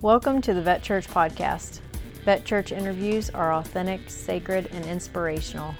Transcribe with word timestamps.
Welcome 0.00 0.40
to 0.42 0.54
the 0.54 0.62
Vet 0.62 0.82
Church 0.82 1.08
Podcast. 1.08 1.80
Vet 2.24 2.44
Church 2.44 2.70
interviews 2.70 3.30
are 3.30 3.54
authentic, 3.54 4.08
sacred, 4.08 4.68
and 4.72 4.84
inspirational. 4.86 5.74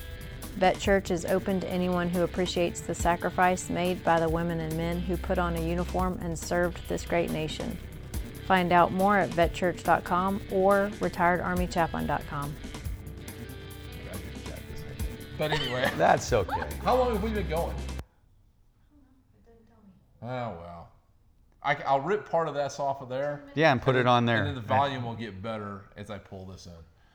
Vet 0.57 0.79
Church 0.81 1.13
is 1.13 1.25
open 1.25 1.61
to 1.61 1.69
anyone 1.71 2.09
who 2.09 2.23
appreciates 2.23 2.81
the 2.81 2.95
sacrifice 2.95 3.71
made 3.71 4.03
by 4.03 4.19
the 4.19 4.29
women 4.29 4.59
and 4.59 4.77
men 4.77 4.99
who 4.99 5.17
put 5.17 5.39
on 5.39 5.55
a 5.55 5.61
uniform 5.61 6.19
and 6.21 6.37
served 6.37 6.81
this 6.89 7.05
great 7.05 7.31
nation. 7.31 7.79
Find 8.47 8.73
out 8.73 8.93
more 8.93 9.17
at 9.19 9.31
vetchurch.com 9.31 10.41
or 10.51 10.91
retiredarmychaplain.com. 10.99 12.57
But 15.37 15.53
anyway, 15.53 15.89
That's 15.97 16.33
okay. 16.33 16.63
how 16.83 16.97
long 16.97 17.13
have 17.13 17.23
we 17.23 17.31
been 17.31 17.49
going? 17.49 17.77
Oh 20.21 20.27
well, 20.27 20.78
I, 21.63 21.93
will 21.95 22.01
rip 22.03 22.29
part 22.31 22.49
of 22.49 22.55
this 22.55 22.79
off 22.79 23.03
of 23.03 23.09
there. 23.09 23.43
Yeah, 23.55 23.73
and 23.73 23.83
put 23.83 23.97
it 23.97 24.07
on 24.07 24.25
there. 24.27 24.39
And 24.39 24.47
then 24.49 24.55
the 24.55 24.61
volume 24.61 25.05
will 25.05 25.15
get 25.17 25.43
better 25.43 25.83
as 25.97 26.09
I 26.11 26.19
pull 26.19 26.47
this 26.47 26.67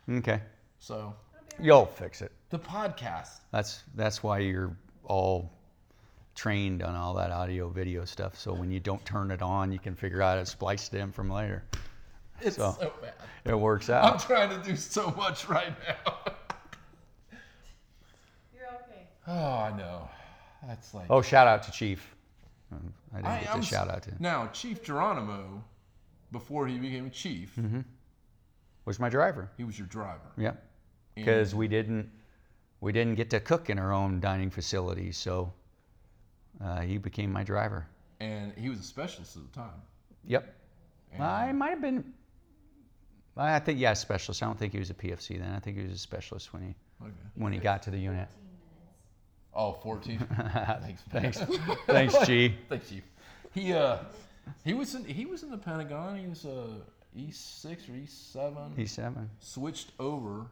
in. 0.08 0.18
Okay. 0.18 0.42
So 0.80 1.16
You'll 1.62 1.86
fix 1.86 2.22
it. 2.22 2.32
the 2.50 2.60
podcast. 2.60 3.40
That's 3.52 3.84
that's 3.96 4.22
why 4.24 4.40
you're 4.40 4.76
all 5.06 5.52
trained 6.36 6.82
on 6.82 6.96
all 6.96 7.14
that 7.14 7.30
audio 7.32 7.70
video 7.70 8.06
stuff. 8.06 8.38
So 8.40 8.54
when 8.54 8.72
you 8.72 8.80
don't 8.80 9.04
turn 9.06 9.30
it 9.32 9.42
on, 9.42 9.72
you 9.72 9.80
can 9.80 9.96
figure 9.96 10.22
out 10.22 10.36
how 10.36 10.40
to 10.44 10.46
splice 10.46 10.90
it 10.92 10.98
in 10.98 11.12
from 11.12 11.30
later. 11.30 11.64
It's 12.42 12.56
So- 12.58 12.76
so 12.80 12.92
bad. 13.02 13.14
It 13.46 13.56
works 13.56 13.90
out. 13.90 14.04
I'm 14.14 14.20
trying 14.20 14.50
to 14.50 14.68
do 14.68 14.76
so 14.76 15.12
much 15.18 15.48
right 15.48 15.74
now. 15.88 16.34
You're 18.54 18.68
okay. 18.68 19.08
oh, 19.28 19.34
I 19.34 19.78
know. 19.78 20.10
That's 20.68 20.94
like. 20.94 21.06
Oh, 21.10 21.22
shout 21.22 21.48
out 21.48 21.64
to 21.64 21.72
Chief. 21.72 22.16
I 23.14 23.18
didn't 23.18 23.32
I 23.32 23.40
get 23.42 23.52
to 23.54 23.58
s- 23.60 23.66
shout 23.68 23.90
out 23.90 24.04
to 24.04 24.10
him. 24.12 24.18
Now, 24.20 24.48
Chief 24.54 24.84
Geronimo, 24.84 25.64
before 26.32 26.68
he 26.68 26.78
became 26.78 27.06
a 27.08 27.10
chief, 27.10 27.56
Mm-hmm. 27.58 27.82
Was 28.86 29.00
my 29.00 29.08
driver. 29.10 29.50
he 29.58 29.64
was 29.64 29.78
your 29.80 29.88
driver. 29.88 30.20
Yep. 30.38 30.62
Because 31.16 31.56
we 31.56 31.68
didn't 31.70 32.10
we 32.82 32.92
didn't 32.92 33.16
get 33.16 33.30
to 33.30 33.40
cook 33.40 33.70
in 33.70 33.80
our 33.80 33.94
own 33.94 34.20
dining 34.20 34.50
facility, 34.50 35.14
so 35.14 35.54
uh, 36.62 36.82
he 36.82 36.98
became 36.98 37.32
my 37.32 37.44
driver. 37.44 37.86
And 38.20 38.52
he 38.58 38.68
was 38.70 38.80
a 38.80 38.84
specialist 38.84 39.38
at 39.38 39.44
the 39.44 39.58
time. 39.60 39.82
Yep. 40.26 40.54
And- 41.14 41.24
I 41.24 41.52
might 41.54 41.70
have 41.70 41.82
been. 41.82 42.04
I 43.38 43.58
think 43.60 43.80
yeah, 43.80 43.94
specialist. 43.94 44.44
I 44.44 44.48
don't 44.48 44.60
think 44.60 44.74
he 44.74 44.80
was 44.80 44.90
a 44.90 44.94
PFC 44.94 45.40
then. 45.40 45.54
I 45.54 45.60
think 45.60 45.78
he 45.78 45.84
was 45.84 45.94
a 45.94 45.98
specialist 45.98 46.52
when 46.54 46.62
he 46.64 46.76
Okay. 47.02 47.12
when 47.36 47.54
he 47.54 47.60
got 47.60 47.84
to 47.84 47.90
the 47.92 47.98
unit. 47.98 48.28
Oh, 49.56 49.74
14. 49.74 50.18
Thanks. 50.82 51.02
Thanks, 51.12 51.40
thanks, 51.88 52.26
G. 52.26 52.56
Thanks, 52.70 52.90
Chief. 52.90 53.04
He 53.54 53.72
uh, 53.74 53.98
he 54.66 54.74
was 54.74 54.96
in 54.96 55.06
he 55.06 55.26
was 55.26 55.44
in 55.44 55.52
the 55.52 55.58
Pentagon. 55.58 56.18
He 56.18 56.28
was 56.28 56.46
uh 56.46 56.68
E 57.16 57.30
six 57.32 57.88
or 57.88 57.94
E 57.94 58.06
seven. 58.08 58.74
He's 58.76 58.92
seven. 58.92 59.30
switched 59.40 59.92
over 60.00 60.48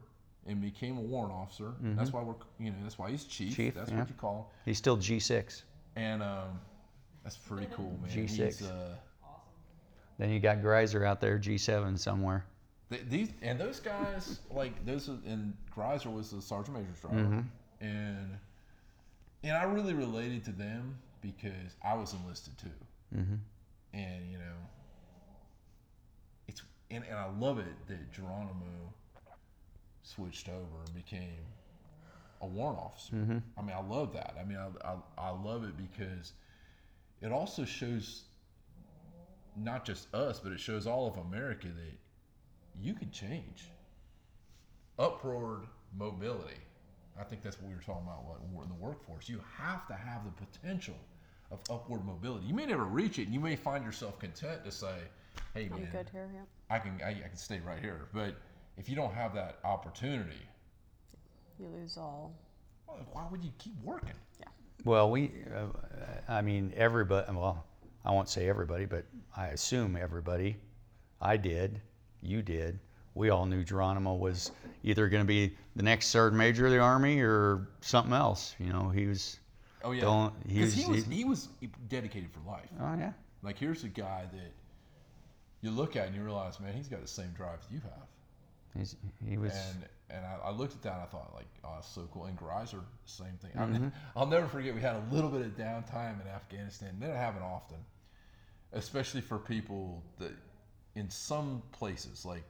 and 0.46 0.62
became 0.62 0.98
a 0.98 1.02
warrant 1.02 1.34
officer. 1.34 1.74
That's 1.82 2.14
why 2.14 2.22
we're 2.22 2.36
you 2.60 2.70
know 2.70 2.78
that's 2.84 3.00
why 3.00 3.10
he's 3.10 3.24
chief. 3.24 3.54
Mm-hmm. 3.54 3.62
Chief, 3.64 3.74
That's 3.74 3.90
yeah. 3.92 4.00
what 4.00 4.10
you 4.10 4.16
call. 4.16 4.38
him. 4.38 4.46
He's 4.66 4.78
still 4.78 4.98
G 4.98 5.20
six. 5.20 5.64
And 5.96 6.22
um, 6.22 6.60
that's 7.24 7.38
pretty 7.38 7.68
cool, 7.76 7.98
man. 8.02 8.10
G6. 8.12 8.30
He's, 8.46 8.62
uh, 8.62 8.96
Then 10.18 10.30
you 10.30 10.40
got 10.40 10.58
Greiser 10.62 11.06
out 11.06 11.20
there, 11.20 11.38
G 11.40 11.58
seven 11.58 11.98
somewhere. 11.98 12.46
th- 12.92 13.02
these 13.10 13.30
and 13.42 13.60
those 13.60 13.80
guys 13.80 14.40
like 14.52 14.86
those 14.86 15.08
and 15.08 15.54
Greiser 15.76 16.14
was 16.14 16.30
the 16.30 16.42
sergeant 16.42 16.78
major's 16.78 17.00
driver, 17.02 17.16
Mm-hmm. 17.18 17.86
and 17.86 18.38
and 19.44 19.56
I 19.56 19.64
really 19.64 19.94
related 19.94 20.44
to 20.46 20.52
them 20.52 20.98
because 21.22 21.76
I 21.84 21.94
was 21.96 22.14
enlisted 22.14 22.58
too, 22.58 22.70
Mm-hmm. 23.16 23.36
and 23.94 24.32
you 24.32 24.38
know 24.38 24.56
it's 26.48 26.62
and, 26.90 27.04
and 27.10 27.18
I 27.18 27.30
love 27.40 27.60
it 27.60 27.88
that 27.88 28.12
Geronimo 28.12 28.94
switched 30.04 30.48
over 30.50 30.84
and 30.86 30.96
became 30.96 31.44
a 32.42 32.48
warrant 32.48 32.80
officer. 32.80 33.16
Mm-hmm. 33.16 33.38
I 33.58 33.62
mean, 33.62 33.76
I 33.76 33.82
love 33.82 34.14
that. 34.14 34.36
I 34.40 34.44
mean, 34.46 34.58
I, 34.58 34.70
I, 34.88 34.96
I 35.18 35.30
love 35.30 35.64
it 35.64 35.78
because 35.78 36.34
it 37.22 37.32
also 37.32 37.66
shows 37.66 38.24
not 39.56 39.86
just 39.86 40.12
us, 40.16 40.40
but 40.40 40.52
it 40.52 40.60
shows 40.60 40.88
all 40.88 41.08
of 41.08 41.18
America 41.18 41.68
that 41.68 41.98
you 42.82 42.94
can 42.96 43.12
change. 43.12 43.70
Upward 44.98 45.68
mobility. 45.96 46.58
I 47.20 47.24
think 47.24 47.42
that's 47.42 47.60
what 47.60 47.70
we 47.70 47.76
were 47.76 47.82
talking 47.82 48.04
about 48.08 48.26
what, 48.26 48.64
in 48.64 48.70
the 48.70 48.76
workforce. 48.76 49.30
You 49.30 49.42
have 49.58 49.88
to 49.88 49.94
have 49.94 50.22
the 50.26 50.46
potential 50.46 50.96
of 51.52 51.60
upward 51.70 52.06
mobility. 52.06 52.46
You 52.46 52.54
may 52.54 52.66
never 52.66 52.86
reach 52.86 53.20
it, 53.20 53.24
and 53.24 53.34
you 53.34 53.40
may 53.40 53.56
find 53.56 53.84
yourself 53.84 54.18
content 54.20 54.64
to 54.64 54.72
say, 54.72 54.96
"Hey, 55.54 55.70
I'm 55.74 55.82
man, 55.82 55.90
good 55.92 56.10
here, 56.12 56.30
yeah. 56.34 56.42
I 56.70 56.80
can 56.80 57.00
I, 57.04 57.10
I 57.10 57.28
can 57.28 57.36
stay 57.36 57.60
right 57.66 57.80
here." 57.80 58.08
But 58.14 58.36
if 58.78 58.88
you 58.90 58.96
don't 58.96 59.14
have 59.14 59.34
that 59.36 59.60
opportunity, 59.64 60.42
You 61.60 61.68
lose 61.68 61.98
all. 61.98 62.34
well, 62.88 62.98
why 63.12 63.28
would 63.30 63.44
you 63.44 63.52
keep 63.58 63.76
working? 63.84 64.14
Well, 64.84 65.12
we, 65.12 65.32
uh, 65.56 65.68
I 66.28 66.42
mean, 66.42 66.74
everybody. 66.76 67.32
Well, 67.34 67.64
I 68.04 68.12
won't 68.12 68.30
say 68.30 68.50
everybody, 68.50 68.86
but 68.86 69.06
I 69.36 69.48
assume 69.48 69.96
everybody. 69.96 70.56
I 71.22 71.38
did. 71.38 71.82
You 72.24 72.42
did. 72.42 72.80
We 73.14 73.30
all 73.30 73.46
knew 73.46 73.64
Geronimo 73.64 74.16
was 74.16 74.52
either 74.84 75.10
going 75.10 75.24
to 75.24 75.28
be 75.28 75.56
the 75.76 75.84
next 75.84 76.08
sergeant 76.08 76.38
major 76.38 76.66
of 76.66 76.72
the 76.72 76.80
army 76.80 77.20
or 77.22 77.68
something 77.82 78.14
else. 78.14 78.56
You 78.60 78.72
know, 78.72 78.90
he 78.90 79.08
was. 79.08 79.38
Oh 79.84 79.92
yeah, 79.92 80.02
Don't- 80.02 80.48
because 80.48 80.74
he 80.74 80.86
was 80.90 81.06
he- 81.06 81.16
he 81.16 81.24
was 81.26 81.50
dedicated 81.90 82.30
for 82.32 82.40
life. 82.50 82.70
Oh 82.80 82.96
yeah. 82.98 83.14
Like 83.44 83.58
here's 83.58 83.84
a 83.84 83.88
guy 83.90 84.26
that 84.32 84.52
you 85.62 85.72
look 85.72 85.96
at 85.96 86.08
and 86.08 86.16
you 86.16 86.24
realize, 86.24 86.60
man, 86.60 86.74
he's 86.74 86.88
got 86.88 87.02
the 87.02 87.08
same 87.08 87.32
drive 87.36 87.60
as 87.66 87.72
you 87.72 87.80
have. 87.82 88.08
He's, 88.78 88.96
he 89.28 89.38
was. 89.38 89.52
And 89.54 89.86
and 90.12 90.26
I, 90.26 90.50
I 90.50 90.52
looked 90.52 90.74
at 90.74 90.82
that 90.84 90.94
and 90.94 91.02
I 91.02 91.06
thought 91.06 91.32
like, 91.34 91.48
oh, 91.64 91.72
that's 91.76 91.88
so 91.88 92.08
cool. 92.14 92.26
And 92.26 92.38
Greiser, 92.38 92.82
same 93.06 93.38
thing. 93.42 93.52
I 93.56 93.62
Mm-hmm. 93.64 93.74
mean, 93.74 93.92
I'll 94.16 94.28
never 94.28 94.48
forget 94.48 94.74
we 94.76 94.82
had 94.82 94.96
a 94.96 95.04
little 95.14 95.30
bit 95.30 95.42
of 95.42 95.58
downtime 95.58 96.22
in 96.22 96.28
Afghanistan. 96.28 96.96
They 97.00 97.08
don't 97.08 97.16
happen 97.16 97.42
often, 97.42 97.78
especially 98.74 99.22
for 99.22 99.38
people 99.40 100.04
that 100.20 100.32
in 100.96 101.10
some 101.10 101.62
places 101.72 102.26
like 102.26 102.44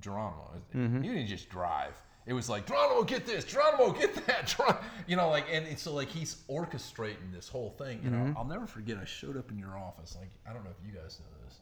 Geronimo. 0.00 0.50
Mm-hmm. 0.74 1.02
He 1.02 1.08
didn't 1.08 1.26
just 1.28 1.48
drive. 1.48 1.94
It 2.26 2.32
was 2.32 2.48
like 2.48 2.66
Geronimo, 2.66 3.02
get 3.04 3.26
this. 3.26 3.44
Geronimo, 3.44 3.92
get 3.92 4.14
that. 4.26 4.46
Geron-" 4.48 4.82
You 5.06 5.16
know, 5.16 5.28
like 5.28 5.44
and, 5.52 5.66
and 5.66 5.78
so 5.78 5.92
like 5.94 6.08
he's 6.08 6.36
orchestrating 6.48 7.32
this 7.32 7.48
whole 7.48 7.70
thing. 7.78 8.00
You 8.02 8.10
Mm-hmm. 8.10 8.24
know, 8.32 8.34
I'll 8.38 8.46
never 8.46 8.66
forget. 8.66 8.96
I 8.96 9.04
showed 9.04 9.36
up 9.36 9.50
in 9.50 9.58
your 9.58 9.76
office. 9.76 10.16
Like 10.18 10.30
I 10.48 10.52
don't 10.54 10.64
know 10.64 10.70
if 10.70 10.86
you 10.86 10.98
guys 10.98 11.20
know 11.20 11.44
this, 11.46 11.58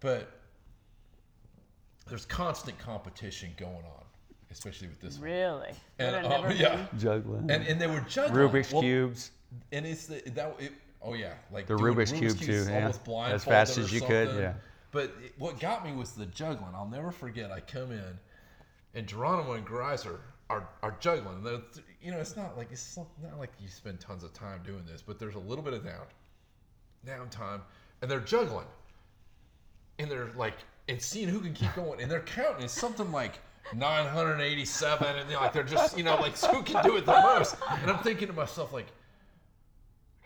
but 0.00 0.30
there's 2.08 2.24
constant 2.26 2.78
competition 2.78 3.50
going 3.56 3.72
on, 3.74 4.04
especially 4.50 4.88
with 4.88 5.00
this 5.00 5.14
one. 5.18 5.24
Really? 5.30 5.70
And, 5.98 6.14
Would 6.14 6.22
have 6.24 6.24
oh, 6.26 6.42
never 6.42 6.54
yeah. 6.54 6.76
been. 6.76 6.98
juggling. 6.98 7.50
And 7.50 7.66
and 7.66 7.80
they 7.80 7.86
were 7.86 8.00
juggling 8.08 8.48
Rubik's 8.50 8.72
Well, 8.72 8.82
cubes. 8.82 9.30
and 9.72 9.86
it's 9.86 10.06
the 10.06 10.22
that 10.34 10.54
it, 10.58 10.72
oh 11.02 11.14
yeah, 11.14 11.32
like 11.52 11.66
The 11.66 11.76
doing 11.76 11.94
Rubik's 11.94 12.12
Cube, 12.12 12.38
cubes 12.38 12.46
too, 12.66 12.70
yeah. 12.70 12.90
almost 12.92 13.08
As 13.32 13.44
fast 13.44 13.78
as 13.78 13.92
you 13.92 14.00
could, 14.02 14.36
yeah. 14.38 14.52
But 14.96 15.12
it, 15.22 15.34
what 15.36 15.60
got 15.60 15.84
me 15.84 15.92
was 15.92 16.12
the 16.12 16.24
juggling. 16.24 16.74
I'll 16.74 16.88
never 16.88 17.10
forget. 17.10 17.52
I 17.52 17.60
come 17.60 17.92
in, 17.92 18.18
and 18.94 19.06
Geronimo 19.06 19.52
and 19.52 19.66
Greiser 19.66 20.20
are 20.48 20.66
are 20.82 20.96
juggling. 21.00 21.44
They're, 21.44 21.60
you 22.00 22.12
know, 22.12 22.16
it's 22.16 22.34
not 22.34 22.56
like 22.56 22.68
it's 22.72 22.96
not 22.96 23.38
like 23.38 23.52
you 23.60 23.68
spend 23.68 24.00
tons 24.00 24.24
of 24.24 24.32
time 24.32 24.62
doing 24.64 24.84
this, 24.90 25.02
but 25.02 25.18
there's 25.18 25.34
a 25.34 25.38
little 25.38 25.62
bit 25.62 25.74
of 25.74 25.84
down 25.84 26.06
downtime, 27.06 27.60
and 28.00 28.10
they're 28.10 28.20
juggling, 28.20 28.64
and 29.98 30.10
they're 30.10 30.30
like 30.34 30.56
and 30.88 31.02
seeing 31.02 31.28
who 31.28 31.40
can 31.40 31.52
keep 31.52 31.74
going, 31.74 32.00
and 32.00 32.10
they're 32.10 32.20
counting. 32.20 32.64
It's 32.64 32.72
something 32.72 33.12
like. 33.12 33.38
987 33.74 35.16
and 35.16 35.28
they're 35.28 35.40
like 35.40 35.52
they're 35.52 35.64
just 35.64 35.98
you 35.98 36.04
know 36.04 36.14
like 36.20 36.38
who 36.38 36.62
can 36.62 36.84
do 36.84 36.96
it 36.98 37.04
the 37.04 37.10
most 37.10 37.56
and 37.82 37.90
i'm 37.90 37.98
thinking 37.98 38.28
to 38.28 38.32
myself 38.32 38.72
like 38.72 38.86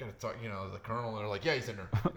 gotta 0.01 0.13
talk, 0.13 0.37
you 0.43 0.49
know, 0.49 0.69
the 0.71 0.79
colonel, 0.79 1.15
they're 1.17 1.29
like, 1.29 1.45
yeah, 1.45 1.55
he's 1.55 1.69
in 1.69 1.77
there. 1.77 1.89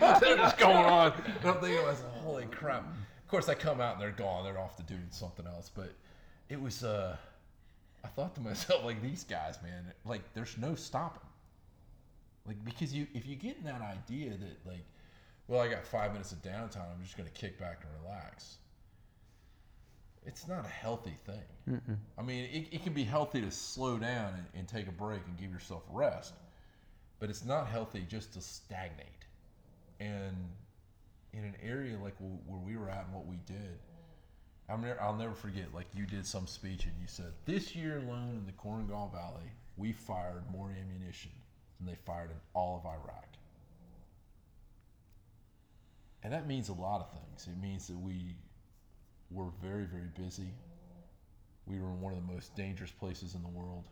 Like, 0.00 0.20
they're 0.20 0.36
just 0.36 0.58
going 0.58 0.76
on. 0.76 1.12
And 1.40 1.50
I'm 1.50 1.60
thinking 1.60 1.84
holy 2.24 2.46
crap. 2.46 2.82
Of 2.82 3.28
course, 3.28 3.48
I 3.48 3.54
come 3.54 3.80
out 3.80 3.94
and 3.94 4.02
they're 4.02 4.10
gone. 4.10 4.44
They're 4.44 4.58
off 4.58 4.76
to 4.76 4.82
doing 4.82 5.06
something 5.10 5.46
else. 5.46 5.70
But 5.74 5.92
it 6.48 6.60
was, 6.60 6.82
uh, 6.82 7.16
I 8.02 8.08
thought 8.08 8.34
to 8.36 8.40
myself, 8.40 8.84
like, 8.84 9.02
these 9.02 9.24
guys, 9.24 9.58
man, 9.62 9.92
like, 10.04 10.22
there's 10.34 10.56
no 10.58 10.74
stopping. 10.74 11.20
Like, 12.46 12.64
because 12.64 12.94
you, 12.94 13.06
if 13.14 13.26
you 13.26 13.36
get 13.36 13.58
in 13.58 13.64
that 13.64 13.82
idea 13.82 14.30
that, 14.30 14.66
like, 14.66 14.84
well, 15.48 15.60
I 15.60 15.68
got 15.68 15.84
five 15.84 16.12
minutes 16.12 16.32
of 16.32 16.42
downtime, 16.42 16.90
I'm 16.92 17.02
just 17.02 17.16
to 17.16 17.24
kick 17.24 17.58
back 17.58 17.82
and 17.82 18.02
relax. 18.02 18.56
It's 20.26 20.46
not 20.46 20.64
a 20.64 20.68
healthy 20.68 21.16
thing. 21.26 21.42
I 22.18 22.22
mean, 22.22 22.44
it, 22.52 22.68
it 22.72 22.84
can 22.84 22.92
be 22.92 23.04
healthy 23.04 23.40
to 23.40 23.50
slow 23.50 23.98
down 23.98 24.34
and, 24.34 24.44
and 24.54 24.68
take 24.68 24.86
a 24.88 24.92
break 24.92 25.22
and 25.26 25.38
give 25.38 25.50
yourself 25.52 25.82
rest, 25.90 26.34
but 27.18 27.30
it's 27.30 27.44
not 27.44 27.66
healthy 27.68 28.04
just 28.08 28.34
to 28.34 28.40
stagnate. 28.40 29.06
And 29.98 30.36
in 31.32 31.44
an 31.44 31.54
area 31.62 31.96
like 31.98 32.18
w- 32.18 32.38
where 32.46 32.60
we 32.60 32.76
were 32.76 32.90
at 32.90 33.04
and 33.06 33.14
what 33.14 33.26
we 33.26 33.36
did, 33.46 33.78
I'm 34.68 34.82
never, 34.82 35.00
I'll 35.00 35.16
never 35.16 35.34
forget. 35.34 35.74
Like 35.74 35.86
you 35.94 36.06
did 36.06 36.26
some 36.26 36.46
speech 36.46 36.84
and 36.84 36.94
you 37.00 37.06
said, 37.06 37.32
"This 37.46 37.74
year 37.74 37.98
alone 37.98 38.36
in 38.38 38.46
the 38.46 38.52
Korengal 38.52 39.12
Valley, 39.12 39.50
we 39.76 39.92
fired 39.92 40.44
more 40.52 40.70
ammunition 40.70 41.32
than 41.78 41.88
they 41.88 41.98
fired 42.06 42.30
in 42.30 42.36
all 42.54 42.78
of 42.78 42.86
Iraq." 42.86 43.26
and 46.22 46.32
that 46.32 46.46
means 46.46 46.68
a 46.68 46.72
lot 46.72 47.00
of 47.00 47.10
things. 47.10 47.46
It 47.46 47.60
means 47.60 47.86
that 47.88 47.98
we 47.98 48.36
were 49.30 49.50
very, 49.62 49.84
very 49.84 50.08
busy. 50.16 50.52
We 51.66 51.78
were 51.78 51.88
in 51.88 52.00
one 52.00 52.12
of 52.12 52.26
the 52.26 52.32
most 52.32 52.54
dangerous 52.56 52.90
places 52.90 53.34
in 53.34 53.42
the 53.42 53.48
world. 53.48 53.84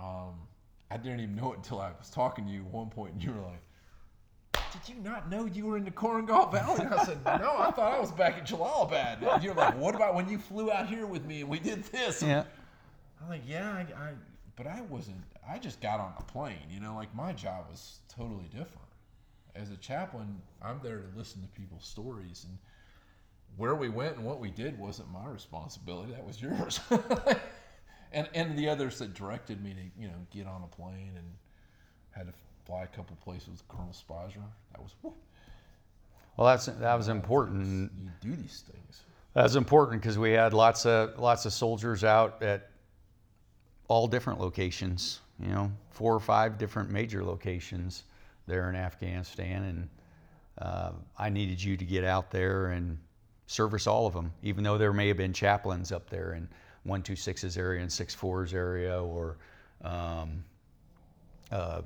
Um, 0.00 0.34
I 0.90 0.96
didn't 0.96 1.20
even 1.20 1.36
know 1.36 1.52
it 1.52 1.56
until 1.56 1.80
I 1.80 1.90
was 1.98 2.08
talking 2.10 2.46
to 2.46 2.50
you 2.50 2.60
at 2.60 2.66
one 2.66 2.88
point, 2.88 3.14
and 3.14 3.22
you 3.22 3.32
were 3.32 3.42
like, 3.42 3.62
"Did 4.72 4.94
you 4.94 5.02
not 5.02 5.28
know 5.30 5.44
you 5.44 5.66
were 5.66 5.76
in 5.76 5.84
the 5.84 5.90
Korengal 5.90 6.50
Valley?" 6.50 6.84
And 6.84 6.94
I 6.94 7.04
said, 7.04 7.22
"No, 7.24 7.56
I 7.58 7.70
thought 7.70 7.92
I 7.92 8.00
was 8.00 8.12
back 8.12 8.38
in 8.38 8.44
Jalalabad." 8.44 9.22
And 9.22 9.42
you're 9.42 9.54
like, 9.54 9.76
"What 9.76 9.94
about 9.94 10.14
when 10.14 10.28
you 10.28 10.38
flew 10.38 10.70
out 10.70 10.88
here 10.88 11.06
with 11.06 11.24
me 11.26 11.40
and 11.40 11.50
we 11.50 11.58
did 11.58 11.84
this?" 11.84 12.22
Yeah. 12.22 12.44
I'm 13.20 13.28
like, 13.28 13.42
"Yeah, 13.46 13.70
I, 13.70 13.80
I 13.80 14.12
but 14.56 14.66
I 14.66 14.80
wasn't. 14.82 15.22
I 15.46 15.58
just 15.58 15.80
got 15.80 16.00
on 16.00 16.12
a 16.18 16.22
plane. 16.22 16.66
You 16.70 16.80
know, 16.80 16.94
like 16.94 17.14
my 17.14 17.32
job 17.32 17.66
was 17.70 17.98
totally 18.08 18.44
different. 18.44 18.88
As 19.54 19.70
a 19.70 19.76
chaplain, 19.76 20.40
I'm 20.62 20.80
there 20.82 20.98
to 20.98 21.18
listen 21.18 21.42
to 21.42 21.48
people's 21.48 21.84
stories 21.84 22.46
and." 22.48 22.58
Where 23.56 23.74
we 23.74 23.88
went 23.88 24.16
and 24.16 24.24
what 24.24 24.38
we 24.40 24.50
did 24.50 24.78
wasn't 24.78 25.10
my 25.10 25.26
responsibility. 25.26 26.12
That 26.12 26.24
was 26.24 26.40
yours. 26.40 26.80
and 28.12 28.28
and 28.34 28.56
the 28.56 28.68
others 28.68 28.98
that 28.98 29.14
directed 29.14 29.62
me 29.62 29.74
to 29.74 30.00
you 30.02 30.08
know 30.08 30.14
get 30.30 30.46
on 30.46 30.62
a 30.62 30.76
plane 30.76 31.12
and 31.16 31.26
had 32.10 32.26
to 32.26 32.32
fly 32.66 32.82
a 32.84 32.86
couple 32.86 33.16
places 33.16 33.48
with 33.48 33.68
Colonel 33.68 33.92
Spicer. 33.92 34.40
That 34.72 34.82
was 34.82 34.94
whew, 35.02 35.14
Well, 36.36 36.46
that's 36.46 36.66
that 36.66 36.94
was 36.94 37.08
important. 37.08 37.90
you 37.98 38.10
do 38.20 38.36
these 38.36 38.62
things. 38.70 39.02
That 39.34 39.42
was 39.42 39.56
important 39.56 40.02
because 40.02 40.18
we 40.18 40.32
had 40.32 40.52
lots 40.54 40.86
of 40.86 41.18
lots 41.18 41.44
of 41.46 41.52
soldiers 41.52 42.04
out 42.04 42.42
at 42.42 42.70
all 43.88 44.06
different 44.06 44.40
locations. 44.40 45.20
You 45.40 45.48
know, 45.50 45.72
four 45.90 46.14
or 46.14 46.20
five 46.20 46.58
different 46.58 46.90
major 46.90 47.24
locations 47.24 48.04
there 48.46 48.68
in 48.68 48.74
Afghanistan, 48.76 49.62
and 49.64 49.88
uh, 50.58 50.92
I 51.16 51.28
needed 51.28 51.62
you 51.62 51.76
to 51.76 51.84
get 51.84 52.02
out 52.04 52.30
there 52.30 52.68
and 52.68 52.98
service 53.48 53.86
all 53.86 54.06
of 54.06 54.12
them, 54.12 54.30
even 54.42 54.62
though 54.62 54.78
there 54.78 54.92
may 54.92 55.08
have 55.08 55.16
been 55.16 55.32
chaplains 55.32 55.90
up 55.90 56.08
there 56.10 56.34
in 56.34 56.48
126's 56.86 57.56
area 57.56 57.80
and 57.80 57.90
64's 57.90 58.54
area, 58.54 59.02
or 59.02 59.38
um, 59.82 60.44
uh, 61.50 61.80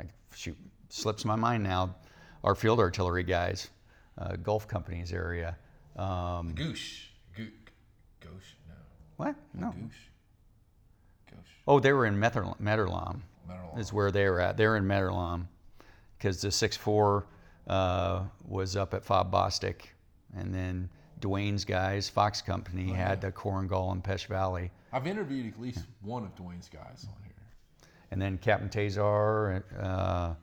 I, 0.00 0.04
shoot, 0.34 0.56
slips 0.88 1.24
my 1.24 1.34
mind 1.36 1.62
now. 1.64 1.94
Our 2.44 2.54
field 2.54 2.78
artillery 2.78 3.24
guys, 3.24 3.68
uh, 4.16 4.36
Golf 4.36 4.68
Companies 4.68 5.12
area. 5.12 5.56
Um, 5.96 6.54
Goosh, 6.54 7.06
Goo, 7.36 7.48
Goosh, 8.20 8.54
no, 8.68 8.74
what? 9.16 9.34
No. 9.52 9.68
Goosh, 9.68 11.32
Goosh, 11.32 11.36
Oh, 11.66 11.80
they 11.80 11.92
were 11.92 12.06
in 12.06 12.18
Mether- 12.18 12.44
Mehtarlam. 12.62 13.20
Is 13.76 13.92
where 13.92 14.12
they 14.12 14.28
were 14.28 14.40
at. 14.40 14.56
They're 14.56 14.76
in 14.76 14.84
Mehtarlam 14.84 15.46
because 16.16 16.40
the 16.40 16.48
6-4 16.48 17.24
uh, 17.66 18.22
was 18.46 18.76
up 18.76 18.94
at 18.94 19.04
Fob 19.04 19.32
Bostick, 19.32 19.86
and 20.36 20.54
then 20.54 20.88
Dwayne's 21.20 21.64
guys, 21.64 22.08
Fox 22.08 22.42
Company, 22.42 22.92
had 22.92 23.20
the 23.20 23.32
Korengal 23.32 23.92
and 23.92 24.02
Pech 24.02 24.26
Valley. 24.26 24.70
I've 24.92 25.06
interviewed 25.06 25.52
at 25.52 25.60
least 25.60 25.86
one 26.02 26.24
of 26.24 26.34
Dwayne's 26.36 26.68
guys 26.68 27.06
on 27.08 27.22
here. 27.22 27.32
And 28.10 28.20
then 28.20 28.38
Captain 28.38 28.68
Tazar, 28.68 29.62
uh, 29.80 30.34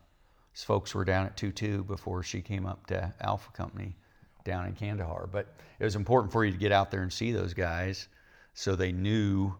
his 0.52 0.64
folks 0.64 0.94
were 0.94 1.06
down 1.06 1.26
at 1.26 1.38
2-2 1.38 1.86
before 1.88 2.24
she 2.24 2.42
came 2.42 2.66
up 2.66 2.88
to 2.88 3.14
Alpha 3.22 3.52
Company 3.52 3.96
down 4.44 4.66
in 4.66 4.74
Kandahar. 4.74 5.28
But 5.32 5.54
it 5.80 5.84
was 5.84 5.96
important 5.96 6.32
for 6.32 6.44
you 6.44 6.52
to 6.52 6.58
get 6.58 6.72
out 6.72 6.92
there 6.92 7.02
and 7.02 7.14
see 7.14 7.32
those 7.32 7.54
guys 7.54 8.08
so 8.54 8.76
they 8.76 8.92
knew 8.92 9.56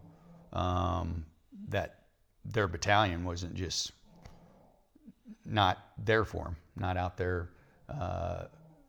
um, 0.52 1.24
that 1.68 2.00
their 2.44 2.68
battalion 2.68 3.24
wasn't 3.24 3.54
just 3.54 3.92
not 5.44 5.78
there 5.98 6.24
for 6.24 6.44
them, 6.44 6.56
not 6.76 6.96
out 6.96 7.16
there, 7.16 7.48
uh, 7.88 8.44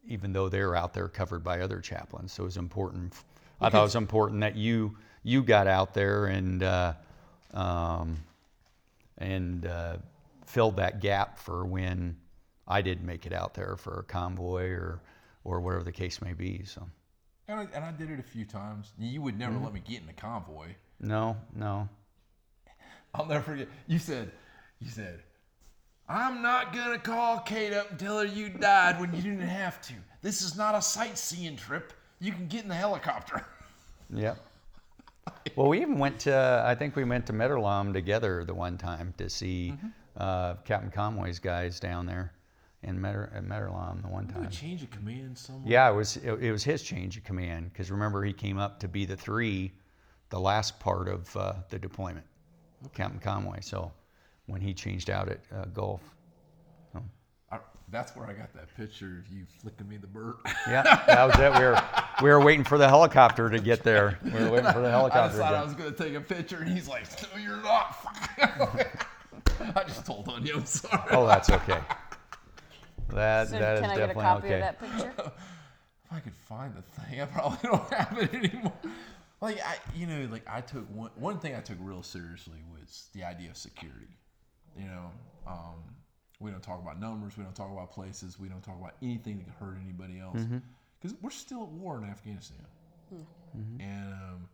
even 0.08 0.34
though 0.34 0.50
they're 0.50 0.76
out 0.76 0.94
there 0.94 1.08
covered 1.08 1.44
by 1.44 1.62
other 1.62 1.80
chaplains. 1.80 2.34
So 2.34 2.44
it 2.44 2.46
was 2.46 2.58
important. 2.58 3.14
I 3.62 3.70
thought 3.70 3.82
it 3.82 3.84
was 3.84 3.96
important 3.96 4.42
that 4.42 4.56
you 4.56 4.98
you 5.24 5.42
got 5.44 5.68
out 5.68 5.94
there 5.94 6.26
and 6.26 6.62
uh, 6.64 6.94
um, 7.54 8.18
and 9.18 9.66
uh, 9.66 9.98
filled 10.46 10.78
that 10.78 11.00
gap 11.00 11.40
for 11.40 11.66
when 11.66 12.18
I 12.68 12.82
didn't 12.82 13.06
make 13.06 13.26
it 13.26 13.34
out 13.34 13.54
there 13.54 13.78
for 13.78 14.00
a 14.00 14.04
convoy 14.04 14.70
or 14.70 15.02
or 15.44 15.62
whatever 15.62 15.84
the 15.84 15.92
case 15.92 16.22
may 16.22 16.34
be. 16.34 16.64
So 16.66 16.88
And 17.48 17.60
I, 17.62 17.68
and 17.74 17.86
I 17.86 17.92
did 17.92 18.10
it 18.10 18.20
a 18.20 18.24
few 18.24 18.46
times. 18.46 18.92
You 18.98 19.22
would 19.22 19.38
never 19.38 19.58
let 19.58 19.74
me 19.74 19.82
get 19.86 20.02
in 20.02 20.08
the 20.08 20.14
convoy. 20.14 20.70
no, 21.00 21.38
no, 21.56 21.88
I'll 23.14 23.26
never 23.26 23.44
forget. 23.44 23.68
You 23.88 24.00
said, 24.00 24.32
you 24.80 24.90
said, 24.90 25.22
I'm 26.10 26.42
not 26.42 26.74
gonna 26.74 27.00
call 27.00 27.40
Kate 27.40 27.74
up 27.74 27.90
and 27.92 28.00
tell 28.00 28.20
her 28.20 28.26
you 28.26 28.50
died 28.50 29.00
when 29.00 29.14
you 29.14 29.22
didn't 29.22 29.40
have 29.42 29.82
to. 29.84 29.94
This 30.22 30.42
is 30.42 30.58
not 30.58 30.76
a 30.76 30.82
sightseeing 30.82 31.56
trip. 31.56 31.94
You 32.20 32.32
can 32.32 32.48
get 32.48 32.64
in 32.64 32.70
the 32.70 32.76
helicopter. 32.76 33.46
Yep. 34.16 34.38
Well, 35.56 35.70
we 35.70 35.82
even 35.82 35.98
went 35.98 36.20
to, 36.20 36.64
I 36.64 36.76
think 36.76 36.96
we 36.96 37.04
went 37.04 37.26
to 37.28 37.34
Mehtarlam 37.34 37.94
together 37.94 38.44
the 38.44 38.54
one 38.54 38.78
time 38.78 39.12
to 39.18 39.28
see 39.28 39.74
uh, 40.18 40.56
Captain 40.66 40.92
Conway's 40.92 41.40
guys 41.40 41.80
down 41.80 42.06
there 42.06 42.32
in 42.84 43.00
Metter, 43.02 43.32
at 43.34 43.44
Mehtarlam 43.44 44.04
the 44.04 44.10
one 44.10 44.28
time. 44.28 44.44
a 44.44 44.50
change 44.52 44.84
of 44.84 44.92
command 44.92 45.36
somewhere. 45.36 45.64
Yeah, 45.66 45.90
it 45.90 45.96
was 45.96 46.18
it, 46.18 46.32
it 46.44 46.52
was 46.52 46.64
his 46.64 46.84
change 46.84 47.18
of 47.18 47.24
command 47.24 47.72
because 47.74 47.90
remember 47.90 48.24
he 48.24 48.34
came 48.34 48.60
up 48.60 48.80
to 48.82 48.88
be 48.88 49.06
the 49.06 49.18
three, 49.18 49.72
the 50.30 50.40
last 50.40 50.80
part 50.80 51.08
of 51.08 51.36
uh, 51.36 51.54
the 51.70 51.80
deployment, 51.80 52.26
Captain 52.94 53.20
Conway. 53.20 53.62
So 53.62 53.92
when 54.48 54.62
he 54.62 54.74
changed 54.74 55.10
out 55.10 55.30
at 55.30 55.40
uh, 55.56 55.66
Golf, 55.66 56.02
I, 57.54 57.60
that's 57.90 58.16
where 58.16 58.26
I 58.26 58.34
got 58.34 58.54
that 58.56 58.76
picture 58.76 59.24
of 59.24 59.32
you 59.32 59.46
flicking 59.62 59.88
me 59.88 59.98
the 59.98 60.08
bird. 60.08 60.36
yeah, 60.68 61.04
that 61.06 61.26
was 61.26 61.40
it. 61.40 61.54
We 61.54 61.66
were 61.66 61.82
we 62.24 62.30
were 62.30 62.42
waiting 62.42 62.64
for 62.64 62.78
the 62.78 62.88
helicopter 62.88 63.50
to 63.50 63.60
get 63.60 63.84
there. 63.84 64.20
We 64.24 64.32
were 64.32 64.50
waiting 64.50 64.72
for 64.72 64.82
the 64.82 64.90
helicopter. 64.90 64.90
I 64.90 64.92
helicopter. 64.92 65.38
decided 65.38 65.58
I 65.58 65.64
was 65.64 65.74
gonna 65.74 65.92
take 65.92 66.16
a 66.16 66.22
picture, 66.22 66.60
and 66.60 66.70
he's 66.70 66.88
like, 66.88 67.06
"No, 67.22 67.40
you're 67.40 67.62
not." 67.62 67.98
I 69.76 69.84
just 69.84 70.06
told 70.06 70.28
on 70.30 70.46
you. 70.46 70.56
I'm 70.56 70.66
sorry. 70.66 71.04
Oh, 71.12 71.28
that's 71.28 71.50
okay. 71.50 71.80
That 73.10 73.50
So 73.50 73.60
that 73.60 73.76
is 73.76 73.82
can 73.82 73.90
I 73.92 73.96
get 73.96 74.04
a 74.04 74.08
definitely 74.08 74.24
copy 74.24 74.48
okay. 74.48 74.56
of 74.56 74.62
that 74.62 74.80
picture? 74.80 75.14
If 76.06 76.12
I 76.12 76.20
could 76.20 76.36
find 76.36 76.74
the 76.76 76.82
thing, 77.02 77.22
I 77.22 77.26
probably 77.26 77.58
don't 77.64 77.94
have 77.94 78.18
it 78.18 78.34
anymore. 78.34 78.74
Like 79.42 79.60
I, 79.64 79.76
you 79.96 80.08
know, 80.08 80.28
like 80.32 80.48
I 80.48 80.62
took 80.62 80.86
one 80.96 81.12
one 81.16 81.38
thing 81.38 81.56
I 81.56 81.60
took 81.60 81.78
real 81.80 82.02
seriously 82.02 82.64
was 82.72 83.10
the 83.14 83.24
idea 83.24 83.52
of 83.52 83.58
security. 83.58 84.18
You 84.78 84.86
know, 84.88 85.12
um, 85.48 85.76
we 86.40 86.52
don't 86.52 86.64
talk 86.64 86.82
about 86.82 87.00
numbers, 87.00 87.38
we 87.38 87.44
don't 87.44 87.56
talk 87.56 87.72
about 87.72 87.92
places, 87.92 88.40
we 88.40 88.48
don't 88.50 88.64
talk 88.64 88.78
about 88.80 88.96
anything 89.02 89.38
that 89.38 89.46
could 89.46 89.54
hurt 89.66 89.78
anybody 89.84 90.20
else, 90.20 90.40
because 91.00 91.16
we're 91.22 91.30
still 91.30 91.64
at 91.64 91.70
war 91.70 91.98
in 91.98 92.10
Afghanistan. 92.10 92.58
And 93.80 94.14
um, 94.14 94.50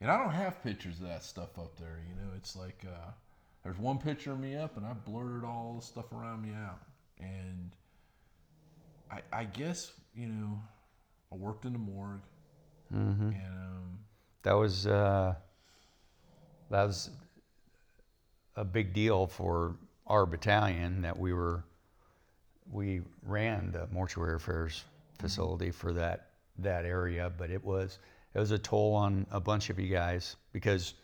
and 0.00 0.10
I 0.10 0.16
don't 0.18 0.32
have 0.32 0.62
pictures 0.62 0.98
of 1.00 1.06
that 1.06 1.22
stuff 1.22 1.58
up 1.58 1.76
there. 1.78 1.98
You 2.08 2.14
know, 2.16 2.32
it's 2.36 2.56
like 2.56 2.84
uh, 2.86 3.10
there's 3.62 3.78
one 3.78 3.98
picture 3.98 4.32
of 4.32 4.40
me 4.40 4.56
up, 4.56 4.76
and 4.76 4.84
I 4.86 4.92
blurred 4.94 5.44
all 5.44 5.76
the 5.80 5.86
stuff 5.86 6.12
around 6.12 6.42
me 6.42 6.50
out, 6.54 6.80
and 7.18 7.70
I, 9.10 9.20
I 9.32 9.44
guess 9.44 9.92
you 10.14 10.26
know, 10.26 10.60
I 11.32 11.36
worked 11.36 11.64
in 11.64 11.72
the 11.74 11.78
morgue, 11.78 12.22
and 13.30 13.54
um, 13.54 13.98
That 14.42 14.54
was 14.54 14.86
uh, 14.86 15.34
that 16.70 16.84
was 16.84 17.10
a 18.56 18.64
big 18.64 18.92
deal 18.92 19.26
for 19.26 19.76
our 20.06 20.26
battalion 20.26 21.02
that 21.02 21.16
we 21.18 21.32
were 21.32 21.64
we 22.70 23.00
ran 23.22 23.72
the 23.72 23.86
mortuary 23.90 24.36
affairs 24.36 24.84
facility 25.18 25.70
for 25.70 25.92
that 25.92 26.26
that 26.58 26.84
area, 26.84 27.32
but 27.38 27.50
it 27.50 27.64
was 27.64 27.98
it 28.34 28.38
was 28.38 28.50
a 28.50 28.58
toll 28.58 28.94
on 28.94 29.26
a 29.30 29.40
bunch 29.40 29.70
of 29.70 29.78
you 29.78 29.88
guys 29.88 30.36
because 30.52 30.94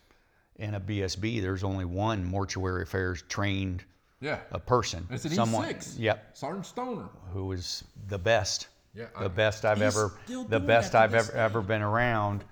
in 0.56 0.74
a 0.74 0.80
BSB 0.80 1.40
there's 1.40 1.64
only 1.64 1.84
one 1.84 2.24
mortuary 2.24 2.82
affairs 2.82 3.22
trained 3.28 3.84
yeah, 4.20 4.38
a 4.50 4.58
person, 4.58 5.06
it's 5.10 5.26
an 5.26 5.32
someone, 5.32 5.68
E6. 5.68 5.98
yep, 5.98 6.34
Sergeant 6.34 6.64
Stoner. 6.64 7.08
who 7.32 7.46
was 7.46 7.84
the 8.08 8.18
best. 8.18 8.68
Yeah, 8.94 9.06
the 9.18 9.26
I- 9.26 9.28
best 9.28 9.66
I've 9.66 9.82
ever, 9.82 10.12
the 10.48 10.58
best 10.58 10.94
I've 10.94 11.14
ever 11.14 11.32
ever 11.32 11.60
been 11.60 11.82
around. 11.82 12.44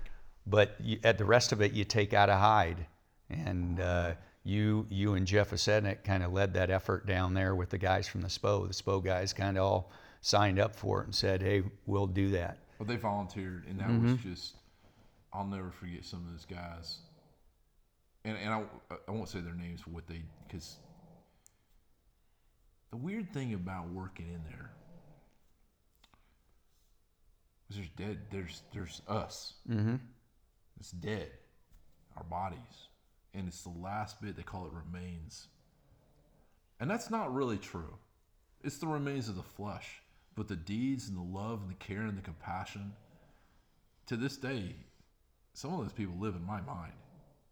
But 0.47 0.77
you, 0.79 0.99
at 1.05 1.17
the 1.17 1.25
rest 1.25 1.53
of 1.53 1.63
it, 1.63 1.73
you 1.73 1.85
take 1.85 2.13
out 2.13 2.29
a 2.29 2.37
hide, 2.37 2.85
and 3.31 3.81
uh, 3.81 4.13
you 4.45 4.87
you 4.91 5.15
and 5.15 5.27
Jeff 5.27 5.51
Asednik 5.51 6.05
kind 6.05 6.23
of 6.23 6.33
led 6.33 6.53
that 6.55 6.71
effort 6.71 7.07
down 7.07 7.35
there 7.35 7.55
with 7.55 7.71
the 7.71 7.79
guys 7.79 8.07
from 8.07 8.21
the 8.21 8.29
SPO. 8.29 8.69
The 8.69 8.75
SPO 8.75 9.03
guys 9.05 9.33
kind 9.33 9.57
of 9.59 9.65
all 9.65 9.91
signed 10.21 10.59
up 10.59 10.77
for 10.77 11.01
it 11.01 11.05
and 11.07 11.15
said, 11.15 11.41
"Hey, 11.43 11.63
we'll 11.87 12.07
do 12.07 12.31
that." 12.31 12.59
But 12.79 12.87
they 12.89 12.97
volunteered, 12.97 13.65
and 13.67 13.79
that 13.81 13.89
Mm-hmm. 13.89 14.13
was 14.13 14.21
just. 14.23 14.57
I'll 15.33 15.45
never 15.47 15.71
forget 15.73 16.05
some 16.05 16.21
of 16.27 16.31
those 16.31 16.45
guys. 16.45 16.99
And 18.25 18.37
and 18.39 18.53
I, 18.55 18.63
I 19.09 19.11
won't 19.11 19.29
say 19.29 19.41
their 19.41 19.55
names 19.55 19.81
for 19.81 19.91
what 19.91 20.07
they 20.07 20.23
because. 20.47 20.77
The 22.91 22.97
weird 22.99 23.33
thing 23.33 23.55
about 23.55 23.89
working 23.91 24.29
in 24.29 24.41
there 24.45 24.71
is 27.71 27.77
there's 27.77 27.89
dead. 27.97 28.19
There's 28.31 28.63
there's 28.73 29.03
us. 29.09 29.55
Mm-hmm. 29.69 29.97
It's 30.79 30.91
dead, 30.93 31.31
our 32.17 32.25
bodies, 32.25 32.89
and 33.35 33.49
it's 33.49 33.63
the 33.63 33.71
last 33.71 34.21
bit. 34.23 34.37
They 34.37 34.43
call 34.43 34.67
it 34.67 34.73
remains, 34.73 35.49
and 36.81 36.91
that's 36.91 37.11
not 37.11 37.35
really 37.35 37.59
true. 37.59 37.99
It's 38.63 38.79
the 38.79 38.87
remains 38.87 39.29
of 39.29 39.37
the 39.37 39.43
flesh. 39.43 40.01
but 40.37 40.49
the 40.49 40.57
deeds 40.57 41.09
and 41.09 41.17
the 41.17 41.39
love 41.39 41.61
and 41.63 41.71
the 41.71 41.75
care 41.75 42.03
and 42.03 42.17
the 42.19 42.23
compassion. 42.23 42.93
To 44.07 44.17
this 44.17 44.37
day, 44.37 44.75
some 45.55 45.73
of 45.73 45.81
those 45.81 45.93
people 45.93 46.15
live 46.19 46.35
in 46.35 46.45
my 46.45 46.61
mind. 46.61 46.93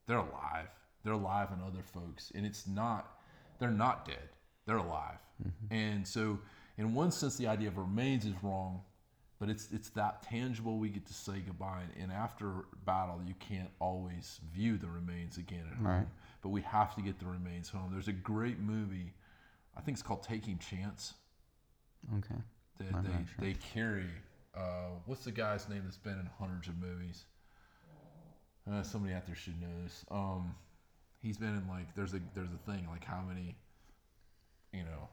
They're 0.07 0.19
alive. 0.19 0.69
They're 1.05 1.15
alive 1.15 1.49
in 1.53 1.63
other 1.63 1.83
folks, 1.83 2.33
and 2.35 2.45
it's 2.45 2.67
not. 2.67 3.19
They're 3.59 3.71
not 3.71 4.05
dead. 4.07 4.29
They're 4.67 4.77
alive. 4.77 5.19
Mm-hmm. 5.43 5.75
And 5.75 6.07
so, 6.07 6.39
in 6.79 6.95
one 6.95 7.11
sense, 7.11 7.37
the 7.37 7.47
idea 7.47 7.69
of 7.69 7.79
remains 7.79 8.25
is 8.25 8.35
wrong, 8.43 8.83
but 9.43 9.51
it's 9.51 9.67
it's 9.73 9.89
that 9.91 10.23
tangible 10.23 10.79
we 10.79 10.89
get 10.89 11.05
to 11.05 11.13
say 11.13 11.41
goodbye. 11.45 11.83
And 12.01 12.13
after 12.13 12.65
battle, 12.87 13.21
you 13.27 13.35
can't 13.41 13.71
always 13.81 14.39
view 14.55 14.79
the 14.79 14.87
remains 14.87 15.37
again 15.37 15.65
at 15.69 15.79
home, 15.79 15.85
Right. 15.89 16.07
but 16.43 16.51
we 16.51 16.61
have 16.61 16.95
to 16.95 17.03
get 17.03 17.19
the 17.19 17.27
remains 17.27 17.69
home. 17.69 17.89
There's 17.91 18.07
a 18.07 18.13
great 18.13 18.61
movie, 18.61 19.13
I 19.77 19.81
think 19.81 19.97
it's 19.97 20.03
called 20.03 20.23
Taking 20.23 20.59
Chance. 20.59 21.15
Okay. 22.19 22.41
That 22.79 22.95
I'm 22.95 23.03
they, 23.03 23.11
sure. 23.11 23.25
they 23.41 23.55
carry. 23.55 24.07
Uh, 24.55 24.91
what's 25.07 25.25
the 25.25 25.33
guy's 25.33 25.69
name 25.69 25.83
that's 25.87 25.97
been 25.97 26.21
in 26.21 26.31
hundreds 26.39 26.69
of 26.69 26.79
movies? 26.79 27.25
Uh, 28.71 28.85
somebody 28.85 29.13
out 29.13 29.27
there 29.27 29.35
should 29.35 29.61
know 29.61 29.83
this. 29.83 30.05
Um, 30.09 30.55
he's 31.19 31.37
been 31.37 31.57
in 31.57 31.67
like 31.67 31.97
there's 31.97 32.15
a 32.15 32.21
there's 32.37 32.53
a 32.53 32.71
thing 32.71 32.87
like 32.89 33.03
how 33.05 33.23
many, 33.27 33.57
you 34.73 34.85
know, 34.85 35.09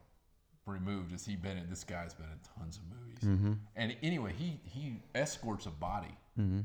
removed 0.69 1.11
has 1.11 1.25
he 1.25 1.35
been 1.35 1.57
in? 1.57 1.69
This 1.69 1.83
guy's 1.83 2.13
been 2.13 2.27
in 2.27 2.39
tons 2.61 2.77
of 2.77 2.83
movies. 2.89 3.23
Mm-hmm. 3.23 3.53
And 3.75 3.95
anyway, 4.03 4.33
he 4.37 4.59
he 4.63 5.01
escorts 5.15 5.65
a 5.65 5.71
body 5.71 6.15
Mm-hmm. 6.39 6.61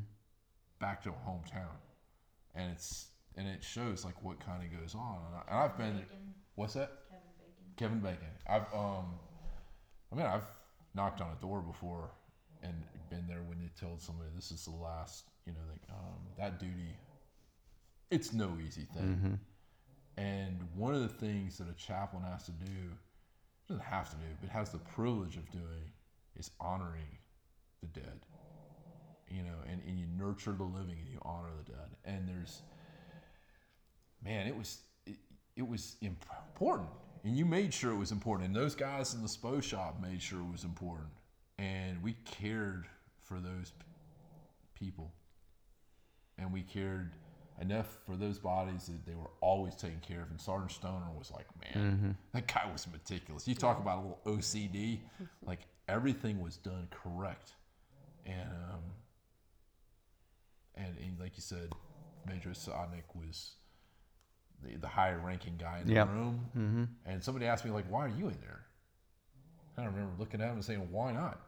back 0.79 1.03
to 1.03 1.09
a 1.09 1.13
hometown, 1.29 1.75
and 2.55 2.71
it's 2.71 3.09
and 3.37 3.49
it 3.49 3.65
shows 3.65 4.05
like 4.05 4.23
what 4.23 4.39
kind 4.39 4.63
of 4.63 4.81
goes 4.81 4.95
on. 4.95 5.19
And, 5.27 5.35
I, 5.37 5.51
and 5.51 5.59
I've 5.59 5.77
been. 5.79 6.05
What's 6.55 6.75
that? 6.75 6.93
Kevin 7.77 7.99
Bacon. 7.99 8.29
I've 8.49 8.73
um, 8.73 9.07
I 10.13 10.17
mean, 10.17 10.27
I've 10.27 10.47
knocked 10.95 11.21
on 11.21 11.29
a 11.37 11.41
door 11.41 11.61
before 11.61 12.11
and 12.63 12.73
been 13.11 13.27
there 13.27 13.43
when 13.49 13.59
they 13.59 13.71
told 13.81 14.01
somebody 14.01 14.31
this 14.37 14.53
is 14.53 14.65
the 14.65 14.71
last. 14.71 15.25
You 15.47 15.53
know, 15.53 15.59
like 15.71 15.83
um, 15.91 16.21
that 16.39 16.61
duty. 16.61 16.97
It's 18.11 18.33
no 18.33 18.57
easy 18.65 18.87
thing. 18.95 19.03
Mm-hmm. 19.03 19.35
And 20.17 20.61
one 20.77 20.95
of 20.95 21.03
the 21.03 21.09
things 21.09 21.59
that 21.59 21.69
a 21.69 21.75
chaplain 21.75 22.23
has 22.23 22.45
to 22.45 22.53
do, 22.53 22.71
doesn't 23.69 23.85
have 23.85 24.11
to 24.11 24.17
do, 24.17 24.23
but 24.41 24.51
has 24.51 24.71
the 24.71 24.79
privilege 24.79 25.37
of 25.37 25.51
doing, 25.51 25.93
is 26.37 26.51
honoring 26.61 27.19
the 27.81 27.87
dead. 27.89 28.27
You 29.29 29.43
know, 29.43 29.57
and, 29.71 29.81
and 29.87 29.99
you 29.99 30.07
nurture 30.17 30.53
the 30.53 30.65
living 30.65 30.97
and 31.01 31.09
you 31.11 31.19
honor 31.23 31.49
the 31.65 31.73
dead. 31.73 31.89
And 32.05 32.29
there's, 32.29 32.63
man, 34.23 34.47
it 34.47 34.57
was 34.57 34.83
it, 35.07 35.17
it 35.57 35.67
was 35.67 35.97
important, 36.03 36.89
and 37.25 37.37
you 37.37 37.45
made 37.45 37.73
sure 37.73 37.93
it 37.93 37.97
was 37.97 38.13
important. 38.13 38.47
And 38.47 38.55
those 38.55 38.75
guys 38.75 39.15
in 39.15 39.23
the 39.23 39.29
SPO 39.29 39.63
shop 39.63 40.01
made 40.01 40.23
sure 40.23 40.41
it 40.41 40.53
was 40.53 40.65
important, 40.65 41.09
and 41.59 42.03
we 42.03 42.13
cared 42.25 42.87
for 43.23 43.41
those 43.41 43.73
people, 44.75 45.11
and 46.39 46.53
we 46.53 46.63
cared 46.63 47.13
enough 47.61 47.99
for 48.05 48.17
those 48.17 48.39
bodies 48.39 48.87
that 48.87 49.07
they 49.07 49.15
were 49.15 49.31
always 49.41 49.75
taken 49.77 50.01
care 50.01 50.23
of. 50.23 50.31
And 50.31 50.41
Sergeant 50.41 50.73
Stoner 50.73 51.07
was 51.17 51.31
like, 51.31 51.47
man, 51.63 52.17
that 52.33 52.47
guy 52.47 52.69
was 52.73 52.87
meticulous. 52.91 53.47
You 53.47 53.55
talk 53.55 53.79
about 53.79 53.99
a 53.99 54.01
little 54.01 54.21
OCD, 54.27 55.01
like 55.47 55.61
everything 55.89 56.41
was 56.41 56.57
done 56.57 56.89
correct, 56.91 57.53
and 58.27 58.49
um, 58.73 58.81
and, 60.75 60.97
and 60.99 61.19
like 61.21 61.37
you 61.37 61.43
said, 61.43 61.71
Major 62.27 62.51
Sodnick 62.51 63.05
was 63.15 63.53
the, 64.63 64.77
the 64.77 64.89
higher 64.89 65.19
ranking 65.19 65.57
guy 65.57 65.81
in 65.81 65.87
the 65.87 65.95
Yep. 65.95 66.09
room. 66.09 66.47
Mm-hmm. 66.57 66.85
And 67.07 67.23
somebody 67.23 67.47
asked 67.47 67.65
me 67.65 67.71
like, 67.71 67.85
"Why 67.91 68.07
are 68.07 68.09
you 68.09 68.29
in 68.29 68.37
there?" 68.41 68.63
I 69.77 69.85
remember 69.85 70.13
looking 70.19 70.41
at 70.41 70.49
him 70.49 70.55
and 70.55 70.65
saying, 70.65 70.89
"Why 70.91 71.13
not?" 71.13 71.41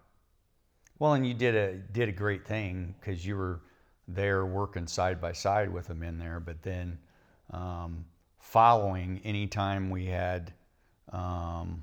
Well, 0.99 1.13
and 1.15 1.27
you 1.27 1.35
did 1.35 1.55
a 1.55 1.75
did 1.77 2.09
a 2.09 2.13
great 2.13 2.47
thing 2.47 2.95
because 3.01 3.25
you 3.27 3.37
were 3.37 3.61
there 4.09 4.47
working 4.47 4.87
side 4.87 5.21
by 5.21 5.33
side 5.33 5.73
with 5.73 5.87
them 5.87 6.03
in 6.03 6.19
there, 6.19 6.41
but 6.41 6.63
then 6.63 6.99
um, 7.51 8.05
following 8.39 9.21
anytime 9.25 9.91
we 9.91 10.07
had 10.07 10.53
um, 11.13 11.83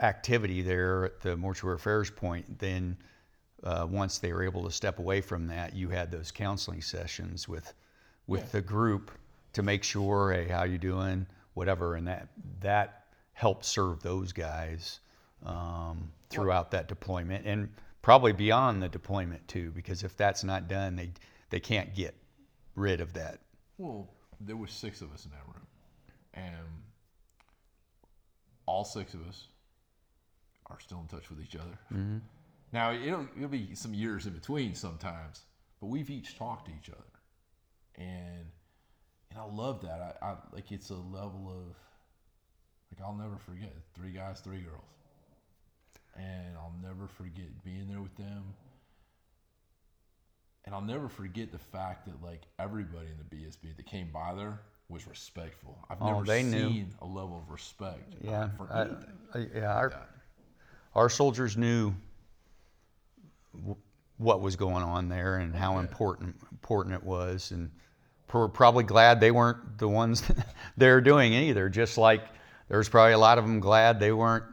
activity 0.00 0.62
there 0.62 1.04
at 1.06 1.20
the 1.20 1.36
mortuary 1.36 1.76
affairs 1.76 2.10
point, 2.10 2.58
then 2.58 2.96
uh, 3.64 3.86
once 3.88 4.18
they 4.18 4.32
were 4.32 4.42
able 4.44 4.64
to 4.64 4.70
step 4.70 4.98
away 4.98 5.20
from 5.20 5.46
that, 5.46 5.74
you 5.74 5.88
had 5.88 6.10
those 6.10 6.30
counseling 6.30 6.80
sessions 6.82 7.48
with 7.48 7.72
with 8.26 8.42
Yeah. 8.42 8.48
the 8.52 8.60
group 8.60 9.12
to 9.52 9.62
make 9.62 9.84
sure, 9.84 10.32
hey, 10.32 10.48
how 10.48 10.64
you 10.64 10.78
doing, 10.78 11.26
whatever, 11.54 11.94
and 11.94 12.06
that 12.08 12.28
that 12.60 13.04
helped 13.32 13.64
serve 13.64 14.02
those 14.02 14.32
guys 14.32 15.00
um, 15.44 16.10
throughout 16.28 16.70
that 16.72 16.88
deployment 16.88 17.46
and 17.46 17.68
probably 18.06 18.30
beyond 18.30 18.80
the 18.80 18.88
deployment 18.88 19.48
too, 19.48 19.72
because 19.72 20.04
if 20.04 20.16
that's 20.16 20.44
not 20.44 20.68
done, 20.68 20.94
they 20.94 21.10
they 21.50 21.58
can't 21.58 21.92
get 21.92 22.14
rid 22.76 23.00
of 23.00 23.14
that. 23.14 23.40
Well, 23.78 24.08
there 24.40 24.56
were 24.56 24.68
six 24.68 25.00
of 25.00 25.12
us 25.12 25.24
in 25.24 25.32
that 25.32 25.44
room, 25.44 25.66
and 26.32 26.68
all 28.64 28.84
six 28.84 29.12
of 29.12 29.26
us 29.26 29.48
are 30.66 30.78
still 30.78 31.00
in 31.00 31.08
touch 31.08 31.28
with 31.30 31.40
each 31.40 31.56
other. 31.56 31.76
Mm-hmm. 31.92 32.18
Now 32.72 32.92
it'll 32.92 33.26
it'll 33.36 33.48
be 33.48 33.74
some 33.74 33.92
years 33.92 34.24
in 34.24 34.34
between 34.34 34.76
sometimes, 34.76 35.42
but 35.80 35.88
we've 35.88 36.08
each 36.08 36.38
talked 36.38 36.66
to 36.66 36.72
each 36.80 36.88
other, 36.88 37.10
and 37.96 38.46
and 39.30 39.40
I 39.40 39.52
love 39.52 39.82
that. 39.82 40.16
I, 40.22 40.26
I 40.26 40.36
like 40.52 40.70
it's 40.70 40.90
a 40.90 40.94
level 40.94 41.48
of 41.48 41.74
like 42.92 43.04
I'll 43.04 43.16
never 43.16 43.36
forget 43.38 43.74
three 43.96 44.12
guys, 44.12 44.38
three 44.38 44.60
girls, 44.60 44.94
and 46.18 46.56
I'll 46.56 46.74
never 46.82 47.06
forget 47.06 47.46
being 47.64 47.88
there 47.88 48.00
with 48.00 48.16
them 48.16 48.44
and 50.64 50.74
I'll 50.74 50.80
never 50.82 51.08
forget 51.08 51.52
the 51.52 51.58
fact 51.58 52.06
that 52.06 52.22
like 52.24 52.42
everybody 52.58 53.06
in 53.06 53.16
the 53.18 53.36
BSB 53.36 53.76
that 53.76 53.86
came 53.86 54.08
by 54.12 54.34
there 54.34 54.60
was 54.88 55.06
respectful. 55.06 55.78
I've 55.90 56.00
Oh, 56.00 56.06
never 56.12 56.24
they 56.24 56.42
knew. 56.42 56.68
seen 56.68 56.94
a 57.00 57.06
level 57.06 57.38
of 57.44 57.50
respect 57.50 58.14
Yeah, 58.20 58.48
for 58.56 58.68
I- 58.72 58.80
anything. 58.82 59.18
I- 59.34 59.58
yeah. 59.58 59.74
Our, 59.74 59.92
our 60.94 61.08
soldiers 61.08 61.56
knew 61.56 61.92
w- 63.54 63.76
what 64.18 64.40
was 64.40 64.56
going 64.56 64.82
on 64.82 65.08
there 65.08 65.36
and 65.36 65.54
oh, 65.54 65.58
how 65.58 65.74
yeah. 65.74 65.80
important 65.80 66.36
important 66.52 66.94
it 66.94 67.02
was, 67.04 67.50
and 67.50 67.70
we're 68.32 68.48
probably 68.48 68.84
glad 68.84 69.20
they 69.20 69.30
weren't 69.30 69.78
the 69.78 69.88
ones 69.88 70.22
they're 70.76 71.00
doing 71.00 71.32
either. 71.32 71.68
Just 71.68 71.98
like 71.98 72.24
there's 72.68 72.88
probably 72.88 73.12
a 73.12 73.18
lot 73.18 73.38
of 73.38 73.44
them 73.44 73.60
glad 73.60 74.00
they 74.00 74.12
weren't, 74.12 74.44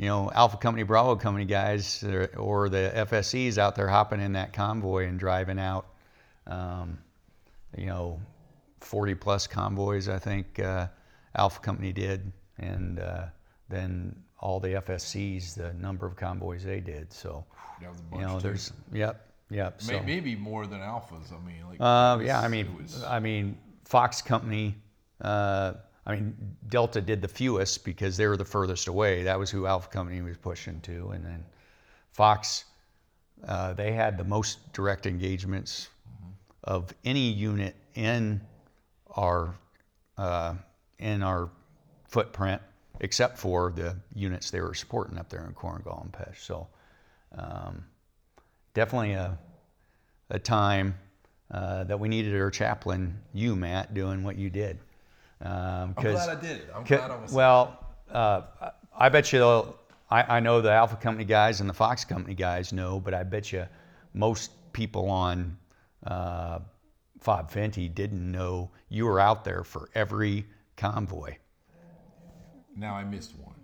you 0.00 0.06
know, 0.06 0.30
Alpha 0.34 0.56
Company, 0.56 0.82
Bravo 0.82 1.14
Company 1.14 1.44
guys 1.44 2.02
or, 2.02 2.24
or 2.38 2.70
the 2.70 2.90
FSCs 2.96 3.58
out 3.58 3.76
there 3.76 3.86
hopping 3.86 4.18
in 4.22 4.32
that 4.32 4.54
convoy 4.54 5.06
and 5.06 5.20
driving 5.20 5.58
out. 5.58 5.88
Um, 6.46 6.96
you 7.76 7.84
know, 7.84 8.18
40 8.80 9.14
plus 9.16 9.46
convoys, 9.46 10.08
I 10.08 10.18
think 10.18 10.58
uh, 10.58 10.86
Alpha 11.36 11.60
Company 11.60 11.92
did, 11.92 12.32
and 12.56 12.98
uh, 12.98 13.26
then 13.68 14.16
all 14.38 14.58
the 14.58 14.68
FSCs, 14.68 15.54
the 15.54 15.74
number 15.74 16.06
of 16.06 16.16
convoys 16.16 16.64
they 16.64 16.80
did. 16.80 17.12
So, 17.12 17.44
That 17.82 17.90
was 17.90 17.98
a 18.00 18.16
you 18.16 18.22
know, 18.22 18.36
too. 18.38 18.48
there's, 18.48 18.72
yep, 18.94 19.28
yep. 19.50 19.82
May- 19.86 19.98
So, 19.98 20.02
maybe 20.02 20.34
more 20.34 20.66
than 20.66 20.80
alphas. 20.80 21.30
I 21.30 21.46
mean, 21.46 21.62
like 21.68 21.78
uh, 21.78 22.18
it 22.22 22.24
yeah, 22.24 22.40
I 22.40 22.48
mean, 22.48 22.74
was- 22.74 23.04
I 23.04 23.20
mean, 23.20 23.58
Fox 23.84 24.22
Company. 24.22 24.76
Uh, 25.20 25.74
I 26.06 26.14
mean, 26.14 26.56
Delta 26.68 27.00
did 27.00 27.20
the 27.20 27.28
fewest 27.28 27.84
because 27.84 28.16
they 28.16 28.26
were 28.26 28.36
the 28.36 28.44
furthest 28.44 28.88
away. 28.88 29.22
That 29.22 29.38
was 29.38 29.50
who 29.50 29.66
Alpha 29.66 29.88
Company 29.88 30.22
was 30.22 30.36
pushing 30.36 30.80
to, 30.82 31.10
and 31.10 31.24
then 31.24 31.44
Fox, 32.12 32.64
uh, 33.46 33.74
they 33.74 33.92
had 33.92 34.16
the 34.16 34.24
most 34.24 34.72
direct 34.72 35.06
engagements 35.06 35.88
of 36.64 36.92
any 37.04 37.30
unit 37.30 37.74
in 37.94 38.40
our 39.16 39.54
uh, 40.18 40.54
in 40.98 41.22
our 41.22 41.50
footprint, 42.08 42.60
except 43.00 43.38
for 43.38 43.72
the 43.74 43.96
units 44.14 44.50
they 44.50 44.60
were 44.60 44.74
supporting 44.74 45.18
up 45.18 45.30
there 45.30 45.46
in 45.46 45.54
Korengal 45.54 46.02
and 46.02 46.12
Pech. 46.12 46.36
So, 46.38 46.66
um, 47.36 47.84
definitely 48.74 49.12
a 49.12 49.38
a 50.30 50.38
time 50.38 50.94
uh, 51.50 51.84
that 51.84 51.98
we 51.98 52.08
needed 52.08 52.40
our 52.40 52.50
chaplain, 52.50 53.18
you, 53.34 53.56
Matt, 53.56 53.94
doing 53.94 54.22
what 54.22 54.36
you 54.36 54.50
did. 54.50 54.78
Um, 55.42 55.94
I'm 55.96 56.02
glad 56.02 56.28
I 56.28 56.40
did 56.40 56.50
it. 56.58 56.70
I'm 56.74 56.84
glad 56.84 57.10
I 57.10 57.16
was. 57.16 57.32
Well, 57.32 57.78
uh, 58.10 58.42
I 58.96 59.08
bet 59.08 59.32
you, 59.32 59.44
I, 60.10 60.36
I 60.36 60.40
know 60.40 60.60
the 60.60 60.70
Alpha 60.70 60.96
Company 60.96 61.24
guys 61.24 61.60
and 61.60 61.68
the 61.68 61.74
Fox 61.74 62.04
Company 62.04 62.34
guys 62.34 62.72
know, 62.72 63.00
but 63.00 63.14
I 63.14 63.22
bet 63.22 63.52
you 63.52 63.66
most 64.12 64.50
people 64.72 65.08
on 65.08 65.56
uh, 66.06 66.58
Fob 67.20 67.50
Fenty 67.50 67.92
didn't 67.92 68.30
know 68.30 68.70
you 68.88 69.06
were 69.06 69.20
out 69.20 69.44
there 69.44 69.64
for 69.64 69.88
every 69.94 70.46
convoy. 70.76 71.36
now 72.76 72.94
I 72.94 73.04
missed 73.04 73.34
one 73.38 73.54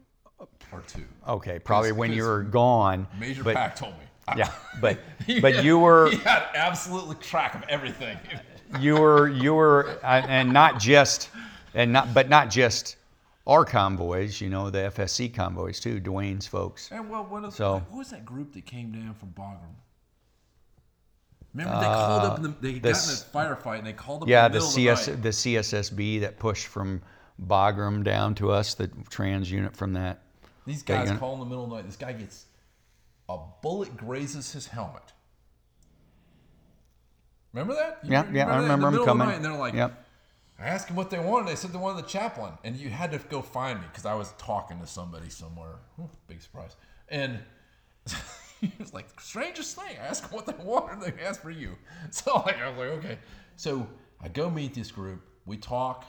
or 0.73 0.83
two. 0.87 1.05
Okay, 1.29 1.59
probably 1.59 1.93
when 1.93 2.13
you 2.13 2.25
were 2.25 2.43
gone. 2.43 3.07
Major 3.19 3.45
but, 3.45 3.55
Pack 3.55 3.77
told 3.77 3.93
me. 3.95 4.05
Yeah, 4.37 4.51
but 4.81 4.99
but 5.41 5.55
had- 5.55 5.65
you 5.65 5.79
were 5.79 6.11
He 6.11 6.17
had 6.19 6.45
absolutely 6.55 7.17
track 7.17 7.55
of 7.55 7.63
everything. 7.69 8.19
you 8.81 8.97
were 8.97 9.29
you 9.29 9.55
were 9.55 9.99
uh, 10.03 10.23
and 10.27 10.53
not 10.53 10.81
just 10.81 11.31
and 11.77 11.93
not 11.93 12.13
but 12.13 12.29
not 12.29 12.51
just 12.51 12.97
our 13.47 13.65
convoys, 13.65 14.41
you 14.41 14.49
know, 14.51 14.71
the 14.71 14.91
FSC 14.91 15.33
convoys 15.33 15.79
too, 15.79 16.01
Dwayne's 16.01 16.47
folks. 16.49 16.91
And 16.91 17.09
well, 17.09 17.25
what, 17.25 17.53
So- 17.53 17.75
what 17.91 17.99
was 17.99 18.11
that 18.11 18.25
group 18.25 18.53
that 18.55 18.67
came 18.67 18.91
down 18.91 19.15
from 19.15 19.29
Bagram? 19.31 19.75
Remember 21.55 21.81
they 21.81 21.87
uh, 21.87 21.95
called 21.95 22.23
up. 22.25 22.37
In 22.39 22.43
the, 22.43 22.49
they 22.61 22.73
got 22.81 22.89
in 22.89 22.91
a 22.91 22.93
firefight 22.93 23.79
and 23.79 23.87
they 23.87 23.93
called 23.93 24.23
up. 24.25 24.29
Yeah, 24.29 24.49
the, 24.49 24.59
the 24.59 24.65
CS 24.65 25.01
of 25.01 25.07
the, 25.07 25.13
night. 25.13 25.23
the 25.23 25.29
CSSB 25.31 26.21
that 26.21 26.39
pushed 26.39 26.67
from 26.67 27.01
Bagram 27.47 28.03
down 28.05 28.35
to 28.37 28.51
us, 28.51 28.75
the 28.75 28.89
trans 29.09 29.51
unit 29.51 29.75
from 29.75 29.93
that. 29.95 30.21
These 30.67 30.83
guys 30.83 31.11
call 31.19 31.35
in 31.35 31.39
the 31.41 31.47
middle 31.47 31.65
of 31.65 31.71
the 31.71 31.77
night. 31.77 31.87
This 31.87 31.97
guy 31.97 32.13
gets 32.13 32.47
a 33.29 33.39
bullet 33.63 33.97
grazes 33.97 34.53
his 34.53 34.67
helmet. 34.67 35.03
Remember 37.53 37.75
that? 37.75 38.01
You 38.03 38.11
Yeah, 38.13 38.25
yeah, 38.33 38.49
I 38.49 38.57
the 38.57 38.63
remember 38.63 38.89
'em 38.89 38.93
middle 38.93 39.01
of 39.03 39.07
the 39.07 39.07
coming. 39.07 39.29
night, 39.29 39.37
and 39.37 39.45
they're 39.45 39.53
like, 39.57 39.75
Yep. 39.75 40.06
I 40.59 40.69
asked 40.69 40.87
them 40.87 40.97
what 40.97 41.11
they 41.11 41.19
wanted. 41.19 41.49
They 41.49 41.55
said 41.55 41.73
they 41.73 41.79
wanted 41.79 42.05
the 42.05 42.09
chaplain, 42.09 42.53
and 42.65 42.77
you 42.77 42.89
had 42.89 43.13
to 43.13 43.19
go 43.19 43.43
find 43.43 43.81
me 43.81 43.87
because 43.91 44.07
I 44.07 44.15
was 44.15 44.33
talking 44.39 44.81
to 44.81 44.87
somebody 44.87 45.29
somewhere. 45.29 45.77
Whew, 45.97 46.09
big 46.29 46.41
surprise. 46.41 46.77
And 47.09 47.39
he 48.61 48.73
was 48.79 48.95
like, 48.95 49.21
strangest 49.21 49.77
thing. 49.77 49.97
I 50.01 50.07
asked 50.07 50.23
them 50.23 50.33
what 50.33 50.47
they 50.47 50.65
wanted. 50.65 51.03
and 51.03 51.03
They 51.03 51.23
asked 51.23 51.43
for 51.43 51.51
you. 51.51 51.73
So 52.11 52.37
like, 52.47 52.59
I 52.59 52.71
was 52.71 52.79
like, 52.79 52.89
okay. 53.05 53.19
So 53.57 53.87
I 54.21 54.29
go 54.29 54.49
meet 54.49 54.75
this 54.75 54.91
group. 54.91 55.21
We 55.45 55.59
talk. 55.59 56.05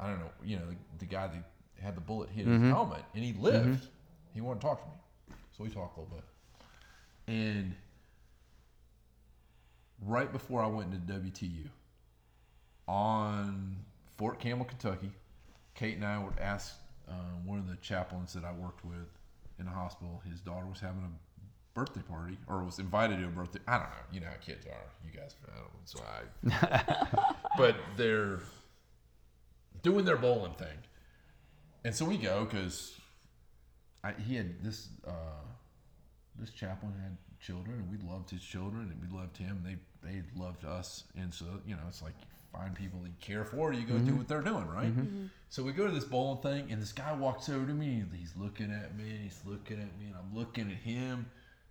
I 0.00 0.08
don't 0.08 0.18
know. 0.18 0.30
You 0.44 0.56
know, 0.56 0.66
the, 0.68 0.76
the 0.98 1.06
guy 1.06 1.28
that 1.28 1.44
had 1.80 1.96
the 1.96 2.00
bullet 2.00 2.30
hit 2.30 2.46
his 2.46 2.56
mm-hmm. 2.56 2.70
helmet, 2.70 3.04
and 3.14 3.22
he 3.24 3.32
lived. 3.34 3.68
Mm-hmm. 3.68 4.34
He 4.34 4.40
wanted 4.40 4.60
to 4.60 4.66
talk 4.66 4.82
to 4.82 4.88
me, 4.88 5.36
so 5.56 5.64
we 5.64 5.70
talked 5.70 5.96
a 5.98 6.00
little 6.00 6.16
bit. 6.16 6.24
And 7.32 7.74
right 10.00 10.32
before 10.32 10.62
I 10.62 10.66
went 10.66 10.92
into 10.92 11.12
WTU, 11.12 11.68
on 12.92 13.74
Fort 14.18 14.38
Campbell, 14.38 14.66
Kentucky, 14.66 15.10
Kate 15.74 15.96
and 15.96 16.04
I 16.04 16.22
were 16.22 16.32
asked 16.38 16.74
um, 17.08 17.46
one 17.46 17.58
of 17.58 17.66
the 17.66 17.76
chaplains 17.76 18.34
that 18.34 18.44
I 18.44 18.52
worked 18.52 18.84
with 18.84 19.08
in 19.58 19.64
the 19.64 19.70
hospital. 19.70 20.22
His 20.28 20.40
daughter 20.40 20.66
was 20.66 20.78
having 20.78 21.02
a 21.02 21.74
birthday 21.74 22.02
party, 22.02 22.36
or 22.46 22.62
was 22.62 22.78
invited 22.78 23.18
to 23.20 23.24
a 23.24 23.28
birthday. 23.28 23.60
I 23.66 23.78
don't 23.78 23.84
know. 23.84 23.96
You 24.12 24.20
know 24.20 24.26
how 24.26 24.36
kids 24.44 24.66
are. 24.66 24.90
You 25.06 25.18
guys, 25.18 25.34
I 25.42 25.56
don't 25.56 25.64
know. 25.64 25.80
So 25.86 26.00
I, 26.04 27.34
but 27.56 27.76
they're 27.96 28.40
doing 29.82 30.04
their 30.04 30.18
bowling 30.18 30.52
thing, 30.52 30.76
and 31.84 31.94
so 31.94 32.04
we 32.04 32.18
go 32.18 32.44
because 32.44 32.94
he 34.26 34.36
had 34.36 34.62
this. 34.62 34.88
Uh, 35.06 35.12
this 36.38 36.50
chaplain 36.50 36.94
had 37.02 37.16
children, 37.40 37.78
and 37.78 37.90
we 37.90 38.10
loved 38.10 38.30
his 38.30 38.42
children, 38.42 38.90
and 38.90 39.00
we 39.00 39.18
loved 39.18 39.36
him. 39.36 39.62
They 39.64 39.76
they 40.06 40.22
loved 40.34 40.64
us, 40.64 41.04
and 41.16 41.32
so 41.32 41.46
you 41.66 41.74
know, 41.74 41.82
it's 41.88 42.02
like 42.02 42.14
find 42.52 42.74
people 42.74 43.00
that 43.00 43.08
you 43.08 43.14
care 43.20 43.44
for, 43.44 43.72
you 43.72 43.84
go 43.86 43.98
do 43.98 44.14
what 44.14 44.28
they're 44.28 44.42
doing, 44.42 44.66
right? 44.68 44.92
So 45.48 45.62
we 45.62 45.72
go 45.72 45.86
to 45.86 45.92
this 45.92 46.04
bowling 46.04 46.42
thing, 46.42 46.70
and 46.70 46.80
this 46.80 46.92
guy 46.92 47.12
walks 47.12 47.48
over 47.48 47.64
to 47.66 47.72
me, 47.72 48.00
and 48.00 48.10
he's 48.14 48.34
looking 48.36 48.70
at 48.70 48.96
me, 48.96 49.10
and 49.10 49.20
he's 49.22 49.40
looking 49.46 49.78
at 49.80 49.98
me, 49.98 50.06
and 50.06 50.14
I'm 50.16 50.34
looking 50.36 50.70
at 50.70 50.76
him. 50.78 51.26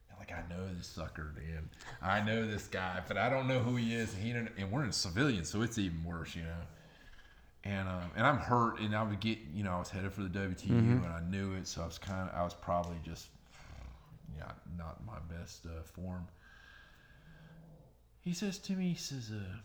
and 0.10 0.20
Like 0.20 0.32
I 0.32 0.44
know 0.50 0.68
this 0.76 0.88
sucker, 0.88 1.34
man. 1.36 1.70
I 2.02 2.22
know 2.22 2.46
this 2.48 2.68
guy, 2.68 3.02
but 3.08 3.18
I 3.18 3.30
don't 3.30 3.48
know 3.48 3.60
who 3.60 3.76
he 3.76 3.94
is. 3.96 4.14
And 4.14 4.24
he 4.24 4.32
and 4.32 4.72
we're 4.72 4.84
in 4.86 4.92
civilian, 4.92 5.46
so 5.46 5.62
it's 5.62 5.78
even 5.78 6.04
worse, 6.04 6.36
you 6.36 6.44
know. 6.44 6.64
And 7.64 7.88
um, 7.88 8.12
and 8.16 8.26
I'm 8.26 8.38
hurt, 8.38 8.80
and 8.80 8.96
I 8.96 9.04
would 9.04 9.20
get, 9.20 9.38
you 9.54 9.64
know, 9.64 9.72
I 9.74 9.80
was 9.80 9.90
headed 9.90 10.12
for 10.14 10.24
the 10.24 10.30
WTU, 10.30 10.70
and 11.06 11.06
I 11.14 11.22
knew 11.30 11.54
it, 11.54 11.68
so 11.68 11.84
I 11.84 11.86
was 11.86 12.00
kind 12.00 12.28
of, 12.28 12.36
I 12.36 12.44
was 12.44 12.56
probably 12.56 12.98
just 13.06 13.28
yeah, 14.38 14.52
not 14.78 15.06
my 15.06 15.20
best 15.36 15.66
uh, 15.68 15.84
form. 15.84 16.28
He 18.22 18.34
says 18.34 18.58
to 18.60 18.74
me, 18.74 18.90
he 18.90 18.96
says, 18.96 19.32
uh, 19.32 19.58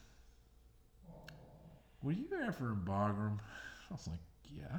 "Were 2.06 2.12
you 2.12 2.28
ever 2.46 2.68
in 2.68 2.76
Bagram?" 2.84 3.38
I 3.90 3.92
was 3.94 4.06
like, 4.06 4.20
"Yeah." 4.48 4.78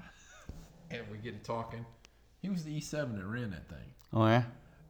And 0.89 1.05
we 1.11 1.17
get 1.17 1.33
to 1.37 1.45
talking. 1.45 1.85
He 2.41 2.47
was 2.49 2.63
the 2.63 2.77
E7 2.79 3.17
that 3.17 3.25
ran 3.25 3.49
that 3.51 3.67
thing, 3.67 3.93
Oh 4.13 4.25
yeah. 4.27 4.43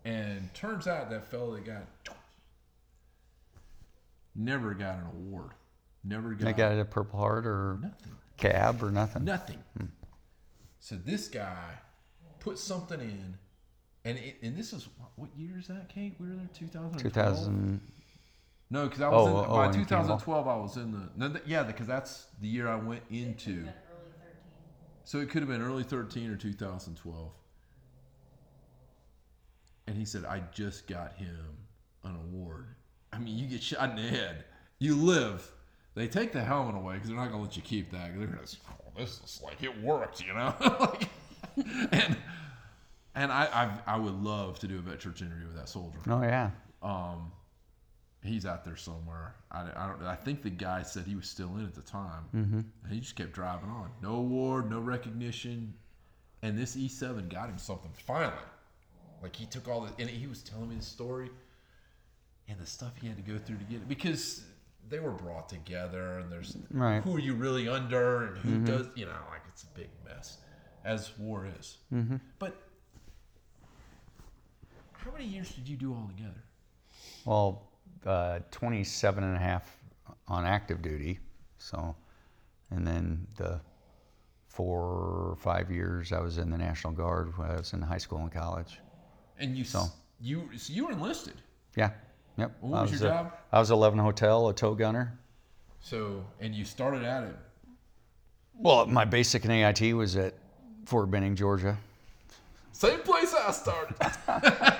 and 0.05 0.53
turns 0.53 0.85
out 0.87 1.09
that 1.09 1.25
fellow 1.31 1.55
that 1.55 1.65
got 1.65 1.87
never 4.35 4.75
got 4.75 4.99
an 4.99 5.05
award, 5.07 5.51
never 6.03 6.33
got, 6.35 6.45
They 6.45 6.53
got 6.53 6.77
a 6.77 6.85
Purple 6.85 7.17
Heart 7.19 7.47
or 7.47 7.79
nothing. 7.81 8.13
cab 8.37 8.83
or 8.83 8.91
nothing. 8.91 9.23
Nothing. 9.25 9.63
Hmm. 9.75 9.85
So 10.79 10.95
this 10.95 11.27
guy 11.27 11.73
put 12.39 12.59
something 12.59 12.99
in, 12.99 13.35
and 14.05 14.19
it, 14.19 14.35
and 14.43 14.55
this 14.55 14.73
is 14.73 14.87
what 15.15 15.29
year 15.35 15.57
is 15.57 15.67
that, 15.69 15.89
Kate? 15.89 16.13
We 16.19 16.27
were 16.29 16.35
there 16.35 16.49
2012? 16.53 17.01
2000. 17.01 17.81
No, 18.69 18.85
because 18.85 19.01
I 19.01 19.07
was 19.09 19.27
Oh, 19.27 19.39
in, 19.43 19.45
oh, 19.49 19.53
by 19.55 19.65
in 19.67 19.71
2012 19.73 20.47
I 20.47 20.55
was 20.57 20.75
in 20.77 20.91
the 20.91 21.09
no, 21.15 21.29
th- 21.31 21.43
yeah 21.47 21.63
because 21.63 21.87
that's 21.87 22.27
the 22.41 22.47
year 22.47 22.67
I 22.67 22.75
went 22.75 23.03
into. 23.09 23.65
So 25.05 25.19
it 25.19 25.29
could 25.29 25.41
have 25.41 25.47
been 25.49 25.61
early 25.61 25.83
13 25.83 26.29
or 26.31 26.35
2012. 26.35 27.31
And 29.87 29.95
he 29.95 30.03
said, 30.03 30.25
I 30.25 30.41
just 30.53 30.85
got 30.87 31.13
him 31.13 31.37
an 32.03 32.15
award. 32.15 32.67
I 33.13 33.19
mean, 33.19 33.37
you 33.37 33.47
get 33.47 33.63
shot 33.63 33.89
in 33.91 33.95
the 33.95 34.01
head, 34.01 34.43
you 34.79 34.95
live. 34.95 35.49
They 35.95 36.07
take 36.09 36.33
the 36.33 36.43
helmet 36.43 36.75
away 36.75 36.95
because 36.95 37.07
they're 37.09 37.17
not 37.17 37.31
going 37.31 37.39
to 37.41 37.47
let 37.47 37.55
you 37.55 37.61
keep 37.63 37.91
that. 37.91 38.09
'cause 38.11 38.17
They're 38.19 38.27
going 38.27 38.39
to 38.39 38.47
say, 38.47 38.57
oh, 38.69 38.91
this 38.97 39.21
is 39.23 39.41
like 39.43 39.63
it 39.63 39.81
worked, 39.81 40.21
you 40.21 40.33
know? 40.33 40.53
like, 40.79 41.09
and 41.91 42.17
and 43.15 43.31
I, 43.31 43.45
I 43.87 43.93
I 43.93 43.97
would 43.97 44.13
love 44.13 44.59
to 44.59 44.67
do 44.67 44.77
a 44.77 44.81
vet 44.81 44.99
church 44.99 45.21
interview 45.21 45.47
with 45.47 45.55
that 45.55 45.69
soldier. 45.69 45.97
Oh 46.07 46.21
yeah. 46.21 46.51
Um, 46.83 47.31
he's 48.23 48.45
out 48.45 48.65
there 48.65 48.75
somewhere. 48.75 49.35
I, 49.51 49.61
I 49.75 49.87
don't. 49.87 50.03
I 50.03 50.15
think 50.15 50.41
the 50.41 50.49
guy 50.49 50.81
said 50.83 51.05
he 51.05 51.15
was 51.15 51.27
still 51.29 51.55
in 51.57 51.65
at 51.65 51.75
the 51.75 51.81
time. 51.81 52.25
Mm-hmm. 52.35 52.59
And 52.83 52.93
he 52.93 52.99
just 52.99 53.15
kept 53.15 53.33
driving 53.33 53.69
on. 53.69 53.89
No 54.01 54.15
award, 54.15 54.69
no 54.69 54.79
recognition, 54.79 55.73
and 56.41 56.57
this 56.57 56.75
E7 56.75 57.29
got 57.29 57.49
him 57.49 57.57
something 57.57 57.91
finally. 57.93 58.33
Like 59.21 59.35
he 59.35 59.45
took 59.45 59.67
all 59.67 59.81
the, 59.81 59.91
and 60.01 60.09
he 60.09 60.27
was 60.27 60.43
telling 60.43 60.69
me 60.69 60.75
the 60.75 60.83
story, 60.83 61.29
and 62.47 62.59
the 62.59 62.65
stuff 62.65 62.93
he 63.01 63.07
had 63.07 63.17
to 63.17 63.23
go 63.23 63.37
through 63.37 63.57
to 63.57 63.63
get 63.63 63.77
it 63.77 63.87
because 63.87 64.43
they 64.89 64.99
were 64.99 65.11
brought 65.11 65.49
together, 65.49 66.19
and 66.19 66.31
there's 66.31 66.55
Right. 66.71 67.01
who 67.03 67.15
are 67.15 67.19
you 67.19 67.33
really 67.33 67.67
under, 67.67 68.27
and 68.27 68.37
who 68.37 68.59
does, 68.59 68.87
you 68.95 69.05
know, 69.05 69.17
like 69.29 69.41
it's 69.49 69.63
a 69.63 69.67
big 69.77 69.89
mess, 70.05 70.37
as 70.85 71.17
war 71.17 71.47
is. 71.59 71.77
Mm-hmm. 71.93 72.17
But 72.39 72.55
how 74.93 75.11
many 75.11 75.25
years 75.25 75.49
did 75.51 75.67
you 75.67 75.77
do 75.77 75.93
all 75.93 76.07
together? 76.07 76.43
Well, 77.25 77.66
uh, 78.07 78.39
27 78.51 79.23
and 79.23 79.35
a 79.35 79.39
half 79.39 79.77
on 80.27 80.45
active 80.45 80.81
duty. 80.81 81.19
So, 81.57 81.95
and 82.71 82.85
then 82.87 83.27
the 83.35 83.59
four 84.47 84.81
or 84.81 85.37
five 85.39 85.69
years 85.71 86.11
I 86.11 86.19
was 86.19 86.37
in 86.37 86.49
the 86.49 86.57
National 86.57 86.93
Guard 86.93 87.37
when 87.37 87.51
I 87.51 87.57
was 87.57 87.73
in 87.73 87.81
high 87.81 87.97
school 87.97 88.19
and 88.19 88.31
college. 88.31 88.79
And 89.37 89.55
you 89.57 89.63
So. 89.63 89.85
you 90.19 90.49
so 90.57 90.73
you 90.73 90.85
were 90.85 90.91
enlisted. 90.91 91.35
Yeah. 91.75 91.91
Yep. 92.37 92.57
What 92.61 92.77
I 92.77 92.81
was 92.83 92.91
your 92.91 93.09
a- 93.09 93.13
job? 93.13 93.33
I 93.51 93.59
was 93.59 93.71
11 93.71 93.99
Hotel, 93.99 94.49
a 94.49 94.53
TOW 94.53 94.73
gunner. 94.73 95.19
So 95.81 96.23
and 96.39 96.55
you 96.55 96.65
started 96.65 97.03
at 97.03 97.23
it. 97.23 97.35
Well, 98.55 98.87
my 98.87 99.05
basic 99.05 99.45
in 99.45 99.51
AIT 99.51 99.93
was 99.95 100.15
at 100.15 100.33
Fort 100.85 101.11
Benning, 101.11 101.35
Georgia. 101.35 101.77
Same 102.71 102.99
place 103.01 103.33
I 103.33 103.51
started. 103.51 103.95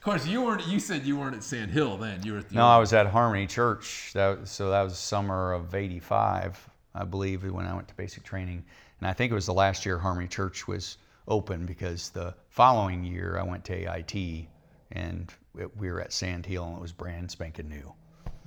of 0.00 0.04
course, 0.04 0.26
you 0.26 0.40
weren't. 0.40 0.66
You 0.66 0.80
said 0.80 1.04
you 1.04 1.18
weren't 1.18 1.36
at 1.36 1.42
Sand 1.42 1.70
Hill 1.70 1.98
then. 1.98 2.22
You 2.22 2.32
were 2.32 2.38
at 2.38 2.48
the. 2.48 2.54
No, 2.54 2.64
I 2.64 2.78
was 2.78 2.94
at 2.94 3.06
Harmony 3.06 3.46
Church. 3.46 4.12
That, 4.14 4.48
so 4.48 4.70
that 4.70 4.80
was 4.80 4.98
summer 4.98 5.52
of 5.52 5.74
'85, 5.74 6.70
I 6.94 7.04
believe, 7.04 7.44
when 7.44 7.66
I 7.66 7.74
went 7.74 7.86
to 7.88 7.94
basic 7.96 8.22
training. 8.22 8.64
And 8.98 9.06
I 9.06 9.12
think 9.12 9.30
it 9.30 9.34
was 9.34 9.44
the 9.44 9.52
last 9.52 9.84
year 9.84 9.98
Harmony 9.98 10.26
Church 10.26 10.66
was 10.66 10.96
open 11.28 11.66
because 11.66 12.08
the 12.08 12.34
following 12.48 13.04
year 13.04 13.38
I 13.38 13.42
went 13.42 13.62
to 13.66 13.74
AIT, 13.74 14.46
and 14.92 15.30
it, 15.58 15.76
we 15.76 15.90
were 15.90 16.00
at 16.00 16.14
Sand 16.14 16.46
Hill, 16.46 16.64
and 16.64 16.78
it 16.78 16.80
was 16.80 16.92
brand 16.92 17.30
spanking 17.30 17.68
new. 17.68 17.92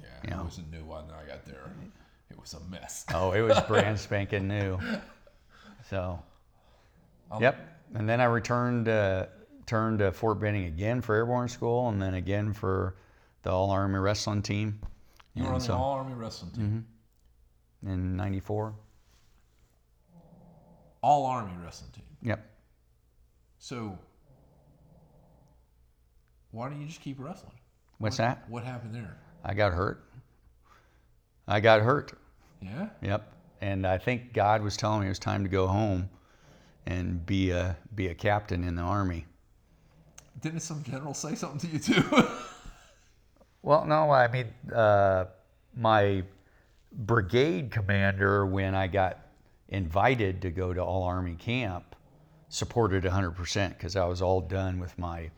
yeah, 0.01 0.07
yeah. 0.27 0.39
it 0.39 0.45
was 0.45 0.57
a 0.57 0.75
new 0.75 0.83
one. 0.83 1.03
I 1.11 1.29
got 1.29 1.45
there. 1.45 1.69
It 2.31 2.41
was 2.41 2.53
a 2.53 2.59
mess. 2.71 3.05
Oh, 3.13 3.31
it 3.33 3.41
was 3.41 3.59
brand 3.67 3.99
spanking 3.99 4.47
new. 4.47 4.79
So, 5.89 6.17
yep. 7.41 7.57
And 7.93 8.07
then 8.07 8.21
I 8.21 8.23
returned 8.23 8.87
uh, 8.87 9.25
turned 9.65 9.99
to 9.99 10.11
Fort 10.11 10.39
Benning 10.39 10.65
again 10.65 11.01
for 11.01 11.15
airborne 11.15 11.47
school, 11.49 11.89
and 11.89 12.01
then 12.01 12.13
again 12.15 12.53
for 12.53 12.95
the 13.43 13.51
All 13.51 13.69
Army 13.71 13.99
Wrestling 13.99 14.41
Team 14.41 14.79
You 15.35 15.43
were 15.43 15.49
on 15.49 15.59
the 15.59 15.65
so- 15.65 15.73
All 15.75 15.93
Army 15.93 16.13
Wrestling 16.13 16.51
team. 16.51 16.85
Mm-hmm. 17.83 17.91
in 17.91 18.15
'94. 18.15 18.73
All 21.01 21.25
Army 21.25 21.51
Wrestling 21.63 21.91
team. 21.91 22.05
Yep. 22.21 22.49
So 23.59 23.97
why 26.51 26.69
don't 26.69 26.79
you 26.79 26.87
just 26.87 27.01
keep 27.01 27.19
wrestling? 27.19 27.51
What's 27.97 28.17
that? 28.17 28.47
What 28.49 28.63
happened 28.63 28.93
there? 28.95 29.17
I 29.43 29.53
got 29.53 29.73
hurt. 29.73 30.03
I 31.47 31.59
got 31.59 31.81
hurt. 31.81 32.13
Yeah. 32.61 32.89
Yep. 33.01 33.33
And 33.61 33.85
I 33.87 33.97
think 33.97 34.33
God 34.33 34.61
was 34.61 34.77
telling 34.77 35.01
me 35.01 35.07
it 35.07 35.09
was 35.09 35.19
time 35.19 35.43
to 35.43 35.49
go 35.49 35.67
home 35.67 36.09
and 36.85 37.25
be 37.25 37.51
a 37.51 37.75
be 37.95 38.07
a 38.07 38.15
captain 38.15 38.63
in 38.63 38.75
the 38.75 38.81
army. 38.81 39.25
Didn't 40.43 40.59
some 40.59 40.83
general 40.83 41.13
say 41.13 41.35
something 41.35 41.59
to 41.61 41.67
you 41.67 41.79
too? 41.79 42.27
Well, 43.65 43.85
no, 43.85 44.11
I 44.11 44.27
mean 44.27 44.47
uh, 44.75 45.23
my 45.73 46.23
brigade 46.91 47.71
commander 47.71 48.45
when 48.45 48.75
I 48.75 48.87
got 48.87 49.19
invited 49.69 50.41
to 50.41 50.51
go 50.51 50.73
to 50.73 50.83
all 50.83 51.03
Army 51.03 51.35
camp, 51.35 51.95
supported 52.49 53.05
100% 53.05 53.69
because 53.69 53.95
I 53.95 54.03
was 54.03 54.21
all 54.21 54.41
done 54.41 54.79
with 54.79 54.99
my 54.99 55.31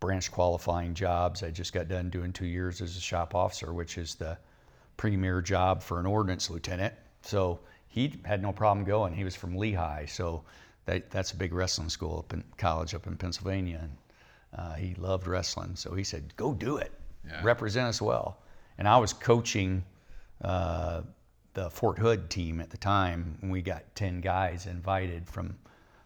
branch 0.00 0.30
qualifying 0.30 0.92
jobs. 0.92 1.42
I 1.42 1.50
just 1.50 1.72
got 1.72 1.88
done 1.88 2.10
doing 2.10 2.32
two 2.32 2.46
years 2.46 2.82
as 2.82 2.96
a 2.96 3.00
shop 3.00 3.34
officer, 3.34 3.72
which 3.72 3.96
is 3.96 4.16
the 4.16 4.36
premier 4.98 5.40
job 5.40 5.82
for 5.82 5.98
an 5.98 6.06
ordnance 6.06 6.50
lieutenant. 6.50 6.92
So 7.22 7.58
he 7.88 8.20
had 8.24 8.42
no 8.42 8.52
problem 8.52 8.84
going. 8.84 9.14
He 9.14 9.24
was 9.24 9.34
from 9.34 9.56
Lehigh, 9.56 10.04
so 10.04 10.44
that, 10.84 11.10
that's 11.10 11.32
a 11.32 11.36
big 11.36 11.54
wrestling 11.54 11.88
school 11.88 12.18
up 12.18 12.34
in 12.34 12.44
college 12.58 12.94
up 12.94 13.06
in 13.06 13.16
Pennsylvania. 13.16 13.80
And 13.82 13.96
uh, 14.56 14.74
he 14.74 14.94
loved 14.94 15.26
wrestling, 15.26 15.76
so 15.76 15.94
he 15.94 16.04
said, 16.04 16.34
"Go 16.36 16.52
do 16.54 16.76
it, 16.78 16.92
Yeah. 17.26 17.40
represent 17.42 17.86
us 17.88 18.00
well." 18.02 18.38
And 18.78 18.86
I 18.88 18.98
was 18.98 19.12
coaching 19.12 19.84
uh, 20.42 21.02
the 21.54 21.70
Fort 21.70 21.98
Hood 21.98 22.28
team 22.30 22.60
at 22.60 22.70
the 22.70 22.76
time, 22.78 23.38
and 23.42 23.50
we 23.50 23.62
got 23.62 23.82
ten 23.94 24.20
guys 24.20 24.66
invited 24.66 25.28
from 25.28 25.56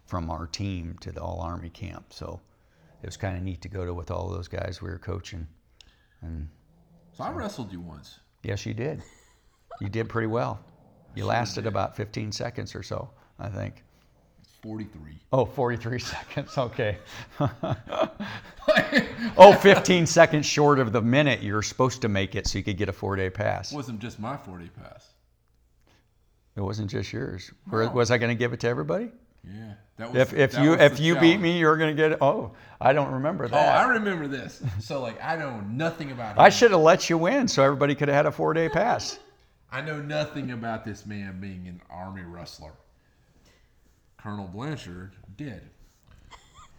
from 0.05 0.29
our 0.29 0.47
team 0.47 0.95
to 1.01 1.11
the 1.11 1.21
All 1.21 1.41
Army 1.41 1.69
camp. 1.69 2.13
So 2.13 2.39
it 3.01 3.05
was 3.05 3.17
kind 3.17 3.35
of 3.35 3.43
neat 3.43 3.61
to 3.61 3.67
go 3.69 3.85
to 3.85 3.93
with 3.93 4.09
all 4.11 4.29
those 4.29 4.47
guys 4.47 4.81
we 4.81 4.89
were 4.89 4.97
coaching. 4.99 5.45
And 6.21 6.47
So 7.13 7.23
I 7.25 7.31
wrestled 7.31 7.71
you 7.73 7.81
once. 7.81 8.19
yes, 8.43 8.65
you 8.65 8.73
did. 8.73 9.03
You 9.81 9.89
did 9.89 10.07
pretty 10.09 10.27
well. 10.27 10.59
You 11.15 11.25
lasted 11.25 11.65
about 11.67 11.95
15 11.95 12.31
seconds 12.31 12.73
or 12.75 12.83
so, 12.83 13.09
I 13.39 13.49
think. 13.49 13.83
43. 14.61 15.19
Oh, 15.31 15.45
43 15.45 15.99
seconds. 15.99 16.57
Okay. 16.57 16.97
oh, 19.37 19.53
15 19.53 20.05
seconds 20.05 20.45
short 20.45 20.79
of 20.79 20.91
the 20.91 21.01
minute 21.01 21.41
you're 21.41 21.61
supposed 21.61 22.01
to 22.01 22.09
make 22.09 22.35
it 22.35 22.47
so 22.47 22.57
you 22.57 22.63
could 22.63 22.77
get 22.77 22.89
a 22.89 22.93
four 22.93 23.15
day 23.15 23.29
pass. 23.29 23.71
It 23.71 23.75
wasn't 23.75 23.99
just 23.99 24.19
my 24.19 24.37
four 24.37 24.57
day 24.57 24.69
pass. 24.81 25.07
It 26.55 26.61
wasn't 26.61 26.89
just 26.89 27.13
yours. 27.13 27.51
No. 27.71 27.89
Was 27.91 28.09
I 28.09 28.17
going 28.17 28.35
to 28.35 28.39
give 28.39 28.51
it 28.51 28.59
to 28.61 28.67
everybody? 28.67 29.11
Yeah. 29.43 29.73
That 29.97 30.11
was 30.11 30.21
If, 30.21 30.33
if 30.33 30.51
that 30.53 30.63
you 30.63 30.71
was 30.71 30.79
if 30.81 30.99
you 30.99 31.19
beat 31.19 31.39
me, 31.39 31.59
you're 31.59 31.77
going 31.77 31.95
to 31.95 32.01
get 32.01 32.13
it. 32.13 32.17
Oh, 32.19 32.51
I 32.81 32.93
don't 32.93 33.11
remember 33.11 33.45
oh, 33.45 33.49
that. 33.49 33.75
Oh. 33.75 33.79
I 33.79 33.93
remember 33.93 34.27
this. 34.27 34.61
So 34.79 35.01
like 35.01 35.23
I 35.23 35.35
know 35.35 35.61
nothing 35.61 36.11
about 36.11 36.33
him. 36.35 36.39
I 36.39 36.49
should 36.49 36.71
have 36.71 36.81
let 36.81 37.09
you 37.09 37.17
win 37.17 37.47
so 37.47 37.63
everybody 37.63 37.95
could 37.95 38.07
have 38.07 38.15
had 38.15 38.25
a 38.25 38.31
four 38.31 38.53
day 38.53 38.69
pass. 38.69 39.19
I 39.71 39.81
know 39.81 40.01
nothing 40.01 40.51
about 40.51 40.85
this 40.85 41.05
man 41.05 41.39
being 41.39 41.67
an 41.67 41.81
army 41.89 42.23
wrestler. 42.23 42.71
Colonel 44.17 44.47
Blanchard 44.47 45.15
did. 45.35 45.61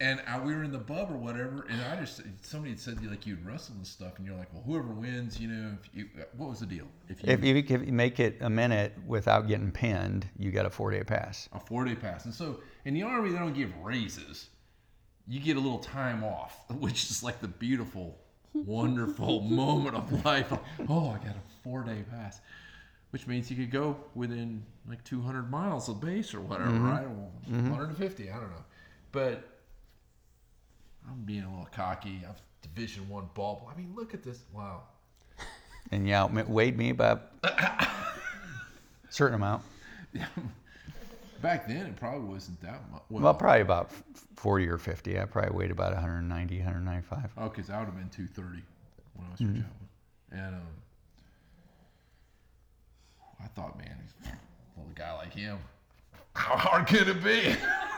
And 0.01 0.23
I, 0.29 0.39
we 0.39 0.55
were 0.55 0.63
in 0.63 0.71
the 0.71 0.79
bub 0.79 1.11
or 1.11 1.17
whatever, 1.17 1.67
and 1.69 1.83
I 1.83 1.97
just 1.97 2.23
somebody 2.43 2.71
had 2.71 2.79
said 2.79 3.05
like 3.05 3.27
you'd 3.27 3.45
wrestle 3.45 3.75
and 3.75 3.87
stuff, 3.87 4.13
and 4.19 4.27
you're 4.27 4.37
like, 4.37 4.47
well, 4.55 4.63
whoever 4.65 4.89
wins, 4.95 5.41
you 5.41 5.49
know, 5.49 5.73
if 5.83 5.91
you, 5.93 6.09
what 6.37 6.51
was 6.51 6.61
the 6.61 6.67
deal? 6.67 6.87
If 7.09 7.21
you 7.21 7.33
If 7.33 7.43
you 7.43 7.61
could 7.65 7.89
make 7.93 8.21
it 8.21 8.37
a 8.41 8.49
minute 8.49 8.93
without 9.09 9.49
getting 9.49 9.73
pinned, 9.73 10.29
you 10.39 10.53
got 10.53 10.67
a 10.67 10.71
four 10.71 10.93
day 10.93 11.03
pass. 11.03 11.49
a 11.53 11.59
four 11.59 11.85
day 11.85 11.97
pass, 11.97 12.27
and 12.27 12.35
so 12.35 12.61
in 12.85 12.95
the 12.95 13.03
army 13.03 13.31
they 13.31 13.39
don't 13.39 13.55
give 13.55 13.73
raises, 13.83 14.51
you 15.27 15.41
get 15.41 15.57
a 15.57 15.61
little 15.61 15.81
time 15.81 16.23
off, 16.23 16.61
which 16.71 17.11
is 17.11 17.25
like 17.25 17.41
the 17.41 17.49
beautiful, 17.49 18.17
wonderful 18.55 19.41
moment 19.63 19.97
of 19.97 20.25
life. 20.25 20.53
Oh, 20.89 21.11
I 21.11 21.19
got 21.19 21.35
a 21.35 21.43
four 21.65 21.83
day 21.83 22.05
pass, 22.09 22.41
which 23.11 23.27
means 23.27 23.51
you 23.51 23.57
could 23.57 23.71
go 23.71 23.97
within 24.15 24.65
like 24.89 25.03
200 25.05 25.51
miles 25.51 25.89
of 25.89 26.01
base 26.01 26.35
or 26.35 26.41
whatever, 26.41 26.71
right? 26.73 27.05
Or 27.05 27.31
150, 27.71 28.31
I 28.31 28.35
don't 28.35 28.51
know, 28.51 28.65
but 29.13 29.49
I'm 31.09 31.23
being 31.25 31.43
a 31.45 31.49
little 31.51 31.69
cocky. 31.73 32.23
I've 32.29 32.41
Division 32.61 33.09
One 33.09 33.29
ball. 33.35 33.71
I 33.73 33.79
mean, 33.79 33.93
look 33.95 34.15
at 34.15 34.23
this. 34.23 34.43
Wow. 34.53 34.83
And 35.91 36.07
you 36.07 36.13
outweighed 36.13 36.77
me 36.77 36.93
by 36.93 37.19
a 37.45 37.87
certain 39.09 39.37
amount. 39.37 39.63
Back 41.41 41.67
then, 41.67 41.87
it 41.87 41.97
probably 41.97 42.29
wasn't 42.29 42.61
that 42.61 42.83
much. 42.91 43.03
Well, 43.09 43.33
probably 43.33 43.63
about 43.63 43.91
40 44.37 44.69
or 44.69 44.77
50. 44.77 45.19
I 45.19 45.25
probably 45.25 45.57
weighed 45.57 45.71
about 45.71 45.95
190, 45.95 46.57
195. 46.59 47.33
Oh, 47.39 47.49
because 47.49 47.71
I 47.71 47.79
would 47.79 47.87
have 47.87 47.97
been 47.97 48.11
230 48.11 48.63
when 49.15 49.27
I 49.27 49.31
was 49.31 49.41
Mm-hmm. 49.41 49.55
javelin. 49.55 49.73
And 50.33 50.55
um, 50.57 50.61
I 53.43 53.47
thought, 53.49 53.79
man, 53.79 53.97
well, 54.77 54.87
a 54.91 54.99
guy 54.99 55.13
like 55.15 55.33
him, 55.33 55.59
how 56.35 56.57
hard 56.57 56.87
could 56.87 57.09
it 57.09 57.23
be? 57.23 57.55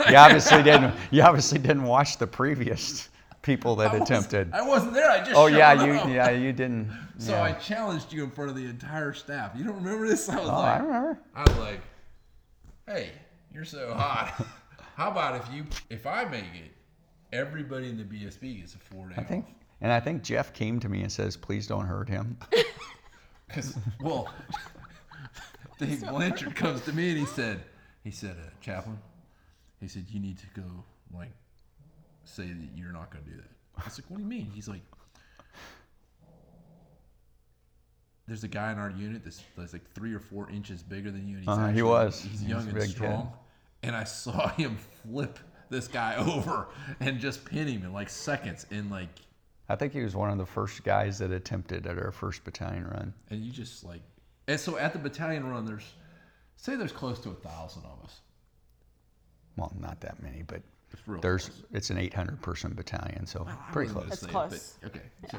You 0.09 0.16
obviously 0.16 0.62
didn't. 0.62 0.94
You 1.11 1.22
obviously 1.22 1.59
didn't 1.59 1.85
watch 1.85 2.16
the 2.16 2.26
previous 2.26 3.11
people 3.42 3.76
that 3.76 3.92
I 3.92 3.98
attempted. 3.98 4.53
I 4.53 4.66
wasn't 4.66 4.94
there. 4.94 5.11
I 5.11 5.18
just. 5.18 5.35
Oh 5.35 5.46
yeah, 5.46 5.72
up. 5.72 5.87
you 5.87 6.12
yeah 6.12 6.31
you 6.31 6.53
didn't. 6.53 6.90
So 7.18 7.33
yeah. 7.33 7.42
I 7.42 7.53
challenged 7.53 8.12
you 8.12 8.24
in 8.24 8.31
front 8.31 8.50
of 8.50 8.57
the 8.57 8.64
entire 8.64 9.12
staff. 9.12 9.53
You 9.55 9.64
don't 9.64 9.76
remember 9.76 10.09
this? 10.09 10.29
I 10.29 10.37
was 10.40 10.48
oh, 10.48 10.53
I 10.53 10.72
like, 10.72 10.83
remember. 10.83 11.18
I 11.35 11.42
was 11.42 11.57
like, 11.59 11.81
hey, 12.87 13.11
you're 13.53 13.64
so 13.64 13.92
hot. 13.94 14.46
How 14.96 15.11
about 15.11 15.37
if 15.37 15.55
you, 15.55 15.64
if 15.88 16.07
I 16.07 16.24
make 16.24 16.44
it, 16.55 16.72
everybody 17.33 17.88
in 17.88 17.96
the 17.96 18.05
BSB 18.05 18.61
gets 18.61 18.74
a 18.74 18.79
four 18.79 19.09
day 19.09 19.14
I 19.18 19.22
think, 19.22 19.46
and 19.81 19.92
I 19.92 20.00
think 20.00 20.22
Jeff 20.22 20.53
came 20.53 20.81
to 20.81 20.88
me 20.88 21.03
and 21.03 21.12
says, 21.12 21.37
"Please 21.37 21.66
don't 21.66 21.87
hurt 21.87 22.09
him." 22.09 22.38
Well, 24.00 24.33
Dave 25.78 26.00
Blanchard 26.08 26.54
comes 26.54 26.80
to 26.82 26.92
me 26.92 27.10
and 27.10 27.18
he 27.18 27.26
said, 27.26 27.62
he 28.04 28.10
said, 28.10 28.36
uh, 28.38 28.50
Chaplain, 28.60 28.98
he 29.80 29.88
said, 29.88 30.06
you 30.10 30.20
need 30.20 30.38
to 30.38 30.46
go, 30.60 30.66
like, 31.14 31.30
say 32.24 32.44
that 32.44 32.68
you're 32.76 32.92
not 32.92 33.10
going 33.10 33.24
to 33.24 33.30
do 33.30 33.36
that. 33.36 33.48
I 33.78 33.84
was 33.84 33.98
like, 33.98 34.10
what 34.10 34.16
do 34.18 34.22
you 34.22 34.28
mean? 34.28 34.50
He's 34.54 34.68
like, 34.68 34.82
there's 38.26 38.44
a 38.44 38.48
guy 38.48 38.70
in 38.70 38.78
our 38.78 38.90
unit 38.90 39.24
that's, 39.24 39.42
that's 39.56 39.72
like 39.72 39.90
three 39.92 40.14
or 40.14 40.20
four 40.20 40.48
inches 40.50 40.82
bigger 40.82 41.10
than 41.10 41.26
you. 41.26 41.36
And 41.36 41.44
he's 41.44 41.48
Uh-huh, 41.48 41.68
he 41.68 41.82
was. 41.82 42.20
He's 42.22 42.40
He 42.40 42.46
young 42.46 42.58
was 42.58 42.66
and 42.66 42.74
big 42.74 42.82
kid. 42.84 42.90
strong. 42.90 43.32
And 43.82 43.96
I 43.96 44.04
saw 44.04 44.48
him 44.56 44.76
flip 45.02 45.38
this 45.68 45.88
guy 45.88 46.16
over 46.34 46.68
and 47.00 47.18
just 47.18 47.44
pin 47.44 47.66
him 47.66 47.82
in 47.84 47.92
like 47.92 48.08
seconds. 48.08 48.66
And 48.70 48.90
like, 48.90 49.08
I 49.68 49.74
think 49.76 49.92
he 49.92 50.02
was 50.02 50.14
one 50.14 50.30
of 50.30 50.38
the 50.38 50.46
first 50.46 50.84
guys 50.84 51.18
that 51.18 51.32
attempted 51.32 51.86
at 51.86 51.98
our 51.98 52.12
first 52.12 52.44
battalion 52.44 52.86
run. 52.86 53.12
and 53.30 53.44
you 53.44 53.50
just 53.50 53.84
like 53.84 54.02
and 54.48 54.59
so 54.59 54.76
at 54.79 54.92
the 54.92 54.98
battalion 54.98 55.46
run 55.48 55.64
there's 55.64 55.92
say 56.57 56.76
there's 56.76 56.92
close 56.92 57.18
to 57.20 57.31
a 57.31 57.35
thousand 57.35 57.83
of 57.85 58.05
us 58.05 58.20
Well, 59.57 59.72
not 59.79 60.00
that 60.00 60.22
many, 60.22 60.42
but 60.42 60.61
it's 60.92 61.07
real 61.07 61.20
there's 61.20 61.48
close. 61.48 61.62
it's 61.72 61.90
an 61.90 61.98
800 61.98 62.40
person 62.42 62.72
battalion, 62.74 63.26
so 63.26 63.46
I 63.48 63.72
pretty 63.72 63.92
close. 63.92 64.09
That's 64.09 64.26
close. 64.26 64.79
but- 64.83 64.88
okay 64.90 65.05
so 65.31 65.38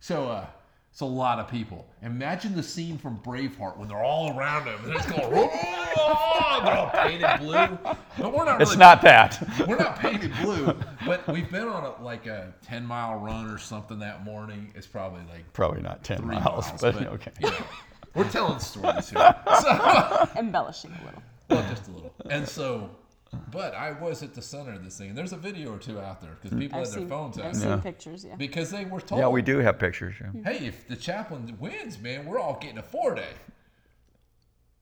so 0.00 0.24
uh 0.28 0.46
it's 0.90 1.00
a 1.02 1.04
lot 1.04 1.38
of 1.38 1.48
people 1.48 1.86
imagine 2.02 2.56
the 2.56 2.62
scene 2.62 2.96
from 2.98 3.18
braveheart 3.20 3.76
when 3.76 3.88
they're 3.88 4.02
all 4.02 4.36
around 4.36 4.66
him 4.66 4.78
and 4.84 4.94
they're 4.96 5.16
going 5.18 5.32
"Roar!" 5.34 5.50
they're 6.64 6.76
all 6.76 6.90
painted 6.90 7.38
blue 7.40 7.78
but 8.18 8.32
we're 8.34 8.44
not 8.46 8.60
It's 8.62 8.74
not 8.76 9.02
that. 9.02 9.40
we're 9.68 9.76
not 9.76 9.98
painted 10.00 10.32
blue 10.40 10.74
but 11.06 11.26
we've 11.28 11.50
been 11.52 11.68
on 11.68 11.84
a, 11.84 12.02
like 12.02 12.26
a 12.26 12.52
10 12.64 12.84
mile 12.86 13.18
run 13.20 13.50
or 13.50 13.58
something 13.58 13.98
that 14.00 14.24
morning 14.24 14.72
it's 14.74 14.86
probably 14.86 15.20
like 15.30 15.52
Probably 15.52 15.82
not 15.82 16.02
10 16.02 16.16
three 16.18 16.26
miles, 16.36 16.66
miles, 16.66 16.80
but, 16.80 16.94
but 16.94 17.06
okay. 17.08 17.32
you 17.40 17.50
know, 17.50 17.56
we're 18.14 18.28
telling 18.30 18.58
stories 18.58 19.10
here 19.10 19.34
so 19.60 20.28
Embellishing 20.36 20.92
a 21.00 21.04
little. 21.04 21.22
Well, 21.50 21.64
just 21.70 21.88
a 21.88 21.90
little. 21.92 22.14
And 22.30 22.46
so, 22.48 22.90
but 23.50 23.74
I 23.74 23.92
was 23.92 24.22
at 24.22 24.34
the 24.34 24.42
center 24.42 24.72
of 24.72 24.84
this 24.84 24.98
thing. 24.98 25.08
And 25.10 25.18
there's 25.18 25.32
a 25.32 25.36
video 25.36 25.74
or 25.74 25.78
two 25.78 25.98
out 26.00 26.20
there 26.20 26.36
because 26.40 26.58
people 26.58 26.78
I've 26.80 26.86
had 26.90 27.00
their 27.00 27.08
phones 27.08 27.38
out. 27.38 27.44
I've 27.44 27.50
out 27.50 27.56
seen 27.56 27.68
Yeah. 27.70 27.76
pictures, 27.76 28.24
yeah. 28.24 28.36
because 28.36 28.70
they 28.70 28.84
were 28.84 29.00
told, 29.00 29.20
Yeah, 29.20 29.28
we 29.28 29.42
do 29.42 29.58
have 29.58 29.78
pictures. 29.78 30.14
yeah. 30.20 30.52
hey, 30.52 30.66
if 30.66 30.86
the 30.88 30.96
chaplain 30.96 31.56
wins, 31.58 31.98
man, 31.98 32.26
we're 32.26 32.38
all 32.38 32.58
getting 32.60 32.78
a 32.78 32.82
four 32.82 33.14
day. 33.14 33.32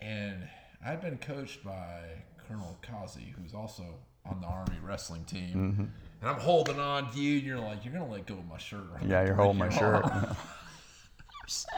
And 0.00 0.46
I'd 0.84 1.00
been 1.00 1.18
coached 1.18 1.64
by 1.64 2.00
Colonel 2.48 2.78
Kazi, 2.82 3.34
who's 3.40 3.54
also 3.54 3.84
on 4.24 4.40
the 4.40 4.46
Army 4.46 4.76
wrestling 4.82 5.24
team. 5.24 5.54
Mm-hmm. 5.54 5.82
And 6.20 6.30
I'm 6.30 6.40
holding 6.40 6.78
on 6.80 7.12
to 7.12 7.18
you, 7.18 7.38
and 7.38 7.46
you're 7.46 7.58
like, 7.58 7.84
you're 7.84 7.92
going 7.94 8.06
to 8.06 8.12
let 8.12 8.26
go 8.26 8.34
of 8.34 8.46
my 8.48 8.58
shirt. 8.58 8.80
or 8.92 8.98
I'm 9.00 9.10
Yeah, 9.10 9.24
you're 9.24 9.34
holding 9.34 9.58
my 9.58 9.68
shirt. 9.78 10.04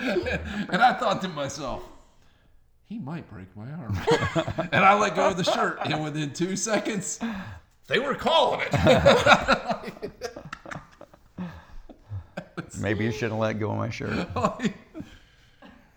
arm." 0.00 0.20
and 0.70 0.82
I 0.82 0.94
thought 0.94 1.20
to 1.22 1.28
myself, 1.28 1.82
he 2.86 2.98
might 2.98 3.28
break 3.30 3.54
my 3.56 3.70
arm. 3.70 3.98
and 4.72 4.84
I 4.84 4.98
let 4.98 5.14
go 5.16 5.28
of 5.28 5.36
the 5.36 5.44
shirt, 5.44 5.78
and 5.84 6.02
within 6.04 6.32
two 6.32 6.56
seconds, 6.56 7.18
they 7.88 7.98
were 7.98 8.14
calling 8.14 8.60
it. 8.72 8.72
Maybe 12.78 13.04
you 13.04 13.12
shouldn't 13.12 13.40
let 13.40 13.58
go 13.58 13.70
of 13.70 13.78
my 13.78 13.90
shirt. 13.90 14.28
Oh, 14.36 14.58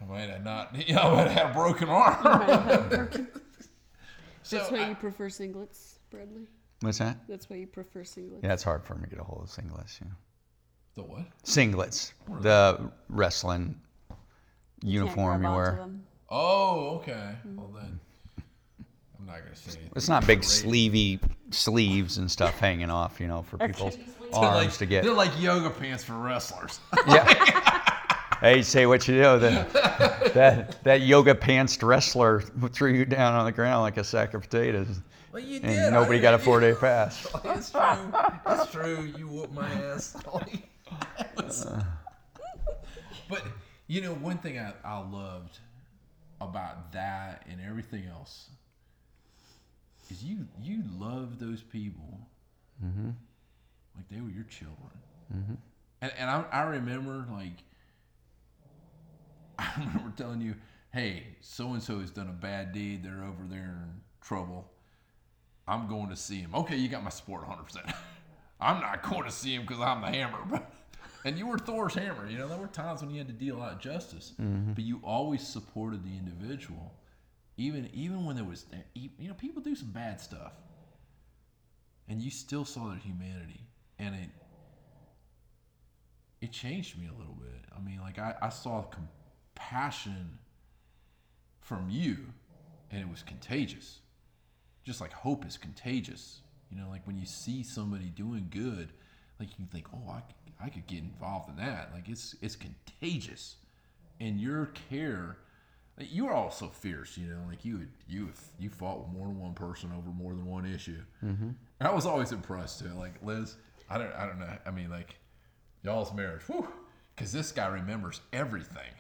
I 0.02 0.20
might 0.22 0.30
have 0.30 0.44
not. 0.46 0.88
Yeah, 0.88 1.02
I 1.06 1.14
might 1.16 1.28
have 1.28 1.32
had 1.32 1.52
a 1.52 1.54
broken 1.54 1.90
arm. 1.90 3.28
so 4.44 4.58
That's 4.58 4.72
why 4.72 4.78
I- 4.86 4.90
you 4.90 4.96
prefer 4.96 5.28
singlets, 5.28 5.96
Bradley. 6.10 6.48
What's 6.80 7.00
that? 7.00 7.18
That's 7.28 7.50
why 7.50 7.58
you 7.58 7.68
prefer 7.68 8.02
singlets. 8.04 8.42
Yeah, 8.44 8.54
it's 8.54 8.64
hard 8.64 8.86
for 8.86 8.96
me 8.96 9.04
to 9.04 9.10
get 9.10 9.20
a 9.20 9.24
hold 9.24 9.44
of 9.44 9.50
singlets. 9.50 10.00
Yeah. 10.00 10.08
the 10.96 11.04
what? 11.04 11.26
Singlets, 11.44 12.14
the 12.42 12.90
wrestling 13.10 13.66
Can't 13.66 13.78
uniform 14.84 15.44
you 15.44 15.50
wear. 15.52 15.80
Oh, 16.30 16.96
okay. 16.98 17.36
Hmm. 17.44 17.56
Well 17.58 17.72
then, 17.76 18.00
I'm 19.20 19.26
not 19.26 19.44
gonna 19.44 19.56
say 19.56 19.72
anything. 19.72 19.92
It's 19.96 20.10
not 20.10 20.26
big 20.28 20.40
Great. 20.40 20.50
sleevey 20.50 21.20
sleeves 21.52 22.18
and 22.18 22.30
stuff 22.30 22.58
hanging 22.60 22.90
off, 22.90 23.20
you 23.20 23.28
know, 23.28 23.42
for 23.44 23.58
people's 23.58 23.96
They're 23.96 24.06
arms 24.36 24.56
like, 24.56 24.74
to 24.74 24.86
get. 24.86 25.04
They're 25.04 25.14
like 25.14 25.32
yoga 25.40 25.70
pants 25.70 26.04
for 26.04 26.14
wrestlers. 26.14 26.80
Yeah. 27.08 27.84
Hey, 28.40 28.62
say 28.62 28.86
what 28.86 29.08
you 29.08 29.20
know. 29.20 29.40
That 29.40 29.74
that 30.36 30.84
that 30.84 31.02
yoga 31.02 31.34
pants 31.34 31.82
wrestler 31.82 32.42
threw 32.72 32.94
you 32.94 33.04
down 33.04 33.34
on 33.34 33.46
the 33.46 33.52
ground 33.52 33.82
like 33.82 33.98
a 33.98 34.04
sack 34.04 34.36
of 34.36 34.44
potatoes, 34.44 35.00
Well, 35.34 35.42
you 35.42 35.56
and 35.56 35.64
did. 35.66 35.92
nobody 35.92 36.20
I- 36.20 36.22
got 36.22 36.34
a 36.36 36.38
four 36.38 36.60
day 36.60 36.76
pass. 36.76 37.26
It's 37.46 37.72
true. 37.72 37.82
It's 38.46 38.72
true. 38.72 39.12
You 39.18 39.28
whooped 39.28 39.54
my 39.56 39.68
ass. 39.68 40.12
That 40.12 41.36
was- 41.36 41.66
uh. 41.66 41.84
but 43.28 43.42
you 43.88 44.02
know, 44.02 44.14
one 44.14 44.38
thing 44.38 44.60
I, 44.60 44.74
I 44.84 45.00
loved 45.00 45.60
about 46.40 46.92
that 46.94 47.46
and 47.50 47.60
everything 47.62 48.06
else 48.06 48.50
is 50.10 50.24
you 50.24 50.46
you 50.62 50.84
love 51.00 51.40
those 51.40 51.62
people 51.62 52.20
mm-hmm. 52.84 53.10
like 53.96 54.10
they 54.10 54.22
were 54.22 54.30
your 54.30 54.46
children. 54.46 54.78
Mm-hmm. 55.36 55.54
And, 56.02 56.12
and 56.18 56.30
I, 56.30 56.46
I 56.52 56.62
remember 56.64 57.26
like 57.32 57.64
I 59.60 59.72
remember 59.80 60.14
telling 60.16 60.42
you, 60.42 60.56
hey, 60.92 61.24
so 61.42 61.74
and 61.74 61.82
so 61.82 62.00
has 62.00 62.12
done 62.12 62.28
a 62.30 62.34
bad 62.34 62.74
deed. 62.74 63.04
They're 63.04 63.24
over 63.24 63.44
there 63.50 63.84
in 63.84 64.02
trouble. 64.22 64.70
I'm 65.68 65.88
going 65.88 66.10
to 66.10 66.16
see 66.16 66.38
him. 66.38 66.54
Okay, 66.54 66.78
you 66.78 66.88
got 66.88 67.04
my 67.04 67.10
support 67.10 67.44
100%. 67.48 67.94
I'm 68.62 68.80
not 68.80 69.04
going 69.04 69.24
to 69.24 69.32
see 69.32 69.54
him 69.54 69.64
because 69.64 69.82
I'm 69.82 70.02
the 70.02 70.08
hammer. 70.08 70.40
But, 70.50 70.72
and 71.28 71.38
you 71.38 71.48
were 71.48 71.58
Thor's 71.58 71.94
hammer. 71.94 72.28
You 72.30 72.38
know, 72.38 72.48
there 72.48 72.58
were 72.58 72.68
times 72.68 73.02
when 73.02 73.12
you 73.12 73.18
had 73.18 73.28
to 73.28 73.34
deal 73.34 73.62
out 73.62 73.80
justice, 73.80 74.34
mm-hmm. 74.40 74.74
but 74.74 74.84
you 74.84 75.02
always 75.04 75.46
supported 75.46 76.04
the 76.04 76.18
individual, 76.18 76.94
even 77.58 77.90
even 77.94 78.26
when 78.26 78.36
there 78.36 78.46
was, 78.46 78.66
you 78.94 79.10
know, 79.20 79.34
people 79.34 79.62
do 79.62 79.76
some 79.76 79.92
bad 79.92 80.22
stuff, 80.22 80.54
and 82.08 82.22
you 82.22 82.32
still 82.32 82.66
saw 82.66 82.90
their 82.90 83.00
humanity, 83.00 83.62
and 84.00 84.16
it 84.16 84.30
it 86.42 86.52
changed 86.52 87.00
me 87.00 87.08
a 87.08 87.18
little 87.18 87.36
bit. 87.36 87.66
I 87.76 87.82
mean, 87.82 88.00
like 88.02 88.20
I, 88.20 88.36
I 88.42 88.50
saw 88.50 88.84
compassion 88.84 90.40
from 91.62 91.90
you, 91.90 92.18
and 92.92 93.02
it 93.02 93.10
was 93.10 93.24
contagious 93.24 94.00
just 94.88 95.02
like 95.02 95.12
hope 95.12 95.46
is 95.46 95.58
contagious. 95.58 96.40
You 96.72 96.78
know, 96.78 96.88
like 96.90 97.06
when 97.06 97.18
you 97.18 97.26
see 97.26 97.62
somebody 97.62 98.06
doing 98.06 98.48
good, 98.50 98.94
like 99.38 99.50
you 99.60 99.66
think, 99.66 99.88
oh, 99.94 100.10
I, 100.10 100.22
I 100.62 100.70
could 100.70 100.88
get 100.88 101.00
involved 101.00 101.50
in 101.50 101.56
that. 101.58 101.92
Like 101.94 102.10
it's 102.10 102.36
it's 102.42 102.56
contagious, 102.56 103.56
and 104.20 104.40
your 104.40 104.68
care. 104.90 105.38
like, 105.98 106.14
You 106.14 106.28
are 106.28 106.34
also 106.34 106.68
fierce, 106.68 107.18
you 107.18 107.28
know. 107.28 107.40
Like 107.48 107.64
you, 107.64 107.78
would, 107.80 107.90
you, 108.08 108.30
you 108.60 108.70
fought 108.70 109.00
with 109.00 109.10
more 109.10 109.28
than 109.28 109.40
one 109.40 109.54
person 109.54 109.92
over 109.96 110.10
more 110.10 110.34
than 110.34 110.46
one 110.46 110.66
issue. 110.66 111.02
Mm-hmm. 111.24 111.50
I 111.80 111.92
was 111.92 112.06
always 112.06 112.32
impressed 112.32 112.80
too. 112.80 112.92
Like 112.98 113.14
Liz, 113.22 113.56
I 113.90 113.98
don't, 113.98 114.14
I 114.14 114.26
don't 114.26 114.40
know. 114.40 114.58
I 114.66 114.72
mean, 114.72 114.90
like 114.90 115.16
y'all's 115.84 116.14
marriage, 116.14 116.42
whew, 116.48 116.68
because 117.16 117.32
this 117.32 117.52
guy 117.52 117.68
remembers 117.68 118.22
everything. 118.34 118.92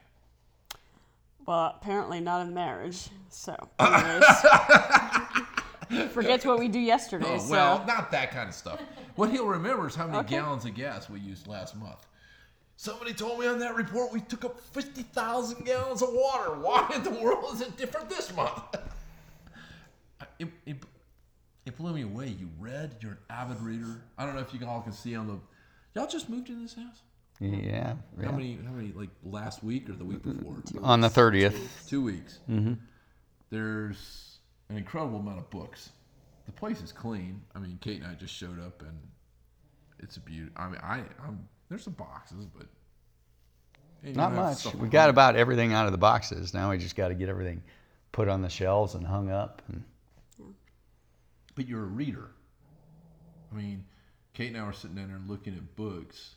Well, 1.46 1.76
apparently 1.82 2.20
not 2.20 2.46
in 2.46 2.54
marriage. 2.54 3.08
So, 3.30 3.56
anyways. 3.80 4.24
forgets 6.12 6.46
what 6.46 6.60
we 6.60 6.68
do 6.68 6.80
yesterday. 6.80 7.26
Oh, 7.28 7.40
so, 7.40 7.52
well, 7.52 7.86
not 7.88 8.12
that 8.12 8.32
kind 8.32 8.50
of 8.50 8.56
stuff. 8.56 8.82
What 9.16 9.32
he'll 9.32 9.48
remember 9.48 9.88
is 9.88 9.96
how 9.96 10.08
many 10.08 10.28
gallons 10.28 10.66
of 10.66 10.76
gas 10.76 11.10
we 11.10 11.20
used 11.20 11.48
last 11.48 11.76
month. 11.76 12.06
Somebody 12.76 13.14
told 13.14 13.40
me 13.40 13.48
on 13.48 13.58
that 13.60 13.76
report 13.76 14.14
we 14.14 14.22
took 14.22 14.46
up 14.46 14.60
50,000 14.60 15.66
gallons 15.66 16.04
of 16.04 16.10
water. 16.12 16.52
Why 16.52 16.92
in 16.94 17.02
the 17.04 17.10
world 17.10 17.56
is 17.56 17.62
it 17.62 17.76
different 17.76 18.10
this 18.10 18.34
month? 18.36 18.62
It, 20.40 20.50
it, 20.68 20.78
it 21.66 21.78
blew 21.78 21.94
me 21.94 22.04
away. 22.04 22.28
You 22.28 22.50
read, 22.60 22.96
you're 23.02 23.14
an 23.14 23.18
avid 23.30 23.60
reader. 23.62 24.02
I 24.18 24.26
don't 24.26 24.36
know 24.36 24.42
if 24.42 24.54
you 24.54 24.66
all 24.68 24.82
can 24.82 24.92
see 24.92 25.16
on 25.16 25.28
the. 25.28 25.40
Y'all 25.96 26.08
just 26.08 26.30
moved 26.30 26.50
in 26.50 26.62
this 26.62 26.76
house? 26.76 27.02
Yeah. 27.40 27.94
How 28.18 28.24
yeah. 28.24 28.32
many, 28.32 28.60
how 28.64 28.72
many, 28.72 28.92
like 28.94 29.10
last 29.24 29.64
week 29.64 29.90
or 29.90 29.94
the 29.94 30.06
week 30.06 30.24
before? 30.24 30.58
On 30.82 31.02
the 31.02 31.10
thirtieth. 31.10 31.86
two 31.88 32.04
weeks. 32.04 32.40
Mm-hmm. 32.50 32.74
There's 33.50 34.37
an 34.70 34.78
incredible 34.78 35.20
amount 35.20 35.40
of 35.40 35.50
books. 35.50 35.92
The 36.46 36.52
place 36.52 36.82
is 36.82 36.92
clean. 36.92 37.42
I 37.56 37.60
mean, 37.60 37.78
Kate 37.82 38.02
and 38.02 38.10
I 38.10 38.16
just 38.16 38.34
showed 38.34 38.60
up, 38.60 38.82
and 38.82 38.98
it's 40.00 40.18
a 40.18 40.20
beauty. 40.22 40.52
I 40.56 40.68
mean, 40.68 40.80
I, 40.82 41.02
I'm 41.26 41.48
there's 41.70 41.84
some 41.84 41.94
boxes, 41.94 42.46
but 42.46 42.68
Not 44.16 44.34
much. 44.34 44.74
We 44.76 44.88
got 44.88 45.10
about 45.10 45.36
everything 45.36 45.74
out 45.74 45.86
of 45.86 45.92
the 45.92 45.98
boxes. 45.98 46.54
Now 46.54 46.70
we 46.70 46.78
just 46.78 46.96
got 46.96 47.10
to 47.10 47.14
get 47.16 47.30
everything 47.30 47.62
put 48.12 48.30
on 48.30 48.42
the 48.42 48.50
shelves 48.50 48.96
and 48.96 49.06
hung 49.06 49.30
up. 49.30 49.62
And 49.68 49.84
But 51.56 51.68
you're 51.68 51.84
a 51.84 51.88
reader. 51.88 52.30
I 53.52 53.56
mean, 53.56 53.84
Kate 54.34 54.50
and 54.54 54.58
I 54.58 54.66
were 54.66 54.74
sitting 54.74 54.96
down 54.96 55.10
there 55.10 55.20
looking 55.28 55.54
at 55.56 55.76
books, 55.76 56.36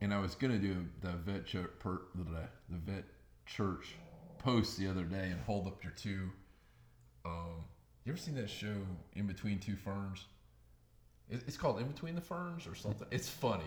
and 0.00 0.12
I 0.12 0.18
was 0.20 0.34
gonna 0.34 0.58
do 0.58 0.84
the 1.00 1.12
vet 1.12 1.46
church, 1.46 1.70
per, 1.78 2.00
the, 2.14 2.24
the 2.68 2.92
vet 2.92 3.04
church 3.46 3.94
post 4.38 4.78
the 4.78 4.88
other 4.88 5.04
day 5.04 5.30
and 5.30 5.40
hold 5.42 5.66
up 5.66 5.82
your 5.82 5.92
two. 5.92 6.30
Um, 7.26 7.64
you 8.04 8.12
ever 8.12 8.18
seen 8.20 8.34
that 8.36 8.48
show 8.48 8.72
In 9.14 9.26
Between 9.26 9.58
Two 9.58 9.74
Ferns? 9.76 10.24
It's 11.28 11.56
called 11.56 11.80
In 11.80 11.88
Between 11.88 12.14
the 12.14 12.20
Ferns 12.20 12.66
or 12.66 12.74
something. 12.74 13.06
It's 13.10 13.28
funny. 13.28 13.64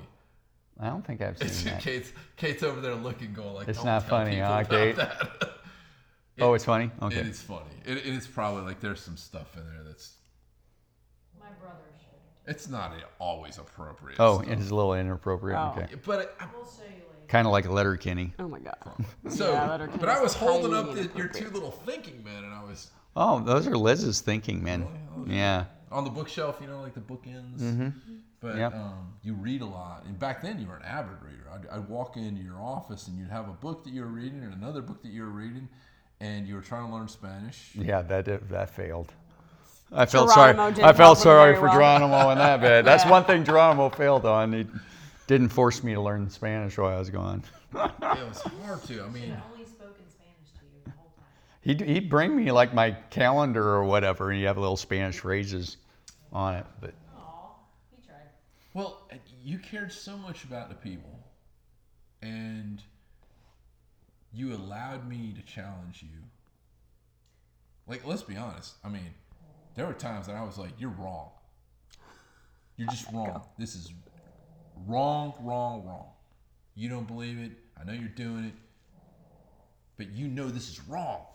I 0.79 0.87
don't 0.87 1.05
think 1.05 1.21
I've 1.21 1.35
It's, 1.41 1.55
seen 1.57 1.73
that. 1.73 1.81
Kate's 1.81 2.13
Kate's 2.37 2.63
over 2.63 2.79
there 2.79 2.95
looking, 2.95 3.33
going 3.33 3.53
like, 3.53 3.67
It's 3.67 3.79
"Don't 3.79 3.85
not 3.87 4.01
tell 4.07 4.19
funny, 4.19 4.31
people 4.35 4.47
huh, 4.47 4.53
about 4.61 4.69
Kate? 4.69 4.95
that." 4.95 5.49
Oh, 6.41 6.53
it's 6.53 6.63
funny. 6.63 6.89
Okay. 7.01 7.17
it 7.17 7.27
is 7.27 7.41
funny. 7.41 7.65
It, 7.85 7.97
it 7.97 8.05
is 8.05 8.25
probably 8.25 8.61
like 8.61 8.79
there's 8.79 9.01
some 9.01 9.17
stuff 9.17 9.57
in 9.57 9.65
there 9.65 9.83
that's 9.85 10.13
My 11.37 11.47
brother 11.59 11.75
showed 11.99 12.49
it's 12.49 12.69
not 12.69 12.93
always 13.19 13.57
appropriate. 13.57 14.15
Oh, 14.21 14.41
stuff. 14.41 14.49
it 14.53 14.57
is 14.57 14.71
a 14.71 14.75
little 14.75 14.93
inappropriate. 14.93 15.59
Oh. 15.59 15.73
Okay. 15.77 15.95
But 16.05 16.19
it, 16.21 16.35
We'll 16.55 16.63
show 16.63 16.83
you 16.83 16.91
later. 16.91 17.03
Kind 17.27 17.45
of 17.45 17.51
like 17.51 17.65
a 17.65 17.73
Letterkenny. 17.73 18.33
oh 18.39 18.47
my 18.47 18.59
God. 18.59 18.77
so, 19.27 19.51
Yeah, 19.53 19.67
that 19.67 19.81
are 19.81 19.87
but 19.89 20.07
I 20.07 20.21
was 20.21 20.33
holding 20.33 20.73
up 20.73 20.95
the, 20.95 21.09
your 21.13 21.27
two 21.27 21.49
little 21.49 21.71
thinking 21.71 22.23
men, 22.23 22.45
and 22.45 22.53
I 22.53 22.63
was 22.63 22.89
Oh, 23.21 23.41
those 23.41 23.67
are 23.67 23.77
Liz's 23.77 24.21
thinking, 24.21 24.63
man. 24.63 24.87
Yeah. 25.27 25.65
on 25.91 26.05
the 26.05 26.09
bookshelf, 26.09 26.57
you 26.61 26.67
know, 26.67 26.81
like 26.81 26.93
the 26.93 27.01
bookends. 27.01 27.59
Mm-hmm. 27.59 27.89
But 28.39 28.55
Yep. 28.55 28.73
um, 28.73 29.13
you 29.21 29.33
read 29.33 29.61
a 29.61 29.65
lot, 29.65 30.03
and 30.05 30.17
back 30.17 30.41
then 30.41 30.59
you 30.61 30.67
were 30.67 30.77
an 30.77 30.83
avid 30.83 31.21
reader. 31.21 31.43
I'd, 31.53 31.67
I'd 31.79 31.89
walk 31.89 32.15
into 32.15 32.41
your 32.41 32.61
office, 32.61 33.07
and 33.09 33.17
you'd 33.19 33.29
have 33.29 33.49
a 33.49 33.53
book 33.53 33.83
that 33.83 33.91
you 33.91 34.01
were 34.01 34.07
reading, 34.07 34.41
and 34.43 34.53
another 34.53 34.81
book 34.81 35.01
that 35.03 35.11
you 35.11 35.23
were 35.23 35.29
reading, 35.29 35.67
and 36.21 36.47
you 36.47 36.55
were 36.55 36.61
trying 36.61 36.87
to 36.87 36.93
learn 36.95 37.09
Spanish. 37.09 37.71
Yeah, 37.75 38.01
that 38.03 38.23
did- 38.25 38.47
that 38.49 38.69
failed. 38.69 39.11
I 39.91 40.05
felt 40.05 40.29
Geronimo 40.33 40.71
sorry. 40.73 40.83
I 40.85 40.93
felt 40.93 41.17
sorry 41.17 41.55
for 41.55 41.63
well. 41.63 41.73
Geronimo 41.73 42.29
in 42.29 42.37
that 42.37 42.61
bit. 42.61 42.85
That's 42.85 43.03
Yeah. 43.05 43.11
one 43.11 43.25
thing 43.25 43.43
Geronimo 43.43 43.89
failed 43.89 44.25
on. 44.25 44.53
He 44.53 44.67
didn't 45.27 45.49
force 45.49 45.83
me 45.83 45.93
to 45.95 46.01
learn 46.01 46.29
Spanish 46.29 46.77
while 46.77 46.95
I 46.95 46.99
was 46.99 47.09
gone. 47.09 47.43
it 47.73 47.79
was 48.01 48.41
hard 48.63 48.81
to. 48.83 49.03
I 49.03 49.09
mean, 49.09 49.35
only 49.51 49.65
spoken 49.65 50.05
Spanish 50.07 50.51
to 50.59 50.65
you 50.71 50.81
the 50.85 50.91
whole 50.91 51.11
time. 51.17 51.25
He'd, 51.61 51.81
he'd 51.81 52.09
bring 52.09 52.35
me 52.35 52.51
like 52.51 52.73
my 52.73 52.91
calendar 53.09 53.63
or 53.63 53.83
whatever, 53.83 54.31
and 54.31 54.39
you 54.39 54.47
have 54.47 54.57
little 54.57 54.77
Spanish 54.77 55.19
phrases 55.19 55.77
on 56.31 56.55
it. 56.55 56.65
But 56.79 56.93
Aw, 57.17 57.49
he 57.95 58.07
tried. 58.07 58.29
Well, 58.73 59.01
uh, 59.11 59.15
you 59.43 59.59
cared 59.59 59.91
so 59.91 60.17
much 60.17 60.45
about 60.45 60.69
the 60.69 60.75
people, 60.75 61.19
and 62.21 62.81
you 64.33 64.53
allowed 64.53 65.07
me 65.07 65.33
to 65.33 65.41
challenge 65.41 66.01
you. 66.01 66.23
Like, 67.87 68.05
let's 68.05 68.21
be 68.21 68.37
honest. 68.37 68.75
I 68.83 68.89
mean, 68.89 69.13
there 69.75 69.85
were 69.85 69.93
times 69.93 70.27
that 70.27 70.35
I 70.35 70.43
was 70.43 70.57
like, 70.57 70.71
"You're 70.79 70.91
wrong. 70.91 71.31
You're 72.77 72.87
just 72.87 73.11
wrong. 73.11 73.41
This 73.57 73.75
is 73.75 73.91
wrong, 74.87 75.33
wrong, 75.41 75.85
wrong. 75.85 76.07
You 76.75 76.87
don't 76.87 77.07
believe 77.07 77.37
it. 77.37 77.51
I 77.77 77.83
know 77.83 77.91
you're 77.91 78.07
doing 78.07 78.45
it, 78.45 78.53
but 79.97 80.11
you 80.11 80.29
know 80.29 80.47
this 80.47 80.69
is 80.69 80.79
wrong." 80.87 81.25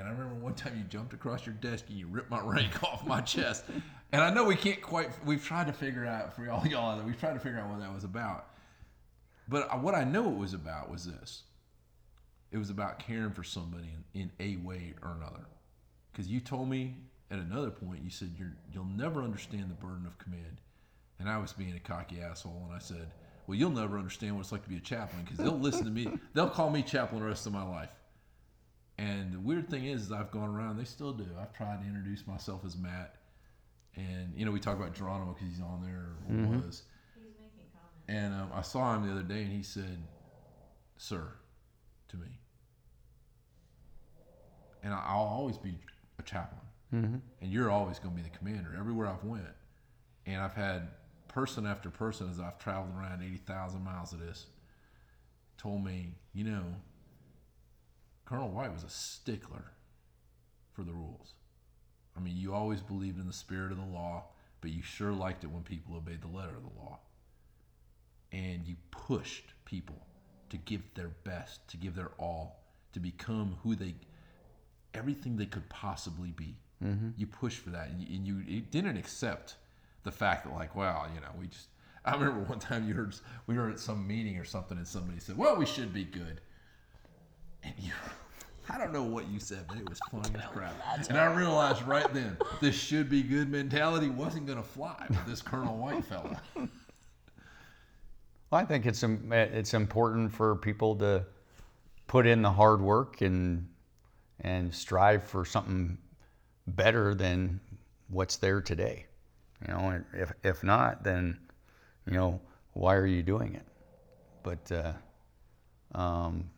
And 0.00 0.08
I 0.08 0.12
remember 0.12 0.34
one 0.34 0.54
time 0.54 0.76
you 0.78 0.84
jumped 0.84 1.12
across 1.12 1.44
your 1.44 1.54
desk 1.56 1.84
and 1.88 1.98
you 1.98 2.06
ripped 2.06 2.30
my 2.30 2.40
rank 2.44 2.82
off 2.82 3.06
my 3.06 3.20
chest. 3.20 3.64
And 4.12 4.22
I 4.22 4.32
know 4.32 4.44
we 4.44 4.56
can't 4.56 4.80
quite, 4.80 5.10
we've 5.26 5.44
tried 5.44 5.66
to 5.66 5.74
figure 5.74 6.06
out, 6.06 6.34
for 6.34 6.50
all 6.50 6.66
y'all, 6.66 6.96
that 6.98 7.06
we've 7.06 7.20
tried 7.20 7.34
to 7.34 7.40
figure 7.40 7.60
out 7.60 7.68
what 7.68 7.80
that 7.80 7.92
was 7.92 8.04
about. 8.04 8.46
But 9.46 9.82
what 9.82 9.94
I 9.94 10.04
know 10.04 10.30
it 10.30 10.36
was 10.36 10.54
about 10.54 10.90
was 10.90 11.04
this 11.04 11.42
it 12.50 12.58
was 12.58 12.70
about 12.70 12.98
caring 12.98 13.30
for 13.30 13.44
somebody 13.44 13.88
in, 14.14 14.22
in 14.22 14.30
a 14.40 14.56
way 14.66 14.94
or 15.02 15.12
another. 15.12 15.46
Because 16.10 16.26
you 16.26 16.40
told 16.40 16.68
me 16.68 16.96
at 17.30 17.38
another 17.38 17.70
point, 17.70 18.00
you 18.02 18.10
said 18.10 18.32
you're, 18.36 18.56
you'll 18.72 18.84
never 18.84 19.22
understand 19.22 19.70
the 19.70 19.74
burden 19.74 20.06
of 20.06 20.18
command. 20.18 20.60
And 21.20 21.28
I 21.28 21.38
was 21.38 21.52
being 21.52 21.74
a 21.74 21.78
cocky 21.78 22.20
asshole, 22.20 22.62
and 22.66 22.74
I 22.74 22.80
said, 22.80 23.12
Well, 23.46 23.56
you'll 23.56 23.70
never 23.70 23.98
understand 23.98 24.34
what 24.34 24.40
it's 24.40 24.52
like 24.52 24.62
to 24.62 24.68
be 24.68 24.78
a 24.78 24.80
chaplain 24.80 25.22
because 25.22 25.38
they'll 25.38 25.58
listen 25.58 25.84
to 25.84 25.90
me, 25.90 26.08
they'll 26.32 26.48
call 26.48 26.70
me 26.70 26.82
chaplain 26.82 27.20
the 27.20 27.28
rest 27.28 27.46
of 27.46 27.52
my 27.52 27.62
life. 27.62 27.90
And 29.00 29.32
the 29.32 29.40
weird 29.40 29.70
thing 29.70 29.86
is, 29.86 30.02
is 30.02 30.12
I've 30.12 30.30
gone 30.30 30.50
around, 30.54 30.76
they 30.76 30.84
still 30.84 31.12
do. 31.12 31.24
I've 31.40 31.54
tried 31.54 31.80
to 31.80 31.86
introduce 31.88 32.26
myself 32.26 32.64
as 32.66 32.76
Matt. 32.76 33.16
And, 33.96 34.32
you 34.36 34.44
know, 34.44 34.50
we 34.52 34.60
talk 34.60 34.76
about 34.76 34.92
Geronimo 34.94 35.32
because 35.32 35.48
he's 35.48 35.60
on 35.62 35.82
there 35.82 36.08
or 36.28 36.36
was. 36.66 36.82
He's 37.16 37.24
making 37.38 37.70
comments. 37.72 38.04
And 38.08 38.34
um, 38.34 38.50
I 38.54 38.60
saw 38.60 38.94
him 38.94 39.06
the 39.06 39.12
other 39.12 39.22
day 39.22 39.42
and 39.42 39.50
he 39.52 39.62
said, 39.62 39.98
Sir, 40.98 41.28
to 42.08 42.16
me. 42.18 42.26
And 44.82 44.92
I- 44.92 45.04
I'll 45.06 45.20
always 45.20 45.56
be 45.56 45.78
a 46.18 46.22
chaplain. 46.22 46.60
And 47.40 47.50
you're 47.52 47.70
always 47.70 47.98
going 47.98 48.14
to 48.16 48.22
be 48.22 48.28
the 48.28 48.36
commander 48.36 48.74
everywhere 48.78 49.06
I've 49.06 49.24
went. 49.24 49.44
And 50.26 50.42
I've 50.42 50.54
had 50.54 50.88
person 51.28 51.64
after 51.64 51.88
person 51.88 52.28
as 52.28 52.38
I've 52.40 52.58
traveled 52.58 52.94
around 52.98 53.22
80,000 53.22 53.82
miles 53.82 54.12
of 54.12 54.18
this 54.20 54.46
told 55.56 55.84
me, 55.84 56.12
you 56.34 56.44
know, 56.44 56.64
Colonel 58.30 58.48
White 58.48 58.72
was 58.72 58.84
a 58.84 58.88
stickler 58.88 59.72
for 60.72 60.84
the 60.84 60.92
rules. 60.92 61.34
I 62.16 62.20
mean, 62.20 62.36
you 62.36 62.54
always 62.54 62.80
believed 62.80 63.18
in 63.18 63.26
the 63.26 63.32
spirit 63.32 63.72
of 63.72 63.78
the 63.78 63.92
law, 63.92 64.26
but 64.60 64.70
you 64.70 64.82
sure 64.82 65.12
liked 65.12 65.42
it 65.42 65.48
when 65.48 65.64
people 65.64 65.96
obeyed 65.96 66.22
the 66.22 66.28
letter 66.28 66.54
of 66.54 66.62
the 66.62 66.80
law. 66.80 67.00
And 68.30 68.64
you 68.66 68.76
pushed 68.92 69.46
people 69.64 70.06
to 70.50 70.56
give 70.56 70.82
their 70.94 71.10
best, 71.24 71.66
to 71.70 71.76
give 71.76 71.96
their 71.96 72.12
all, 72.18 72.62
to 72.92 73.00
become 73.00 73.56
who 73.64 73.74
they, 73.74 73.96
everything 74.94 75.36
they 75.36 75.46
could 75.46 75.68
possibly 75.68 76.30
be. 76.30 76.56
Mm-hmm. 76.84 77.08
You 77.16 77.26
pushed 77.26 77.58
for 77.58 77.70
that, 77.70 77.88
and 77.88 78.00
you, 78.00 78.14
and 78.14 78.26
you 78.26 78.60
didn't 78.60 78.96
accept 78.96 79.56
the 80.04 80.12
fact 80.12 80.44
that, 80.44 80.54
like, 80.54 80.76
wow, 80.76 81.06
you 81.12 81.20
know, 81.20 81.30
we 81.38 81.48
just. 81.48 81.66
I 82.04 82.14
remember 82.14 82.40
one 82.44 82.60
time 82.60 82.86
you 82.88 82.94
heard 82.94 83.14
we 83.46 83.58
were 83.58 83.68
at 83.68 83.80
some 83.80 84.06
meeting 84.06 84.38
or 84.38 84.44
something, 84.44 84.78
and 84.78 84.88
somebody 84.88 85.20
said, 85.20 85.36
"Well, 85.36 85.56
we 85.56 85.66
should 85.66 85.92
be 85.92 86.04
good," 86.04 86.40
and 87.62 87.74
you. 87.78 87.92
I 88.68 88.78
don't 88.78 88.92
know 88.92 89.02
what 89.02 89.28
you 89.28 89.40
said, 89.40 89.64
but 89.66 89.78
it 89.78 89.88
was 89.88 89.98
funny 90.10 90.30
as 90.36 90.44
crap. 90.52 90.74
And 91.08 91.18
I 91.18 91.34
realized 91.34 91.82
right 91.82 92.12
then, 92.14 92.36
this 92.60 92.74
should 92.74 93.08
be 93.08 93.22
good 93.22 93.50
mentality 93.50 94.08
wasn't 94.08 94.46
going 94.46 94.58
to 94.58 94.64
fly 94.64 95.06
with 95.08 95.26
this 95.26 95.42
Colonel 95.42 95.76
White 95.76 96.04
fella. 96.04 96.40
Well, 96.54 98.60
I 98.60 98.64
think 98.64 98.86
it's 98.86 99.02
it's 99.02 99.74
important 99.74 100.32
for 100.32 100.56
people 100.56 100.96
to 100.96 101.24
put 102.06 102.26
in 102.26 102.42
the 102.42 102.50
hard 102.50 102.80
work 102.80 103.20
and 103.20 103.68
and 104.40 104.74
strive 104.74 105.24
for 105.24 105.44
something 105.44 105.98
better 106.66 107.14
than 107.14 107.60
what's 108.08 108.36
there 108.36 108.60
today. 108.60 109.06
You 109.66 109.74
know, 109.74 109.80
and 109.90 110.04
if 110.12 110.32
if 110.42 110.64
not, 110.64 111.04
then 111.04 111.38
you 112.06 112.12
know 112.12 112.40
why 112.72 112.96
are 112.96 113.06
you 113.06 113.22
doing 113.22 113.54
it? 113.54 113.66
But 114.42 114.72
uh, 114.72 115.98
um, 115.98 116.50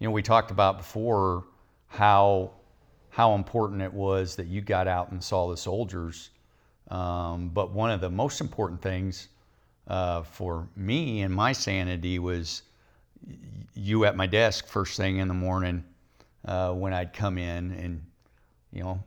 you 0.00 0.08
know, 0.08 0.10
we 0.10 0.22
talked 0.22 0.50
about 0.50 0.78
before 0.78 1.44
how 1.86 2.50
how 3.10 3.34
important 3.34 3.82
it 3.82 3.92
was 3.92 4.34
that 4.36 4.46
you 4.46 4.60
got 4.60 4.88
out 4.88 5.10
and 5.10 5.22
saw 5.22 5.50
the 5.50 5.56
soldiers. 5.56 6.30
Um, 6.88 7.50
but 7.50 7.72
one 7.72 7.90
of 7.90 8.00
the 8.00 8.10
most 8.10 8.40
important 8.40 8.80
things 8.80 9.28
uh, 9.88 10.22
for 10.22 10.68
me 10.76 11.22
and 11.22 11.34
my 11.34 11.52
sanity 11.52 12.18
was 12.18 12.62
you 13.74 14.04
at 14.04 14.16
my 14.16 14.26
desk 14.26 14.66
first 14.66 14.96
thing 14.96 15.18
in 15.18 15.28
the 15.28 15.34
morning 15.34 15.84
uh, 16.46 16.72
when 16.72 16.94
I'd 16.94 17.12
come 17.12 17.36
in 17.36 17.72
and 17.72 18.02
you 18.72 18.82
know 18.82 19.02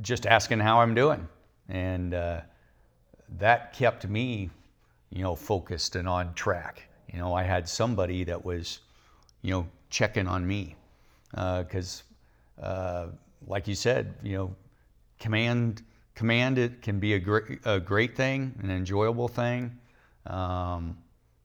just 0.00 0.26
asking 0.26 0.60
how 0.60 0.80
I'm 0.80 0.94
doing, 0.94 1.28
and 1.68 2.14
uh, 2.14 2.40
that 3.38 3.74
kept 3.74 4.08
me 4.08 4.50
you 5.10 5.22
know 5.22 5.36
focused 5.36 5.96
and 5.96 6.08
on 6.08 6.32
track. 6.34 6.88
You 7.12 7.18
know, 7.18 7.34
I 7.34 7.42
had 7.42 7.68
somebody 7.68 8.24
that 8.24 8.42
was 8.44 8.80
you 9.42 9.50
know 9.52 9.66
checking 9.94 10.26
on 10.26 10.44
me 10.44 10.74
because 11.30 12.02
uh, 12.60 13.06
like 13.46 13.68
you 13.68 13.76
said, 13.76 14.14
you 14.22 14.36
know, 14.36 14.56
command 15.20 15.82
command 16.16 16.58
it 16.58 16.82
can 16.82 16.98
be 16.98 17.14
a 17.14 17.18
great 17.18 17.60
a 17.64 17.78
great 17.78 18.16
thing, 18.16 18.54
an 18.62 18.70
enjoyable 18.70 19.28
thing. 19.28 19.78
Um, 20.26 20.98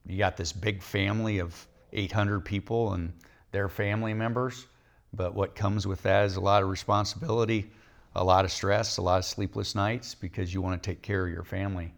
you 0.06 0.18
got 0.18 0.36
this 0.36 0.52
big 0.52 0.82
family 0.82 1.40
of 1.40 1.68
800 1.94 2.40
people 2.42 2.94
and 2.94 3.14
their 3.52 3.70
family 3.70 4.16
members, 4.16 4.66
but 5.14 5.36
what 5.36 5.54
comes 5.56 5.86
with 5.86 6.02
that 6.04 6.26
is 6.26 6.36
a 6.36 6.42
lot 6.42 6.64
of 6.64 6.70
responsibility, 6.70 7.70
a 8.16 8.24
lot 8.24 8.46
of 8.46 8.52
stress, 8.52 8.98
a 8.98 9.02
lot 9.02 9.20
of 9.20 9.26
sleepless 9.26 9.76
nights 9.76 10.16
because 10.16 10.52
you 10.52 10.62
want 10.62 10.82
to 10.82 10.90
take 10.90 11.04
care 11.04 11.28
of 11.28 11.32
your 11.32 11.44
family. 11.44 11.94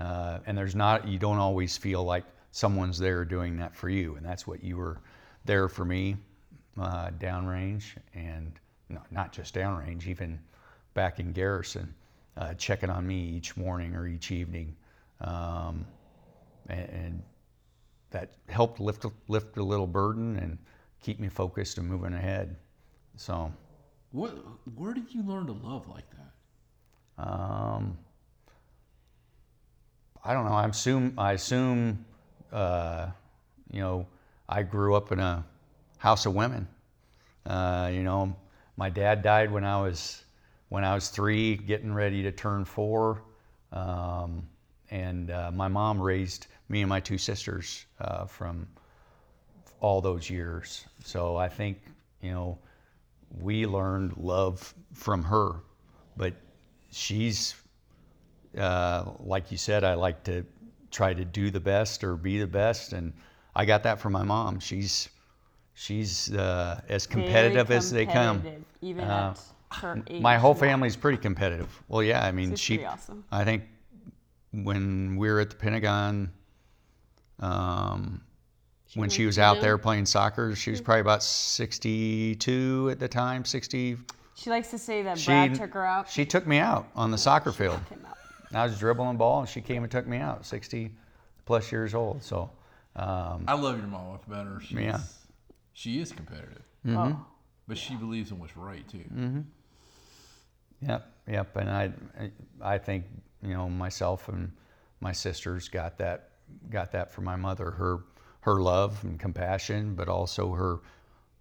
Uh, 0.00 0.40
and 0.46 0.58
there's 0.58 0.74
not 0.74 1.06
you 1.06 1.18
don't 1.18 1.38
always 1.38 1.76
feel 1.76 2.02
like 2.02 2.24
someone's 2.50 2.98
there 2.98 3.24
doing 3.24 3.56
that 3.58 3.76
for 3.76 3.88
you, 3.88 4.16
and 4.16 4.26
that's 4.26 4.48
what 4.48 4.64
you 4.64 4.76
were 4.76 4.98
there 5.44 5.68
for 5.68 5.84
me 5.84 6.16
uh, 6.80 7.10
downrange 7.18 7.96
and 8.14 8.52
no, 8.88 9.00
not 9.10 9.32
just 9.32 9.54
downrange, 9.54 10.06
even 10.06 10.38
back 10.94 11.18
in 11.18 11.32
garrison, 11.32 11.94
uh, 12.36 12.54
checking 12.54 12.90
on 12.90 13.06
me 13.06 13.16
each 13.20 13.56
morning 13.56 13.94
or 13.94 14.06
each 14.06 14.30
evening, 14.30 14.74
um, 15.20 15.86
and, 16.68 16.88
and 16.90 17.22
that 18.10 18.32
helped 18.48 18.80
lift 18.80 19.06
lift 19.28 19.56
a 19.56 19.62
little 19.62 19.86
burden 19.86 20.36
and 20.38 20.58
keep 21.00 21.18
me 21.18 21.28
focused 21.28 21.78
and 21.78 21.88
moving 21.88 22.12
ahead. 22.14 22.56
So, 23.16 23.52
What? 24.12 24.30
Where 24.76 24.94
did 24.94 25.14
you 25.14 25.22
learn 25.22 25.46
to 25.46 25.52
love 25.52 25.88
like 25.88 26.04
that? 26.10 26.32
um, 27.18 27.98
I 30.24 30.32
don't 30.32 30.44
know. 30.44 30.52
I 30.54 30.66
assume 30.66 31.14
I 31.18 31.32
assume 31.32 32.04
uh, 32.52 33.08
you 33.70 33.80
know 33.80 34.06
I 34.52 34.62
grew 34.62 34.94
up 34.94 35.12
in 35.12 35.18
a 35.18 35.46
house 35.96 36.26
of 36.26 36.34
women. 36.34 36.68
Uh, 37.46 37.88
you 37.90 38.02
know, 38.02 38.36
my 38.76 38.90
dad 38.90 39.22
died 39.22 39.50
when 39.50 39.64
I 39.64 39.80
was 39.80 40.24
when 40.68 40.84
I 40.84 40.94
was 40.94 41.08
three, 41.08 41.56
getting 41.56 41.92
ready 41.94 42.22
to 42.24 42.32
turn 42.32 42.66
four, 42.66 43.22
um, 43.72 44.46
and 44.90 45.30
uh, 45.30 45.50
my 45.52 45.68
mom 45.68 45.98
raised 45.98 46.48
me 46.68 46.82
and 46.82 46.88
my 46.90 47.00
two 47.00 47.16
sisters 47.16 47.86
uh, 47.98 48.26
from 48.26 48.66
all 49.80 50.02
those 50.02 50.28
years. 50.28 50.84
So 51.02 51.36
I 51.36 51.48
think 51.48 51.78
you 52.20 52.32
know 52.32 52.58
we 53.40 53.64
learned 53.64 54.18
love 54.18 54.74
from 54.92 55.22
her, 55.22 55.60
but 56.18 56.34
she's 56.90 57.54
uh, 58.58 59.12
like 59.18 59.50
you 59.50 59.56
said, 59.56 59.82
I 59.82 59.94
like 59.94 60.24
to 60.24 60.44
try 60.90 61.14
to 61.14 61.24
do 61.24 61.50
the 61.50 61.60
best 61.60 62.04
or 62.04 62.16
be 62.16 62.38
the 62.38 62.46
best, 62.46 62.92
and 62.92 63.14
I 63.54 63.64
got 63.64 63.82
that 63.82 64.00
from 64.00 64.12
my 64.12 64.22
mom. 64.22 64.60
She's 64.60 65.08
she's 65.74 66.32
uh, 66.32 66.80
as 66.88 67.06
competitive 67.06 67.68
Very 67.68 67.78
as 67.78 67.90
they 67.90 68.06
come. 68.06 68.42
Even 68.80 69.04
Uh, 69.04 69.34
at 69.70 69.76
her 69.78 70.02
age. 70.08 70.20
My 70.22 70.36
whole 70.38 70.54
family's 70.54 70.96
pretty 70.96 71.18
competitive. 71.18 71.82
Well, 71.88 72.02
yeah, 72.02 72.24
I 72.24 72.32
mean, 72.32 72.50
She's 72.50 72.60
she. 72.60 72.84
awesome. 72.84 73.24
I 73.30 73.44
think 73.44 73.64
when 74.52 75.16
we 75.16 75.30
were 75.30 75.40
at 75.40 75.50
the 75.50 75.56
Pentagon, 75.56 76.30
um, 77.40 78.20
when 78.94 79.08
she 79.08 79.24
was 79.24 79.38
out 79.38 79.60
there 79.62 79.78
playing 79.78 80.04
soccer, 80.06 80.54
she 80.54 80.70
was 80.70 80.80
probably 80.80 81.00
about 81.00 81.22
62 81.22 82.88
at 82.90 82.98
the 83.00 83.08
time, 83.08 83.44
60. 83.44 83.96
She 84.34 84.50
likes 84.50 84.70
to 84.70 84.78
say 84.78 85.02
that 85.02 85.18
She, 85.18 85.26
Brad 85.26 85.54
took 85.54 85.72
her 85.72 85.84
out. 85.86 86.08
she 86.10 86.24
took 86.26 86.46
me 86.46 86.58
out 86.58 86.88
on 86.94 87.10
the 87.10 87.18
soccer 87.18 87.52
field. 87.52 87.78
Took 87.88 87.98
him 87.98 88.06
out. 88.08 88.16
I 88.54 88.64
was 88.64 88.78
dribbling 88.78 89.16
ball, 89.16 89.40
and 89.40 89.48
she 89.48 89.62
came 89.62 89.82
and 89.82 89.90
took 89.90 90.06
me 90.06 90.18
out, 90.18 90.44
60 90.44 90.90
plus 91.46 91.72
years 91.72 91.94
old. 91.94 92.22
So, 92.22 92.50
um, 92.96 93.44
I 93.48 93.54
love 93.54 93.78
your 93.78 93.86
mom 93.86 94.12
much 94.12 94.28
better. 94.28 94.60
She's, 94.60 94.78
Yeah. 94.78 95.00
She 95.74 96.00
is 96.00 96.12
competitive, 96.12 96.62
Mm-hmm. 96.86 96.96
Oh, 96.98 97.26
but 97.66 97.78
she 97.78 97.94
believes 97.96 98.30
in 98.30 98.38
what's 98.38 98.56
right 98.56 98.86
too. 98.88 99.44
yep, 100.80 101.10
yep. 101.28 101.56
And 101.56 101.70
I, 101.70 101.92
I 102.60 102.78
think 102.78 103.04
you 103.42 103.54
know 103.54 103.68
myself 103.68 104.28
and 104.28 104.52
my 105.00 105.12
sisters 105.12 105.68
got 105.68 105.98
that, 105.98 106.30
got 106.70 106.92
that 106.92 107.10
from 107.10 107.24
my 107.24 107.36
mother. 107.36 107.70
Her, 107.70 108.00
her 108.40 108.60
love 108.60 109.02
and 109.04 109.18
compassion, 109.18 109.94
but 109.94 110.08
also 110.08 110.52
her 110.52 110.80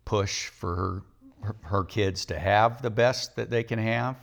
push 0.05 0.47
for 0.47 0.75
her, 0.75 1.01
her, 1.41 1.55
her 1.63 1.83
kids 1.83 2.25
to 2.25 2.39
have 2.39 2.81
the 2.81 2.89
best 2.89 3.35
that 3.35 3.49
they 3.49 3.63
can 3.63 3.79
have, 3.79 4.15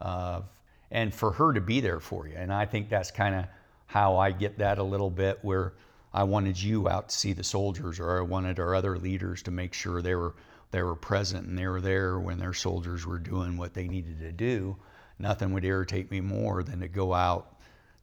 uh, 0.00 0.42
and 0.90 1.14
for 1.14 1.30
her 1.32 1.52
to 1.52 1.60
be 1.60 1.80
there 1.80 2.00
for 2.00 2.26
you. 2.28 2.34
And 2.36 2.52
I 2.52 2.66
think 2.66 2.88
that's 2.88 3.10
kind 3.10 3.34
of 3.34 3.44
how 3.86 4.16
I 4.16 4.32
get 4.32 4.58
that 4.58 4.78
a 4.78 4.82
little 4.82 5.10
bit 5.10 5.38
where 5.42 5.72
I 6.16 6.22
wanted 6.22 6.60
you 6.62 6.88
out 6.88 7.10
to 7.10 7.14
see 7.14 7.34
the 7.34 7.44
soldiers, 7.44 8.00
or 8.00 8.18
I 8.18 8.22
wanted 8.22 8.58
our 8.58 8.74
other 8.74 8.98
leaders 8.98 9.42
to 9.42 9.50
make 9.50 9.74
sure 9.74 10.00
they 10.00 10.14
were 10.14 10.34
they 10.70 10.82
were 10.82 10.96
present 10.96 11.46
and 11.46 11.58
they 11.58 11.66
were 11.66 11.82
there 11.82 12.18
when 12.18 12.38
their 12.38 12.54
soldiers 12.54 13.04
were 13.04 13.18
doing 13.18 13.58
what 13.58 13.74
they 13.74 13.86
needed 13.86 14.18
to 14.20 14.32
do. 14.32 14.76
Nothing 15.18 15.52
would 15.52 15.64
irritate 15.64 16.10
me 16.10 16.22
more 16.22 16.62
than 16.62 16.80
to 16.80 16.88
go 16.88 17.12
out 17.12 17.60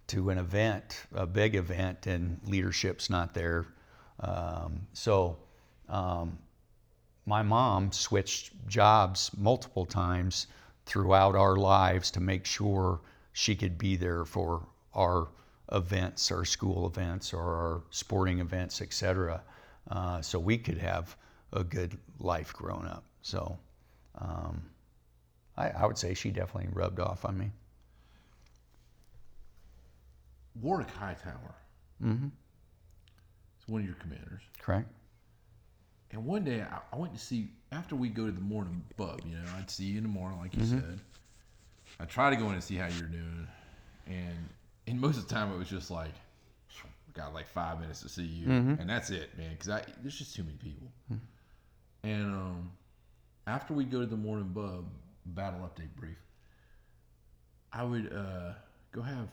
to 0.08 0.30
an 0.30 0.38
event, 0.38 1.02
a 1.14 1.26
big 1.26 1.56
event, 1.56 2.06
and 2.06 2.40
leadership's 2.46 3.10
not 3.10 3.34
there. 3.34 3.66
Um, 4.20 4.86
so, 4.94 5.40
um, 5.90 6.38
my 7.26 7.42
mom 7.42 7.92
switched 7.92 8.54
jobs 8.68 9.32
multiple 9.36 9.88
times 9.88 10.46
throughout 10.86 11.36
our 11.36 11.56
lives 11.56 12.12
to 12.12 12.20
make 12.20 12.46
sure 12.46 13.02
she 13.32 13.56
could 13.56 13.80
be 13.80 13.96
there 13.96 14.24
for 14.24 14.68
our 14.94 15.30
events, 15.74 16.32
our 16.32 16.46
school 16.46 16.88
events, 16.88 17.34
or 17.34 17.42
our 17.42 17.82
sporting 17.90 18.40
events, 18.40 18.82
etc. 18.82 19.42
Uh, 19.90 20.22
so 20.22 20.40
we 20.40 20.58
could 20.58 20.78
have 20.78 21.16
a 21.52 21.64
good 21.64 21.98
life 22.20 22.54
growing 22.54 22.86
up. 22.86 23.04
So 23.22 23.58
um, 24.20 24.62
I, 25.58 25.70
I 25.70 25.86
would 25.86 25.98
say 25.98 26.14
she 26.14 26.30
definitely 26.32 26.70
rubbed 26.74 27.00
off 27.00 27.26
on 27.26 27.38
me. 27.38 27.52
Warwick 30.62 30.90
Hightower 30.92 31.56
Mm-hmm. 32.04 32.28
is 32.28 33.68
one 33.68 33.82
of 33.82 33.88
your 33.88 33.96
commanders. 33.96 34.42
Correct. 34.60 34.88
And 36.12 36.26
one 36.26 36.44
day 36.44 36.62
I, 36.62 36.80
I 36.92 36.98
went 36.98 37.14
to 37.14 37.20
see 37.20 37.50
after 37.72 37.96
we 37.96 38.10
go 38.10 38.26
to 38.26 38.32
the 38.32 38.42
morning 38.42 38.84
bub. 38.98 39.22
You 39.26 39.36
know, 39.38 39.44
I'd 39.58 39.70
see 39.70 39.86
you 39.86 39.98
in 39.98 40.04
the 40.04 40.10
morning, 40.10 40.40
like 40.40 40.54
you 40.56 40.64
Mm-hmm. 40.64 40.80
said. 40.80 41.00
I 42.00 42.06
try 42.06 42.30
to 42.30 42.36
go 42.36 42.48
in 42.48 42.54
and 42.54 42.64
see 42.64 42.76
how 42.76 42.88
you're 42.88 43.08
doing, 43.08 43.48
and 44.08 44.50
and 44.88 45.00
most 45.00 45.18
of 45.18 45.28
the 45.28 45.34
time 45.34 45.52
it 45.52 45.58
was 45.58 45.70
just 45.70 45.92
like, 45.92 46.14
got 47.14 47.34
like 47.34 47.48
five 47.48 47.80
minutes 47.80 48.02
to 48.02 48.10
see 48.10 48.24
you, 48.24 48.50
and 48.50 48.90
that's 48.90 49.10
it, 49.10 49.38
man. 49.38 49.52
Because 49.52 49.70
I 49.70 49.84
there's 50.02 50.18
just 50.18 50.36
too 50.36 50.44
many 50.44 50.58
people. 50.58 50.88
And 52.04 52.26
um, 52.26 52.72
after 53.48 53.74
we 53.74 53.86
go 53.86 54.02
to 54.02 54.06
the 54.06 54.18
morning 54.18 54.50
bub 54.54 54.86
battle 55.28 55.60
update 55.62 55.96
brief, 55.96 56.18
I 57.72 57.84
would 57.84 58.12
uh, 58.14 58.54
go 58.92 59.02
have 59.02 59.30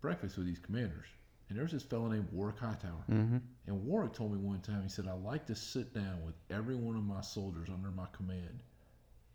breakfast 0.00 0.36
with 0.36 0.46
these 0.46 0.58
commanders. 0.58 1.06
And 1.48 1.58
there 1.58 1.64
was 1.64 1.72
this 1.72 1.82
fellow 1.82 2.08
named 2.08 2.28
Warwick 2.32 2.58
Hightower. 2.58 3.04
Mm-hmm. 3.10 3.36
And 3.66 3.84
Warwick 3.84 4.14
told 4.14 4.32
me 4.32 4.38
one 4.38 4.60
time, 4.60 4.82
he 4.82 4.88
said, 4.88 5.06
I 5.06 5.12
like 5.12 5.46
to 5.46 5.54
sit 5.54 5.92
down 5.92 6.24
with 6.24 6.34
every 6.50 6.74
one 6.74 6.96
of 6.96 7.04
my 7.04 7.20
soldiers 7.20 7.68
under 7.68 7.90
my 7.90 8.06
command 8.16 8.60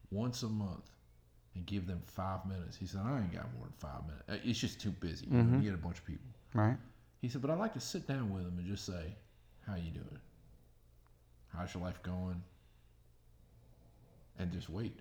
once 0.09 0.41
a 0.41 0.49
month 0.49 0.89
and 1.59 1.65
give 1.65 1.87
them 1.87 2.01
five 2.05 2.45
minutes. 2.45 2.77
He 2.77 2.87
said, 2.87 3.01
I 3.03 3.17
ain't 3.17 3.33
got 3.33 3.53
more 3.53 3.65
than 3.65 3.73
five 3.77 4.01
minutes. 4.07 4.23
Uh, 4.29 4.49
It's 4.49 4.59
just 4.59 4.79
too 4.79 4.91
busy. 4.91 5.25
You, 5.29 5.37
know, 5.43 5.57
you 5.57 5.63
get 5.65 5.73
a 5.73 5.77
bunch 5.77 5.97
of 5.97 6.05
people. 6.05 6.25
Right. 6.53 6.77
He 7.21 7.27
said, 7.27 7.41
but 7.41 7.51
I 7.51 7.55
like 7.55 7.73
to 7.73 7.81
sit 7.81 8.07
down 8.07 8.33
with 8.33 8.43
them 8.45 8.55
and 8.57 8.65
just 8.65 8.85
say, 8.85 9.13
how 9.67 9.75
you 9.75 9.91
doing? 9.91 10.19
How's 11.53 11.73
your 11.73 11.83
life 11.83 12.01
going? 12.01 12.41
And 14.39 14.51
just 14.53 14.69
wait. 14.69 14.97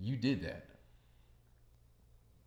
You 0.00 0.16
did 0.16 0.42
that. 0.42 0.66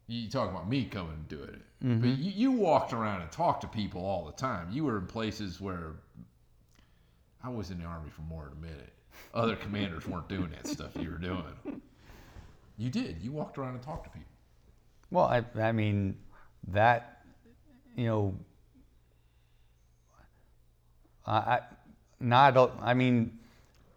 You 0.07 0.29
talk 0.29 0.49
about 0.49 0.67
me 0.67 0.85
coming 0.85 1.13
and 1.13 1.27
doing 1.27 1.49
it. 1.49 1.61
But 2.01 2.09
you, 2.09 2.31
you 2.31 2.51
walked 2.51 2.93
around 2.93 3.21
and 3.21 3.31
talked 3.31 3.61
to 3.61 3.67
people 3.67 4.03
all 4.03 4.25
the 4.25 4.31
time. 4.33 4.69
You 4.71 4.85
were 4.85 4.97
in 4.97 5.05
places 5.05 5.61
where 5.61 5.93
I 7.43 7.49
was 7.49 7.69
in 7.69 7.79
the 7.79 7.85
army 7.85 8.09
for 8.09 8.21
more 8.21 8.45
than 8.49 8.57
a 8.57 8.61
minute. 8.71 8.93
Other 9.33 9.55
commanders 9.55 10.07
weren't 10.07 10.29
doing 10.29 10.49
that 10.51 10.67
stuff 10.67 10.91
you 10.95 11.09
were 11.09 11.17
doing. 11.17 11.81
You 12.77 12.89
did. 12.89 13.17
You 13.21 13.31
walked 13.31 13.57
around 13.57 13.75
and 13.75 13.83
talked 13.83 14.05
to 14.05 14.09
people. 14.09 14.31
Well, 15.11 15.25
I, 15.25 15.43
I 15.59 15.71
mean, 15.71 16.17
that, 16.69 17.21
you 17.95 18.05
know, 18.05 18.35
I, 21.25 21.59
not, 22.19 22.57
I 22.81 22.93
mean, 22.93 23.39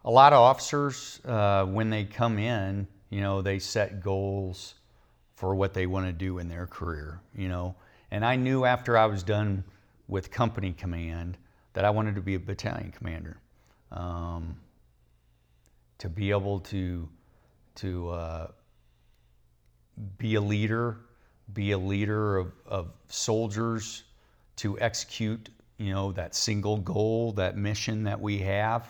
a 0.04 0.10
lot 0.10 0.32
of 0.32 0.40
officers, 0.40 1.20
uh, 1.24 1.64
when 1.66 1.90
they 1.90 2.04
come 2.04 2.38
in, 2.38 2.86
you 3.10 3.20
know, 3.20 3.42
they 3.42 3.58
set 3.58 4.02
goals 4.02 4.74
for 5.34 5.54
what 5.54 5.74
they 5.74 5.86
want 5.86 6.06
to 6.06 6.12
do 6.12 6.38
in 6.38 6.48
their 6.48 6.66
career, 6.66 7.20
you 7.34 7.48
know. 7.48 7.74
And 8.10 8.24
I 8.24 8.36
knew 8.36 8.64
after 8.64 8.96
I 8.96 9.06
was 9.06 9.22
done 9.22 9.64
with 10.08 10.30
company 10.30 10.72
command 10.72 11.36
that 11.74 11.84
I 11.84 11.90
wanted 11.90 12.14
to 12.14 12.20
be 12.20 12.34
a 12.34 12.40
battalion 12.40 12.92
commander. 12.96 13.36
Um, 13.92 14.56
to 15.98 16.08
be 16.08 16.30
able 16.30 16.60
to, 16.60 17.08
to, 17.76 18.10
uh, 18.10 18.48
be 20.16 20.36
a 20.36 20.40
leader, 20.40 20.98
be 21.52 21.72
a 21.72 21.78
leader 21.78 22.36
of, 22.36 22.52
of 22.66 22.92
soldiers 23.08 24.04
to 24.56 24.78
execute, 24.80 25.48
you 25.78 25.92
know, 25.92 26.12
that 26.12 26.34
single 26.34 26.76
goal, 26.78 27.32
that 27.32 27.56
mission 27.56 28.04
that 28.04 28.20
we 28.20 28.38
have, 28.38 28.86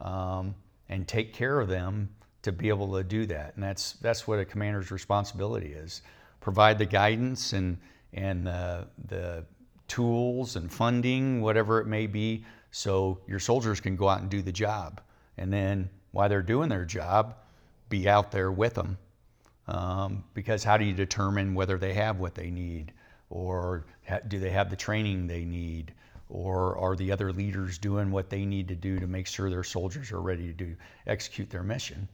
um, 0.00 0.54
and 0.88 1.06
take 1.06 1.32
care 1.32 1.60
of 1.60 1.68
them 1.68 2.08
to 2.42 2.52
be 2.52 2.68
able 2.68 2.92
to 2.94 3.04
do 3.04 3.26
that. 3.26 3.54
And 3.54 3.62
that's 3.62 3.92
that's 3.94 4.26
what 4.26 4.38
a 4.38 4.44
commander's 4.44 4.90
responsibility 4.90 5.72
is: 5.72 6.02
provide 6.40 6.78
the 6.78 6.86
guidance 6.86 7.52
and 7.52 7.78
and 8.12 8.46
the 8.46 8.88
the 9.08 9.44
tools 9.88 10.56
and 10.56 10.72
funding, 10.72 11.42
whatever 11.42 11.80
it 11.80 11.86
may 11.86 12.06
be, 12.06 12.44
so 12.70 13.18
your 13.26 13.40
soldiers 13.40 13.80
can 13.80 13.96
go 13.96 14.08
out 14.08 14.20
and 14.20 14.30
do 14.30 14.40
the 14.40 14.52
job. 14.52 15.00
And 15.36 15.52
then 15.52 15.90
while 16.12 16.28
they're 16.28 16.42
doing 16.42 16.68
their 16.68 16.84
job, 16.84 17.36
be 17.88 18.08
out 18.08 18.30
there 18.30 18.50
with 18.50 18.74
them 18.74 18.98
um, 19.70 20.24
because 20.34 20.64
how 20.64 20.76
do 20.76 20.84
you 20.84 20.92
determine 20.92 21.54
whether 21.54 21.78
they 21.78 21.94
have 21.94 22.18
what 22.18 22.34
they 22.34 22.50
need? 22.50 22.92
Or 23.30 23.84
do 24.26 24.40
they 24.40 24.50
have 24.50 24.68
the 24.68 24.76
training 24.76 25.26
they 25.28 25.44
need? 25.44 25.94
Or 26.28 26.76
are 26.76 26.96
the 26.96 27.12
other 27.12 27.32
leaders 27.32 27.78
doing 27.78 28.10
what 28.10 28.30
they 28.30 28.44
need 28.44 28.68
to 28.68 28.74
do 28.74 28.98
to 28.98 29.06
make 29.06 29.28
sure 29.28 29.48
their 29.48 29.64
soldiers 29.64 30.10
are 30.10 30.20
ready 30.20 30.48
to 30.48 30.52
do, 30.52 30.76
execute 31.06 31.50
their 31.50 31.62
mission? 31.62 32.08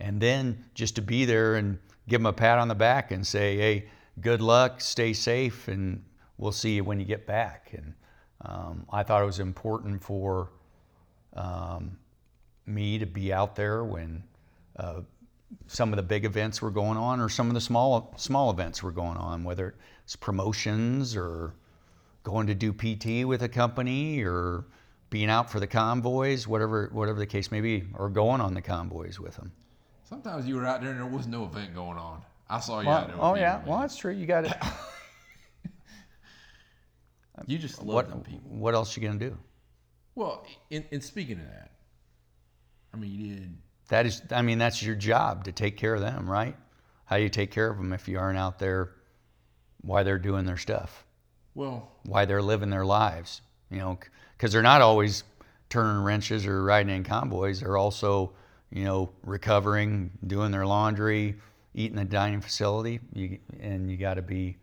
And 0.00 0.20
then 0.20 0.64
just 0.74 0.96
to 0.96 1.02
be 1.02 1.26
there 1.26 1.56
and 1.56 1.78
give 2.08 2.20
them 2.20 2.26
a 2.26 2.32
pat 2.32 2.58
on 2.58 2.68
the 2.68 2.74
back 2.74 3.10
and 3.10 3.26
say 3.26 3.56
hey 3.56 3.88
good 4.20 4.42
luck 4.42 4.80
stay 4.80 5.12
safe 5.12 5.68
and 5.68 6.02
we'll 6.36 6.52
see 6.52 6.76
you 6.76 6.84
when 6.84 6.98
you 6.98 7.04
get 7.04 7.26
back. 7.26 7.70
And 7.76 7.94
um, 8.42 8.86
i 8.90 9.02
thought 9.02 9.22
it 9.22 9.26
was 9.26 9.40
important 9.40 10.02
for 10.02 10.50
um, 11.34 11.96
me 12.66 12.98
to 12.98 13.06
be 13.06 13.32
out 13.32 13.56
there 13.56 13.84
when 13.84 14.22
uh, 14.76 15.00
some 15.66 15.92
of 15.92 15.96
the 15.96 16.02
big 16.02 16.24
events 16.24 16.60
were 16.62 16.70
going 16.70 16.96
on 16.96 17.20
or 17.20 17.28
some 17.28 17.48
of 17.48 17.54
the 17.54 17.60
small 17.60 18.12
small 18.16 18.50
events 18.50 18.82
were 18.82 18.90
going 18.90 19.16
on 19.16 19.44
whether 19.44 19.74
it's 20.04 20.16
promotions 20.16 21.14
or 21.16 21.54
going 22.22 22.46
to 22.46 22.54
do 22.54 22.72
PT 22.72 23.26
with 23.26 23.42
a 23.42 23.48
company 23.48 24.22
or 24.22 24.64
being 25.10 25.28
out 25.30 25.50
for 25.50 25.60
the 25.60 25.66
convoys 25.66 26.46
whatever 26.48 26.88
whatever 26.92 27.18
the 27.18 27.26
case 27.26 27.50
may 27.50 27.60
be 27.60 27.84
or 27.94 28.08
going 28.08 28.40
on 28.40 28.54
the 28.54 28.62
convoys 28.62 29.20
with 29.20 29.36
them 29.36 29.52
Sometimes 30.06 30.46
you 30.46 30.56
were 30.56 30.66
out 30.66 30.80
there 30.82 30.90
and 30.90 31.00
there 31.00 31.06
was 31.06 31.26
no 31.26 31.44
event 31.44 31.74
going 31.74 31.96
on. 31.96 32.20
I 32.48 32.60
saw 32.60 32.80
you 32.80 32.88
well, 32.88 32.98
out 32.98 33.06
there. 33.08 33.16
oh 33.18 33.34
yeah 33.36 33.62
well 33.66 33.78
that's 33.80 33.96
true 33.96 34.12
you 34.12 34.26
got 34.26 34.44
it 34.46 34.52
You 37.46 37.58
just 37.58 37.82
love 37.82 37.94
what 37.94 38.08
them 38.08 38.20
people. 38.22 38.50
what 38.50 38.74
else 38.74 38.96
you 38.96 39.02
gonna 39.02 39.18
do 39.18 39.36
Well, 40.14 40.46
in, 40.70 40.84
in 40.90 41.00
speaking 41.00 41.38
of 41.40 41.46
that, 41.46 41.72
I 42.94 42.96
mean, 42.96 43.10
you 43.10 43.34
did. 43.34 43.56
that 43.88 44.06
is 44.06 44.22
i 44.30 44.40
mean 44.40 44.58
that's 44.58 44.82
your 44.82 44.94
job 44.94 45.44
to 45.44 45.52
take 45.52 45.76
care 45.76 45.94
of 45.94 46.00
them 46.00 46.30
right 46.30 46.56
how 47.06 47.16
do 47.16 47.22
you 47.24 47.28
take 47.28 47.50
care 47.50 47.68
of 47.70 47.76
them 47.76 47.92
if 47.92 48.06
you 48.08 48.18
aren't 48.18 48.38
out 48.38 48.58
there 48.58 48.92
while 49.82 50.04
they're 50.04 50.18
doing 50.18 50.44
their 50.46 50.56
stuff 50.56 51.04
Well, 51.54 51.90
why 52.04 52.24
they're 52.24 52.40
living 52.42 52.70
their 52.70 52.84
lives, 52.86 53.42
you 53.70 53.78
know, 53.78 53.98
because 54.36 54.52
they're 54.52 54.62
not 54.62 54.80
always 54.80 55.24
turning 55.68 56.02
wrenches 56.02 56.46
or 56.46 56.62
riding 56.64 56.94
in 56.94 57.04
convoys. 57.04 57.60
They're 57.60 57.76
also, 57.76 58.32
you 58.70 58.84
know, 58.84 59.10
recovering, 59.22 60.10
doing 60.26 60.50
their 60.52 60.66
laundry, 60.66 61.36
eating 61.74 61.96
the 61.96 62.04
dining 62.04 62.40
facility, 62.40 63.00
you, 63.12 63.38
and 63.60 63.90
you 63.90 63.96
got 63.96 64.14
to 64.14 64.22
be 64.22 64.56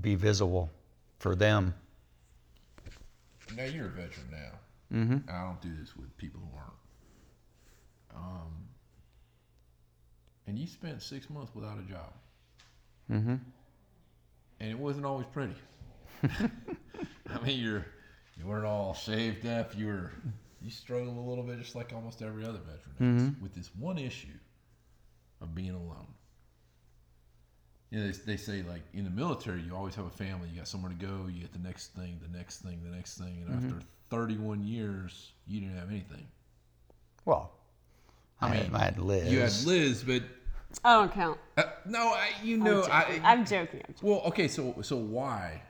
be 0.00 0.14
visible 0.16 0.70
for 1.18 1.34
them. 1.36 1.74
now 3.56 3.64
you're 3.64 3.86
a 3.86 3.90
veteran 3.90 4.26
now. 4.30 4.52
Mm-hmm. 4.98 5.30
I 5.30 5.44
don't 5.44 5.60
do 5.60 5.74
this 5.80 5.96
with 5.96 6.16
people 6.16 6.40
who 6.40 6.58
aren't. 6.58 6.72
Um, 8.18 8.68
and 10.46 10.58
you 10.58 10.66
spent 10.66 11.02
six 11.02 11.30
months 11.30 11.54
without 11.54 11.78
a 11.78 11.82
job. 11.82 12.12
Mm-hmm. 13.10 13.36
And 14.60 14.70
it 14.70 14.78
wasn't 14.78 15.06
always 15.06 15.26
pretty. 15.26 15.54
I 16.22 17.44
mean, 17.44 17.60
you're 17.60 17.86
you 18.36 18.46
weren't 18.46 18.66
all 18.66 18.94
shaved 18.94 19.46
up. 19.46 19.76
You 19.76 19.86
were 19.86 20.12
you 20.60 20.70
struggled 20.70 21.16
a 21.16 21.20
little 21.20 21.44
bit, 21.44 21.58
just 21.60 21.74
like 21.74 21.92
almost 21.94 22.22
every 22.22 22.44
other 22.44 22.58
veteran 22.58 23.16
does, 23.16 23.42
with 23.42 23.54
this 23.54 23.70
one 23.78 23.98
issue 23.98 24.38
of 25.40 25.54
being 25.54 25.70
alone. 25.70 26.06
You 27.90 28.00
know, 28.00 28.06
they, 28.10 28.32
they 28.32 28.36
say 28.36 28.62
like 28.62 28.82
in 28.92 29.04
the 29.04 29.10
military, 29.10 29.62
you 29.62 29.74
always 29.74 29.94
have 29.94 30.06
a 30.06 30.10
family. 30.10 30.48
You 30.50 30.58
got 30.58 30.68
somewhere 30.68 30.92
to 30.92 31.06
go. 31.06 31.28
You 31.32 31.42
get 31.42 31.52
the 31.52 31.60
next 31.60 31.94
thing, 31.94 32.18
the 32.20 32.36
next 32.36 32.58
thing, 32.58 32.80
the 32.84 32.94
next 32.94 33.18
thing. 33.18 33.44
And 33.46 33.54
after 33.54 33.86
31 34.10 34.64
years, 34.64 35.32
you 35.46 35.60
didn't 35.60 35.76
have 35.76 35.90
anything. 35.90 36.26
Well, 37.24 37.52
I, 38.40 38.46
I 38.46 38.50
mean, 38.52 38.62
mean, 38.64 38.74
I 38.74 38.84
had 38.84 38.98
Liz. 38.98 39.32
You 39.32 39.40
had 39.40 39.52
Liz, 39.66 40.04
but 40.04 40.22
I 40.84 40.94
don't 40.94 41.12
count. 41.12 41.38
uh, 41.56 41.64
no, 41.86 42.08
I 42.08 42.30
you 42.42 42.56
know 42.56 42.84
I'm 42.84 42.90
I. 42.90 43.02
joking. 43.02 43.24
I'm 43.24 43.44
joking. 43.44 43.82
I'm 43.88 43.94
joking. 43.94 44.08
Well, 44.08 44.20
okay, 44.26 44.48
so 44.48 44.76
so 44.82 44.96
why? 44.96 45.62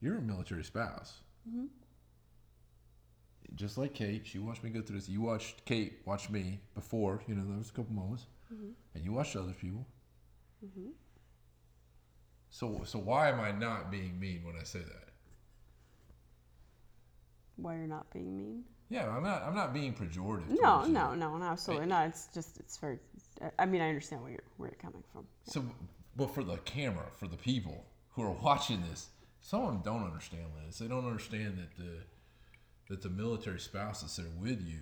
You're 0.00 0.18
a 0.18 0.22
military 0.22 0.64
spouse. 0.64 1.20
Mm-hmm. 1.48 1.66
Just 3.54 3.78
like 3.78 3.94
Kate, 3.94 4.26
she 4.26 4.38
watched 4.38 4.64
me 4.64 4.70
go 4.70 4.82
through 4.82 4.96
this. 4.96 5.08
You 5.08 5.20
watched 5.22 5.64
Kate 5.64 6.00
watch 6.04 6.28
me 6.28 6.60
before. 6.74 7.22
You 7.28 7.36
know, 7.36 7.44
there 7.46 7.56
was 7.56 7.70
a 7.70 7.72
couple 7.72 7.94
moments, 7.94 8.26
mm-hmm. 8.52 8.70
and 8.94 9.04
you 9.04 9.12
watched 9.12 9.36
other 9.36 9.52
people. 9.52 9.86
Mm-hmm. 10.64 10.90
So 12.50 12.82
so 12.84 12.98
why 12.98 13.28
am 13.28 13.40
I 13.40 13.52
not 13.52 13.90
being 13.90 14.18
mean 14.18 14.42
when 14.44 14.56
I 14.56 14.64
say 14.64 14.80
that? 14.80 15.13
Why 17.56 17.76
you're 17.76 17.86
not 17.86 18.10
being 18.12 18.36
mean? 18.36 18.64
Yeah, 18.90 19.08
I'm 19.08 19.22
not. 19.22 19.42
I'm 19.42 19.54
not 19.54 19.72
being 19.72 19.94
pejorative. 19.94 20.48
No, 20.60 20.84
you. 20.84 20.92
no, 20.92 21.14
no, 21.14 21.36
no, 21.36 21.44
absolutely 21.44 21.86
not. 21.86 22.08
It's 22.08 22.28
just, 22.34 22.58
it's 22.58 22.76
very. 22.76 22.98
I 23.58 23.66
mean, 23.66 23.80
I 23.80 23.88
understand 23.88 24.22
where 24.22 24.30
you're 24.30 24.44
where 24.56 24.68
you're 24.68 24.78
coming 24.80 25.02
from. 25.12 25.26
So, 25.44 25.64
but 26.16 26.34
for 26.34 26.44
the 26.44 26.56
camera, 26.58 27.06
for 27.18 27.26
the 27.26 27.36
people 27.36 27.86
who 28.10 28.22
are 28.22 28.30
watching 28.30 28.82
this, 28.90 29.08
some 29.40 29.62
of 29.62 29.68
them 29.68 29.82
don't 29.84 30.04
understand 30.04 30.44
this. 30.66 30.78
They 30.78 30.88
don't 30.88 31.06
understand 31.06 31.58
that 31.58 31.76
the 31.76 31.98
that 32.88 33.02
the 33.02 33.08
military 33.08 33.60
spouse 33.60 34.02
that's 34.02 34.16
there 34.16 34.26
with 34.40 34.60
you 34.60 34.80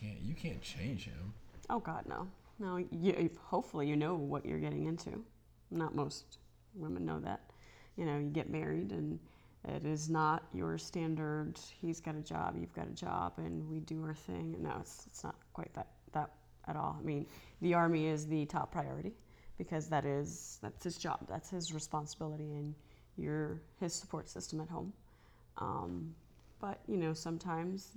can't 0.00 0.20
you 0.22 0.34
can't 0.34 0.62
change 0.62 1.04
him. 1.04 1.34
Oh 1.70 1.78
God, 1.78 2.04
no, 2.06 2.28
no. 2.58 2.76
You, 2.90 3.30
hopefully, 3.44 3.88
you 3.88 3.96
know 3.96 4.14
what 4.14 4.44
you're 4.44 4.58
getting 4.58 4.86
into. 4.86 5.24
Not 5.70 5.94
most 5.94 6.38
women 6.74 7.04
know 7.04 7.20
that. 7.20 7.40
You 7.96 8.04
know, 8.04 8.18
you 8.18 8.28
get 8.28 8.50
married, 8.50 8.92
and 8.92 9.18
it 9.66 9.84
is 9.84 10.08
not 10.08 10.44
your 10.54 10.78
standard. 10.78 11.58
He's 11.80 12.00
got 12.00 12.14
a 12.14 12.20
job, 12.20 12.56
you've 12.58 12.74
got 12.74 12.86
a 12.88 12.94
job, 12.94 13.34
and 13.38 13.68
we 13.68 13.80
do 13.80 14.02
our 14.04 14.14
thing. 14.14 14.56
No, 14.60 14.76
it's, 14.80 15.06
it's 15.06 15.24
not 15.24 15.36
quite 15.52 15.72
that 15.74 15.88
that 16.12 16.30
at 16.68 16.76
all. 16.76 16.96
I 16.98 17.02
mean, 17.04 17.26
the 17.60 17.74
army 17.74 18.06
is 18.06 18.26
the 18.26 18.46
top 18.46 18.72
priority. 18.72 19.14
because 19.58 19.88
that 19.88 20.04
is 20.04 20.58
that's 20.62 20.84
his 20.84 20.98
job, 20.98 21.20
that's 21.28 21.50
his 21.50 21.72
responsibility, 21.72 22.54
and 22.54 22.74
you're 23.16 23.60
his 23.80 23.94
support 23.94 24.28
system 24.28 24.60
at 24.60 24.68
home. 24.68 24.92
Um, 25.58 26.14
but 26.60 26.80
you 26.86 26.96
know, 26.96 27.12
sometimes 27.14 27.92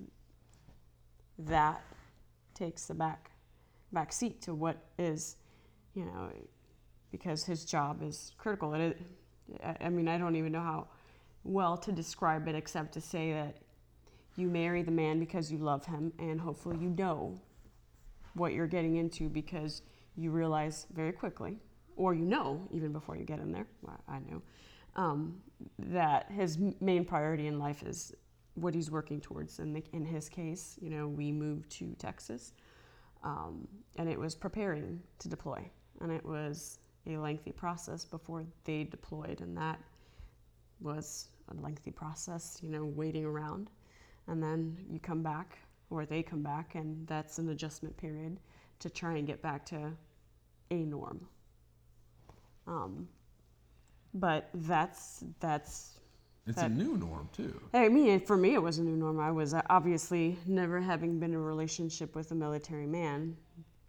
that 1.39 1.81
takes 2.53 2.85
the 2.85 2.93
back 2.93 3.31
back 3.91 4.11
seat 4.13 4.41
to 4.43 4.53
what 4.53 4.77
is, 4.97 5.35
you 5.93 6.05
know, 6.05 6.29
because 7.11 7.43
his 7.43 7.65
job 7.65 8.01
is 8.03 8.33
critical. 8.37 8.73
It, 8.73 9.01
I 9.81 9.89
mean, 9.89 10.07
I 10.07 10.17
don't 10.17 10.35
even 10.35 10.51
know 10.51 10.61
how 10.61 10.87
well 11.43 11.77
to 11.77 11.91
describe 11.91 12.47
it 12.47 12.55
except 12.55 12.93
to 12.93 13.01
say 13.01 13.33
that 13.33 13.57
you 14.35 14.47
marry 14.47 14.81
the 14.81 14.91
man 14.91 15.19
because 15.19 15.51
you 15.51 15.57
love 15.57 15.85
him, 15.85 16.13
and 16.19 16.39
hopefully 16.39 16.77
you 16.79 16.89
know 16.89 17.39
what 18.33 18.53
you're 18.53 18.67
getting 18.67 18.95
into 18.95 19.29
because 19.29 19.81
you 20.15 20.31
realize 20.31 20.87
very 20.93 21.11
quickly, 21.11 21.57
or 21.95 22.13
you 22.13 22.25
know 22.25 22.67
even 22.71 22.91
before 22.91 23.17
you 23.17 23.25
get 23.25 23.39
in 23.39 23.51
there. 23.51 23.67
well, 23.81 23.99
I 24.07 24.19
know 24.19 24.41
um, 24.95 25.41
that 25.77 26.31
his 26.31 26.57
main 26.79 27.05
priority 27.05 27.47
in 27.47 27.59
life 27.59 27.83
is 27.83 28.13
what 28.55 28.73
he's 28.73 28.91
working 28.91 29.21
towards. 29.21 29.59
And 29.59 29.81
in 29.93 30.05
his 30.05 30.27
case, 30.27 30.77
you 30.81 30.89
know, 30.89 31.07
we 31.07 31.31
moved 31.31 31.69
to 31.71 31.95
Texas, 31.97 32.53
um, 33.23 33.67
and 33.97 34.09
it 34.09 34.19
was 34.19 34.35
preparing 34.35 35.01
to 35.19 35.29
deploy, 35.29 35.69
and 36.01 36.11
it 36.11 36.25
was 36.25 36.79
a 37.07 37.17
lengthy 37.17 37.51
process 37.51 38.05
before 38.05 38.45
they 38.63 38.83
deployed, 38.83 39.41
and 39.41 39.55
that 39.57 39.79
was 40.81 41.29
a 41.49 41.61
lengthy 41.61 41.91
process, 41.91 42.59
you 42.61 42.69
know, 42.69 42.85
waiting 42.85 43.25
around. 43.25 43.69
And 44.27 44.41
then 44.41 44.77
you 44.89 44.99
come 44.99 45.23
back, 45.23 45.57
or 45.89 46.05
they 46.05 46.21
come 46.21 46.43
back, 46.43 46.75
and 46.75 47.07
that's 47.07 47.39
an 47.39 47.49
adjustment 47.49 47.97
period 47.97 48.37
to 48.79 48.89
try 48.89 49.17
and 49.17 49.25
get 49.27 49.41
back 49.41 49.65
to 49.67 49.91
a 50.71 50.75
norm. 50.75 51.27
Um, 52.67 53.07
but 54.13 54.49
that's 54.53 55.23
that's. 55.39 55.99
It's 56.47 56.57
that- 56.57 56.71
a 56.71 56.73
new 56.73 56.97
norm 56.97 57.29
too. 57.35 57.59
I 57.73 57.89
mean, 57.89 58.19
for 58.19 58.37
me, 58.37 58.53
it 58.53 58.61
was 58.61 58.77
a 58.77 58.83
new 58.83 58.95
norm. 58.95 59.19
I 59.19 59.31
was 59.31 59.53
uh, 59.53 59.61
obviously 59.69 60.37
never 60.47 60.79
having 60.79 61.19
been 61.19 61.31
in 61.31 61.37
a 61.37 61.41
relationship 61.41 62.15
with 62.15 62.31
a 62.31 62.35
military 62.35 62.87
man. 62.87 63.35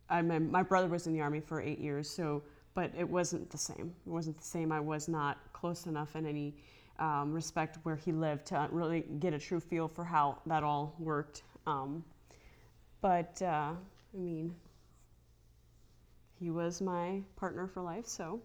I 0.09 0.23
my, 0.23 0.39
my 0.39 0.63
brother 0.63 0.89
was 0.89 1.07
in 1.07 1.13
the 1.13 1.21
army 1.21 1.41
for 1.41 1.61
eight 1.61 1.79
years, 1.79 2.09
so 2.09 2.43
but 2.75 2.93
it 2.97 3.09
wasn't 3.09 3.51
the 3.51 3.59
same. 3.59 3.95
It 4.07 4.11
wasn't 4.11 4.39
the 4.39 4.45
same. 4.45 4.73
I 4.73 4.81
was 4.81 5.09
not 5.09 5.39
close 5.53 5.87
enough 5.87 6.17
in 6.17 6.27
any 6.27 6.55
um, 7.01 7.33
respect 7.33 7.79
where 7.83 7.97
he 7.97 8.13
lived 8.13 8.47
to 8.47 8.69
really 8.71 9.05
get 9.19 9.33
a 9.35 9.39
true 9.39 9.61
feel 9.61 9.89
for 9.89 10.05
how 10.05 10.39
that 10.47 10.63
all 10.63 10.95
worked. 10.99 11.43
Um, 11.67 12.05
but 13.01 13.41
uh, 13.43 13.73
I 14.15 14.19
mean, 14.19 14.55
he 16.39 16.51
was 16.51 16.81
my 16.81 17.23
partner 17.37 17.67
for 17.67 17.83
life, 17.83 18.07
so 18.07 18.41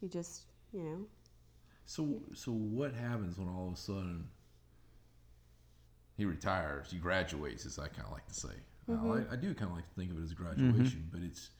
he 0.00 0.08
just 0.08 0.42
you 0.72 0.82
know 0.82 1.06
So, 1.86 2.20
so 2.34 2.52
what 2.52 2.94
happens 2.94 3.38
when 3.38 3.48
all 3.48 3.68
of 3.68 3.74
a 3.74 3.76
sudden 3.76 4.28
he 6.16 6.24
retires? 6.24 6.88
He 6.90 6.98
graduates, 6.98 7.66
as 7.66 7.78
I 7.78 7.88
kind 7.88 8.06
of 8.06 8.12
like 8.12 8.26
to 8.26 8.34
say. 8.34 8.54
Mm-hmm. 8.90 9.12
I, 9.30 9.32
I 9.32 9.36
do 9.36 9.54
kind 9.54 9.70
of 9.70 9.76
like 9.76 9.88
to 9.88 9.94
think 9.94 10.10
of 10.10 10.18
it 10.18 10.22
as 10.22 10.32
a 10.32 10.34
graduation, 10.34 11.08
but 11.10 11.22
it's 11.22 11.50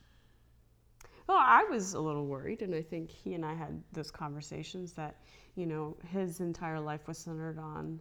Well, 1.27 1.39
I 1.41 1.64
was 1.64 1.95
a 1.95 2.01
little 2.01 2.27
worried, 2.27 2.61
and 2.61 2.75
I 2.75 2.83
think 2.83 3.11
he 3.11 3.33
and 3.35 3.45
I 3.45 3.55
had 3.55 3.83
those 3.93 4.11
conversations 4.11 4.93
that, 4.93 5.16
you 5.55 5.64
know, 5.64 5.97
his 6.07 6.41
entire 6.41 6.79
life 6.79 7.09
was 7.09 7.16
centered 7.16 7.59
on, 7.59 7.99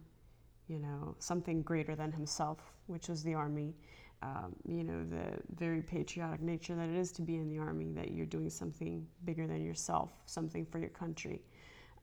you 0.68 0.78
know, 0.78 1.16
something 1.18 1.62
greater 1.62 1.96
than 1.96 2.12
himself, 2.12 2.58
which 2.86 3.08
was 3.08 3.22
the 3.22 3.34
army. 3.34 3.74
Um, 4.22 4.54
you 4.66 4.84
know, 4.84 5.04
the 5.04 5.38
very 5.56 5.82
patriotic 5.82 6.40
nature 6.40 6.74
that 6.74 6.88
it 6.88 6.94
is 6.94 7.12
to 7.12 7.22
be 7.22 7.36
in 7.36 7.48
the 7.48 7.58
army, 7.58 7.92
that 7.92 8.12
you're 8.12 8.26
doing 8.26 8.48
something 8.48 9.06
bigger 9.24 9.46
than 9.46 9.62
yourself, 9.62 10.12
something 10.26 10.64
for 10.64 10.78
your 10.78 10.88
country. 10.88 11.42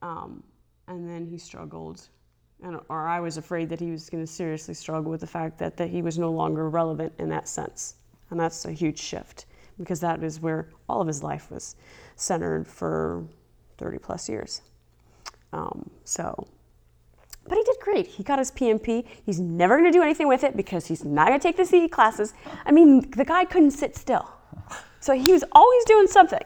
Um, 0.04 0.44
and 0.88 1.08
then 1.08 1.26
he 1.26 1.38
struggled, 1.38 2.10
and, 2.64 2.80
or 2.90 3.08
I 3.08 3.20
was 3.20 3.38
afraid 3.38 3.70
that 3.70 3.80
he 3.80 3.92
was 3.92 4.10
going 4.10 4.24
to 4.24 4.32
seriously 4.32 4.74
struggle 4.74 5.10
with 5.12 5.22
the 5.22 5.28
fact 5.28 5.58
that, 5.60 5.78
that 5.78 5.90
he 5.90 6.02
was 6.02 6.18
no 6.20 6.32
longer 6.32 6.70
relevant 6.70 7.14
in 7.18 7.30
that 7.30 7.48
sense. 7.48 7.96
And 8.30 8.40
that's 8.40 8.66
a 8.66 8.72
huge 8.72 9.00
shift 9.00 9.46
because 9.80 10.00
that 10.02 10.24
is 10.24 10.40
where 10.40 10.70
all 10.88 11.02
of 11.02 11.08
his 11.08 11.24
life 11.24 11.50
was 11.52 11.76
centered 12.16 12.68
for 12.68 13.24
30 13.78 13.98
plus 14.00 14.30
years. 14.30 14.62
Um, 15.54 15.90
so, 16.06 16.48
but 17.48 17.58
he 17.58 17.64
did 17.64 17.78
great. 17.82 18.08
He 18.08 18.24
got 18.24 18.40
his 18.40 18.52
PMP. 18.52 19.06
He's 19.26 19.40
never 19.40 19.78
going 19.78 19.92
to 19.92 19.98
do 19.98 20.04
anything 20.04 20.28
with 20.28 20.44
it 20.44 20.56
because 20.56 20.86
he's 20.86 21.04
not 21.04 21.28
going 21.28 21.40
to 21.40 21.44
take 21.44 21.58
the 21.58 21.66
CE 21.66 21.90
classes. 21.92 22.34
I 22.66 22.72
mean, 22.72 23.10
the 23.12 23.26
guy 23.26 23.46
couldn't 23.46 23.72
sit 23.72 23.96
still. 23.98 24.30
So 25.00 25.14
he 25.14 25.32
was 25.34 25.44
always 25.52 25.84
doing 25.86 26.08
something. 26.08 26.44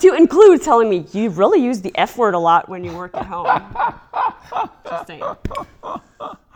to 0.00 0.14
include 0.14 0.62
telling 0.62 0.88
me, 0.88 1.06
you 1.12 1.28
really 1.30 1.62
use 1.62 1.80
the 1.82 1.92
F 1.96 2.16
word 2.16 2.34
a 2.34 2.38
lot 2.38 2.68
when 2.68 2.82
you 2.82 2.96
work 2.96 3.14
at 3.14 3.26
home. 3.26 3.46
Just 4.88 5.06
saying. 5.06 5.20
well, 5.82 6.02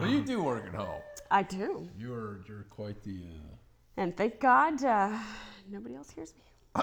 you 0.09 0.23
do 0.23 0.43
work 0.43 0.64
at 0.67 0.75
home. 0.75 1.01
I 1.31 1.43
do. 1.43 1.89
You're 1.99 2.41
you're 2.49 2.67
quite 2.71 3.03
the. 3.05 3.19
Uh, 3.19 3.57
And 3.99 4.17
thank 4.17 4.41
God 4.41 4.83
uh, 4.85 5.19
nobody 5.71 5.95
else 5.95 6.11
hears 6.11 6.35
me. 6.35 6.83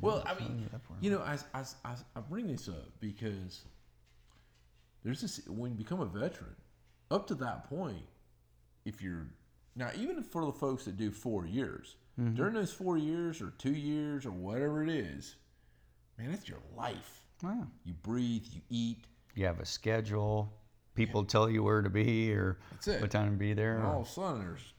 well, 0.00 0.22
I 0.26 0.34
mean, 0.40 0.68
you 1.00 1.10
know, 1.10 1.20
I, 1.20 1.38
I, 1.54 1.62
I, 1.84 1.94
I 2.16 2.20
bring 2.20 2.48
this 2.48 2.68
up 2.68 2.90
because 3.00 3.62
there's 5.04 5.20
this 5.20 5.40
when 5.46 5.72
you 5.72 5.76
become 5.76 6.00
a 6.00 6.06
veteran, 6.06 6.56
up 7.10 7.26
to 7.28 7.34
that 7.36 7.68
point, 7.68 8.02
if 8.84 9.00
you're 9.00 9.26
now 9.74 9.90
even 9.96 10.22
for 10.22 10.44
the 10.46 10.52
folks 10.52 10.84
that 10.84 10.96
do 10.96 11.10
four 11.10 11.46
years, 11.46 11.96
mm-hmm. 12.18 12.34
during 12.34 12.54
those 12.54 12.72
four 12.72 12.98
years 12.98 13.40
or 13.40 13.52
two 13.58 13.74
years 13.74 14.26
or 14.26 14.32
whatever 14.32 14.82
it 14.82 14.88
is, 14.88 15.36
man, 16.18 16.30
it's 16.32 16.48
your 16.48 16.58
life. 16.76 17.22
Wow. 17.42 17.66
You 17.84 17.94
breathe, 18.02 18.44
you 18.50 18.60
eat. 18.70 19.04
You 19.34 19.44
have 19.46 19.60
a 19.60 19.66
schedule. 19.66 20.52
People 20.94 21.24
tell 21.24 21.50
you 21.50 21.62
where 21.62 21.82
to 21.82 21.90
be 21.90 22.32
or 22.32 22.58
what 22.84 23.10
time 23.10 23.30
to 23.30 23.36
be 23.36 23.52
there. 23.52 23.76
And 23.76 23.86
all 23.86 24.00
of 24.00 24.06
a 24.06 24.10
sudden, 24.10 24.40
there's 24.40 24.72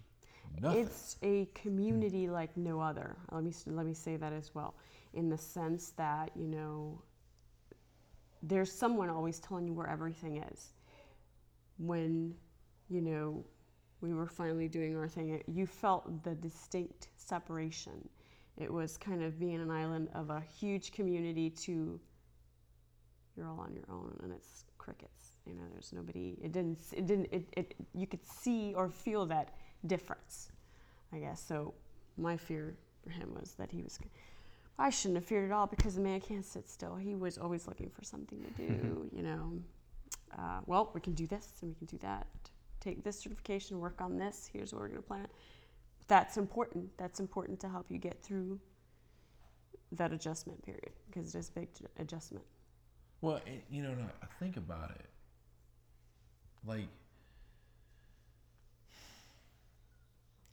nothing. 0.61 0.81
It's 0.81 1.17
a 1.23 1.47
community 1.53 2.29
like 2.29 2.55
no 2.57 2.79
other. 2.79 3.15
Let 3.31 3.43
me 3.43 3.53
let 3.65 3.85
me 3.85 3.93
say 3.93 4.17
that 4.17 4.33
as 4.33 4.53
well, 4.53 4.75
in 5.13 5.29
the 5.29 5.37
sense 5.37 5.91
that 5.97 6.31
you 6.35 6.47
know, 6.47 7.01
there's 8.43 8.71
someone 8.71 9.09
always 9.09 9.39
telling 9.39 9.67
you 9.67 9.73
where 9.73 9.87
everything 9.87 10.43
is. 10.51 10.73
When, 11.77 12.33
you 12.89 13.01
know, 13.01 13.45
we 14.01 14.13
were 14.13 14.27
finally 14.27 14.67
doing 14.67 14.95
our 14.95 15.07
thing, 15.07 15.29
it, 15.29 15.43
you 15.47 15.67
felt 15.67 16.23
the 16.23 16.35
distinct 16.35 17.09
separation. 17.17 18.09
It 18.57 18.71
was 18.71 18.97
kind 18.97 19.23
of 19.23 19.39
being 19.39 19.61
an 19.61 19.69
island 19.69 20.09
of 20.15 20.31
a 20.31 20.41
huge 20.59 20.91
community 20.91 21.51
to 21.51 21.99
you're 23.35 23.47
all 23.47 23.59
on 23.59 23.73
your 23.73 23.85
own 23.89 24.17
and 24.23 24.33
it's 24.33 24.65
crickets. 24.77 25.33
You 25.45 25.53
know, 25.53 25.61
there's 25.71 25.93
nobody. 25.93 26.35
It 26.41 26.51
didn't. 26.51 26.79
It 26.91 27.05
didn't. 27.05 27.27
It, 27.31 27.45
it. 27.55 27.75
You 27.93 28.07
could 28.07 28.25
see 28.25 28.73
or 28.75 28.89
feel 28.89 29.25
that 29.27 29.53
difference. 29.87 30.51
I 31.13 31.17
guess 31.19 31.41
so. 31.41 31.73
My 32.17 32.37
fear 32.37 32.75
for 33.03 33.09
him 33.11 33.33
was 33.39 33.53
that 33.53 33.71
he 33.71 33.81
was. 33.81 33.99
I 34.79 34.89
shouldn't 34.89 35.17
have 35.17 35.25
feared 35.25 35.49
at 35.49 35.53
all 35.55 35.67
because 35.67 35.95
the 35.95 36.01
man 36.01 36.21
can't 36.21 36.45
sit 36.45 36.69
still. 36.69 36.95
He 36.95 37.15
was 37.15 37.37
always 37.37 37.67
looking 37.67 37.89
for 37.89 38.03
something 38.03 38.39
to 38.43 38.49
do. 38.67 39.09
you 39.15 39.23
know. 39.23 39.53
Uh, 40.37 40.59
well, 40.65 40.91
we 40.93 41.01
can 41.01 41.13
do 41.13 41.25
this 41.27 41.47
and 41.61 41.71
we 41.71 41.75
can 41.75 41.87
do 41.87 41.97
that. 42.01 42.27
Take 42.79 43.03
this 43.03 43.19
certification, 43.19 43.79
work 43.79 44.01
on 44.01 44.17
this. 44.17 44.49
Here's 44.51 44.73
what 44.73 44.81
we're 44.81 44.89
going 44.89 45.01
to 45.01 45.07
plan. 45.07 45.27
That's 46.07 46.37
important. 46.37 46.89
That's 46.97 47.19
important 47.19 47.59
to 47.61 47.69
help 47.69 47.87
you 47.89 47.97
get 47.97 48.21
through 48.21 48.59
that 49.93 50.11
adjustment 50.11 50.61
period 50.63 50.91
because 51.09 51.33
it 51.33 51.39
is 51.39 51.49
a 51.49 51.51
big 51.59 51.69
adjustment. 51.97 52.45
Well, 53.21 53.39
you 53.69 53.81
know, 53.83 53.91
I 53.91 54.25
I 54.25 54.27
think 54.39 54.57
about 54.57 54.91
it. 54.91 55.05
Like, 56.65 56.87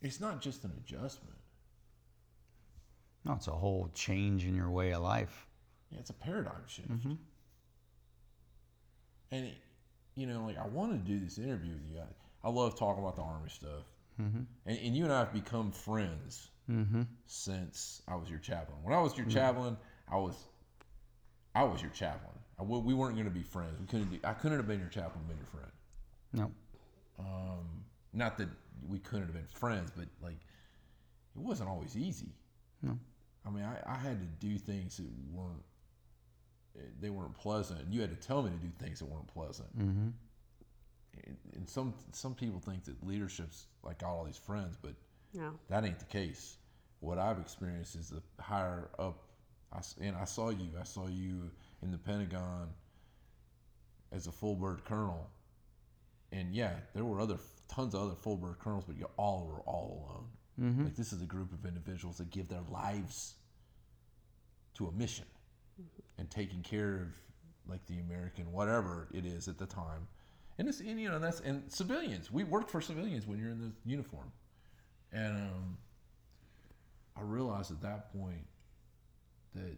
it's 0.01 0.19
not 0.19 0.41
just 0.41 0.63
an 0.63 0.71
adjustment. 0.77 1.35
No, 3.23 3.33
it's 3.33 3.47
a 3.47 3.51
whole 3.51 3.89
change 3.93 4.45
in 4.45 4.55
your 4.55 4.69
way 4.69 4.91
of 4.91 5.01
life. 5.01 5.47
Yeah, 5.89 5.99
it's 5.99 6.09
a 6.11 6.13
paradigm 6.13 6.63
shift. 6.67 6.91
Mm-hmm. 6.91 7.13
And, 9.31 9.45
it, 9.45 9.55
you 10.15 10.27
know, 10.27 10.45
like, 10.45 10.57
I 10.57 10.67
want 10.67 10.91
to 10.91 10.97
do 10.97 11.19
this 11.19 11.37
interview 11.37 11.73
with 11.73 11.91
you. 11.91 11.99
I, 11.99 12.47
I 12.47 12.51
love 12.51 12.77
talking 12.77 13.03
about 13.03 13.15
the 13.15 13.23
Army 13.23 13.49
stuff. 13.49 13.83
Mm-hmm. 14.21 14.41
And, 14.65 14.77
and 14.77 14.95
you 14.95 15.03
and 15.03 15.11
I 15.11 15.19
have 15.19 15.33
become 15.33 15.71
friends 15.71 16.49
mm-hmm. 16.69 17.01
since 17.25 18.01
I 18.07 18.15
was 18.15 18.29
your 18.29 18.39
chaplain. 18.39 18.77
When 18.83 18.93
I 18.93 19.01
was 19.01 19.17
your 19.17 19.25
chaplain, 19.27 19.75
I 20.11 20.17
was 20.17 20.35
I 21.53 21.63
was 21.63 21.81
your 21.81 21.91
chaplain. 21.91 22.33
I, 22.59 22.63
we 22.63 22.93
weren't 22.93 23.15
going 23.15 23.25
to 23.25 23.31
be 23.31 23.43
friends. 23.43 23.77
We 23.79 23.87
couldn't. 23.87 24.11
Do, 24.11 24.19
I 24.23 24.33
couldn't 24.33 24.57
have 24.57 24.67
been 24.67 24.79
your 24.79 24.89
chaplain, 24.89 25.25
been 25.27 25.37
your 25.37 25.47
friend. 25.47 25.71
No. 26.33 26.51
Um, 27.19 27.83
not 28.13 28.37
that 28.37 28.49
we 28.87 28.99
couldn't 28.99 29.25
have 29.25 29.33
been 29.33 29.47
friends, 29.47 29.91
but 29.95 30.07
like 30.21 30.37
it 31.35 31.41
wasn't 31.41 31.69
always 31.69 31.95
easy. 31.97 32.29
No. 32.81 32.97
I 33.45 33.49
mean, 33.49 33.63
I, 33.63 33.93
I 33.93 33.97
had 33.97 34.19
to 34.19 34.47
do 34.47 34.57
things 34.57 34.97
that 34.97 35.07
weren't 35.31 35.63
they 36.99 37.09
weren't 37.09 37.33
pleasant. 37.35 37.81
You 37.89 38.01
had 38.01 38.09
to 38.09 38.27
tell 38.27 38.41
me 38.41 38.49
to 38.51 38.57
do 38.57 38.71
things 38.83 38.99
that 38.99 39.05
weren't 39.05 39.27
pleasant. 39.27 39.69
Mm-hmm. 39.77 40.09
And, 41.25 41.37
and 41.55 41.69
some 41.69 41.93
some 42.11 42.35
people 42.35 42.59
think 42.59 42.83
that 42.85 43.05
leadership's 43.05 43.67
like 43.83 43.99
got 43.99 44.09
all 44.09 44.25
these 44.25 44.37
friends, 44.37 44.77
but 44.81 44.93
No. 45.33 45.51
that 45.69 45.85
ain't 45.85 45.99
the 45.99 46.05
case. 46.05 46.57
What 46.99 47.17
I've 47.17 47.39
experienced 47.39 47.95
is 47.95 48.09
the 48.09 48.21
higher 48.41 48.89
up 48.99 49.21
I 49.71 49.77
s 49.79 49.95
and 50.01 50.15
I 50.15 50.25
saw 50.25 50.49
you. 50.49 50.69
I 50.79 50.83
saw 50.83 51.07
you 51.07 51.51
in 51.81 51.91
the 51.91 51.97
Pentagon 51.97 52.69
as 54.11 54.27
a 54.27 54.31
full 54.31 54.55
bird 54.55 54.83
colonel, 54.85 55.29
and 56.31 56.53
yeah, 56.53 56.73
there 56.93 57.03
were 57.05 57.19
other 57.19 57.37
tons 57.67 57.93
of 57.93 58.01
other 58.01 58.15
full 58.15 58.37
bird 58.37 58.59
colonels, 58.59 58.85
but 58.85 58.97
you 58.97 59.07
all 59.17 59.47
were 59.47 59.61
all 59.61 60.07
alone. 60.07 60.71
Mm-hmm. 60.71 60.83
Like 60.85 60.95
this 60.95 61.11
is 61.11 61.21
a 61.21 61.25
group 61.25 61.51
of 61.53 61.65
individuals 61.65 62.17
that 62.17 62.29
give 62.29 62.47
their 62.47 62.63
lives 62.69 63.35
to 64.75 64.87
a 64.87 64.91
mission 64.91 65.25
and 66.17 66.29
taking 66.29 66.61
care 66.61 66.95
of 66.95 67.07
like 67.67 67.85
the 67.87 67.99
American 67.99 68.51
whatever 68.51 69.07
it 69.13 69.25
is 69.25 69.47
at 69.47 69.57
the 69.57 69.65
time. 69.65 70.07
And 70.57 70.67
it's 70.69 70.79
and, 70.79 70.99
you 70.99 71.09
know 71.09 71.19
that's 71.19 71.41
and 71.41 71.69
civilians. 71.71 72.31
We 72.31 72.43
work 72.45 72.69
for 72.69 72.79
civilians 72.79 73.27
when 73.27 73.39
you're 73.39 73.49
in 73.49 73.59
the 73.59 73.71
uniform, 73.83 74.31
and 75.11 75.35
um, 75.35 75.77
I 77.17 77.21
realized 77.21 77.71
at 77.71 77.81
that 77.81 78.13
point 78.13 78.45
that 79.53 79.75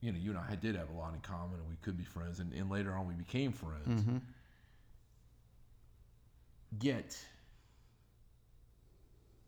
you 0.00 0.12
know 0.12 0.18
you 0.18 0.30
and 0.30 0.38
I 0.38 0.54
did 0.54 0.74
have 0.74 0.88
a 0.88 0.94
lot 0.94 1.12
in 1.12 1.20
common, 1.20 1.60
and 1.60 1.68
we 1.68 1.76
could 1.82 1.98
be 1.98 2.04
friends. 2.04 2.40
And, 2.40 2.52
and 2.54 2.70
later 2.70 2.94
on, 2.94 3.06
we 3.06 3.12
became 3.12 3.52
friends. 3.52 4.02
Mm-hmm. 4.02 4.16
Yet, 6.80 7.16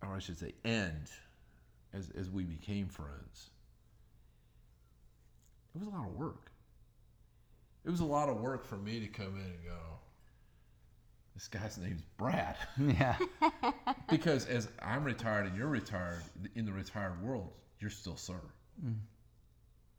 or 0.03 0.17
I 0.17 0.19
should 0.19 0.39
say, 0.39 0.55
end 0.65 1.11
as 1.93 2.11
as 2.19 2.31
we 2.31 2.45
became 2.45 2.89
friends. 2.89 3.51
It 5.75 5.79
was 5.79 5.89
a 5.89 5.91
lot 5.91 6.07
of 6.07 6.15
work. 6.15 6.51
It 7.85 7.91
was 7.91 8.01
a 8.01 8.05
lot 8.05 8.29
of 8.29 8.41
work 8.41 8.65
for 8.65 8.77
me 8.77 9.01
to 9.01 9.07
come 9.07 9.37
in 9.37 9.43
and 9.43 9.65
go. 9.65 9.79
This 11.35 11.49
guy's 11.49 11.79
name's 11.79 12.03
Brad. 12.19 12.57
Yeah. 12.79 13.17
because 14.11 14.47
as 14.47 14.69
I'm 14.83 15.05
retired 15.05 15.47
and 15.47 15.57
you're 15.57 15.69
retired, 15.69 16.23
in 16.55 16.67
the 16.67 16.73
retired 16.73 17.23
world, 17.23 17.53
you're 17.79 17.91
still 17.91 18.17
sir. 18.17 18.41
Mm. 18.85 18.97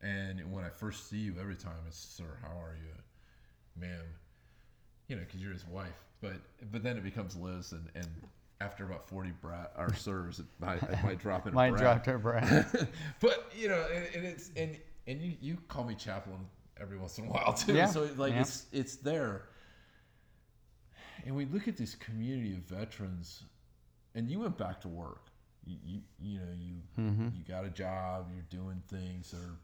And 0.01 0.51
when 0.51 0.63
I 0.63 0.69
first 0.69 1.09
see 1.09 1.17
you, 1.17 1.36
every 1.39 1.55
time 1.55 1.74
it's 1.88 1.97
sir, 1.97 2.38
how 2.41 2.57
are 2.59 2.78
you, 2.80 3.82
ma'am? 3.82 4.05
You 5.07 5.15
know, 5.15 5.22
because 5.26 5.41
you're 5.41 5.53
his 5.53 5.65
wife. 5.65 5.89
But 6.22 6.34
but 6.72 6.84
then 6.84 6.97
it 6.97 7.03
becomes 7.03 7.36
Liz, 7.36 7.72
and, 7.72 7.88
and 7.95 8.07
after 8.59 8.84
about 8.86 9.07
40 9.09 9.32
Brad 9.41 9.67
or 9.78 9.93
sirs, 9.95 10.39
it 10.39 10.45
might, 10.59 10.82
it 10.84 11.03
might 11.03 11.17
drop 11.19 11.51
Mine 11.51 11.72
Brad. 11.72 11.82
dropped 11.84 12.05
her 12.05 12.19
breath. 12.19 12.88
but 13.19 13.51
you 13.57 13.67
know, 13.69 13.84
and, 13.93 14.05
and 14.15 14.26
it's 14.26 14.51
and 14.55 14.78
and 15.07 15.19
you, 15.22 15.34
you 15.41 15.57
call 15.67 15.84
me 15.84 15.95
chaplain 15.95 16.39
every 16.80 16.97
once 16.97 17.17
in 17.17 17.26
a 17.26 17.30
while 17.30 17.53
too. 17.53 17.74
Yeah, 17.74 17.88
So 17.88 18.07
like 18.17 18.34
yeah. 18.34 18.41
it's 18.41 18.65
it's 18.72 18.95
there. 18.97 19.43
And 21.26 21.36
we 21.36 21.45
look 21.45 21.67
at 21.67 21.78
this 21.78 21.93
community 21.95 22.53
of 22.53 22.59
veterans, 22.59 23.43
and 24.15 24.30
you 24.30 24.39
went 24.39 24.57
back 24.57 24.82
to 24.82 24.88
work. 24.88 25.28
You 25.65 25.78
you, 25.86 25.99
you 26.19 26.39
know 26.39 26.45
you 26.59 26.74
Mm-hmm. 26.99 27.28
you 27.36 27.43
got 27.47 27.65
a 27.65 27.69
job. 27.69 28.28
You're 28.34 28.61
doing 28.61 28.82
things 28.88 29.32
that 29.32 29.39
are 29.39 29.57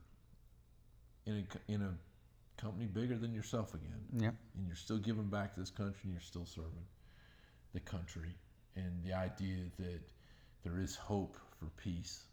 in 1.25 1.45
a 1.69 1.71
in 1.71 1.81
a 1.81 1.93
company 2.57 2.85
bigger 2.85 3.17
than 3.17 3.33
yourself 3.33 3.73
again. 3.73 4.23
Yep. 4.23 4.35
and 4.57 4.67
you're 4.67 4.75
still 4.75 4.97
giving 4.97 5.27
back 5.27 5.53
to 5.53 5.59
this 5.59 5.69
country 5.69 6.01
and 6.03 6.13
you're 6.13 6.21
still 6.21 6.45
serving 6.45 6.85
the 7.73 7.79
country. 7.79 8.35
And 8.75 9.03
the 9.03 9.13
idea 9.13 9.65
that 9.79 10.01
there 10.63 10.79
is 10.79 10.95
hope 10.95 11.37
for 11.59 11.65
peace. 11.81 12.23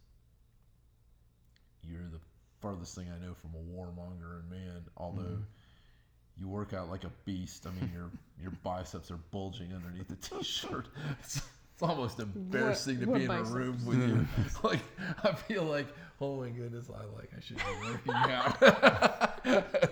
You're 1.82 2.08
the 2.10 2.20
farthest 2.64 2.94
thing 2.94 3.06
i 3.14 3.26
know 3.26 3.34
from 3.34 3.50
a 3.50 3.76
warmonger 3.76 4.40
and 4.40 4.50
man 4.50 4.80
although 4.96 5.20
mm-hmm. 5.20 6.40
you 6.40 6.48
work 6.48 6.72
out 6.72 6.88
like 6.88 7.04
a 7.04 7.10
beast 7.26 7.66
i 7.66 7.70
mean 7.78 7.90
your 7.92 8.10
your 8.40 8.52
biceps 8.62 9.10
are 9.10 9.18
bulging 9.30 9.70
underneath 9.74 10.08
the 10.08 10.16
t-shirt. 10.38 10.86
It's, 11.20 11.42
it's 11.74 11.82
almost 11.82 12.20
embarrassing 12.20 13.00
to 13.00 13.06
what 13.06 13.18
be 13.18 13.24
in 13.24 13.30
a 13.30 13.42
room 13.42 13.84
with 13.84 13.98
you. 13.98 14.26
Like 14.62 14.80
i 15.22 15.34
feel 15.34 15.64
like 15.64 15.88
oh 16.22 16.40
my 16.40 16.48
goodness 16.48 16.88
i 16.88 17.04
like 17.14 17.30
i 17.36 17.40
should 17.40 17.58
be 17.58 17.62
working 17.86 18.14
out 18.14 19.90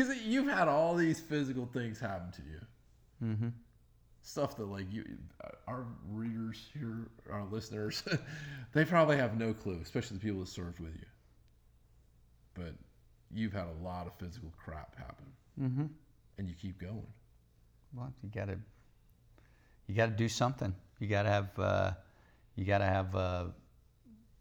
because 0.00 0.22
you've 0.24 0.48
had 0.48 0.68
all 0.68 0.94
these 0.94 1.20
physical 1.20 1.66
things 1.72 1.98
happen 2.00 2.30
to 2.32 2.42
you 2.42 2.60
Mm-hmm. 3.22 3.48
stuff 4.22 4.56
that 4.56 4.64
like 4.64 4.90
you 4.90 5.04
our 5.68 5.84
readers 6.08 6.68
here 6.72 7.08
our 7.30 7.44
listeners 7.50 8.02
they 8.72 8.82
probably 8.84 9.16
have 9.18 9.36
no 9.38 9.52
clue 9.52 9.78
especially 9.82 10.16
the 10.16 10.22
people 10.22 10.40
that 10.40 10.48
served 10.48 10.80
with 10.80 10.94
you 10.94 11.04
but 12.54 12.74
you've 13.34 13.52
had 13.52 13.66
a 13.66 13.84
lot 13.84 14.06
of 14.06 14.12
physical 14.18 14.52
crap 14.62 14.96
happen 14.96 15.26
Mm-hmm. 15.60 15.84
and 16.38 16.48
you 16.48 16.54
keep 16.54 16.80
going 16.80 17.06
Well, 17.94 18.10
you 18.22 18.30
gotta, 18.34 18.58
you 19.86 19.94
gotta 19.94 20.12
do 20.12 20.28
something. 20.28 20.74
You 20.98 21.08
gotta 21.08 21.28
have, 21.28 21.58
uh, 21.58 21.90
you 22.54 22.64
gotta 22.64 22.86
have 22.86 23.14
uh, 23.14 23.44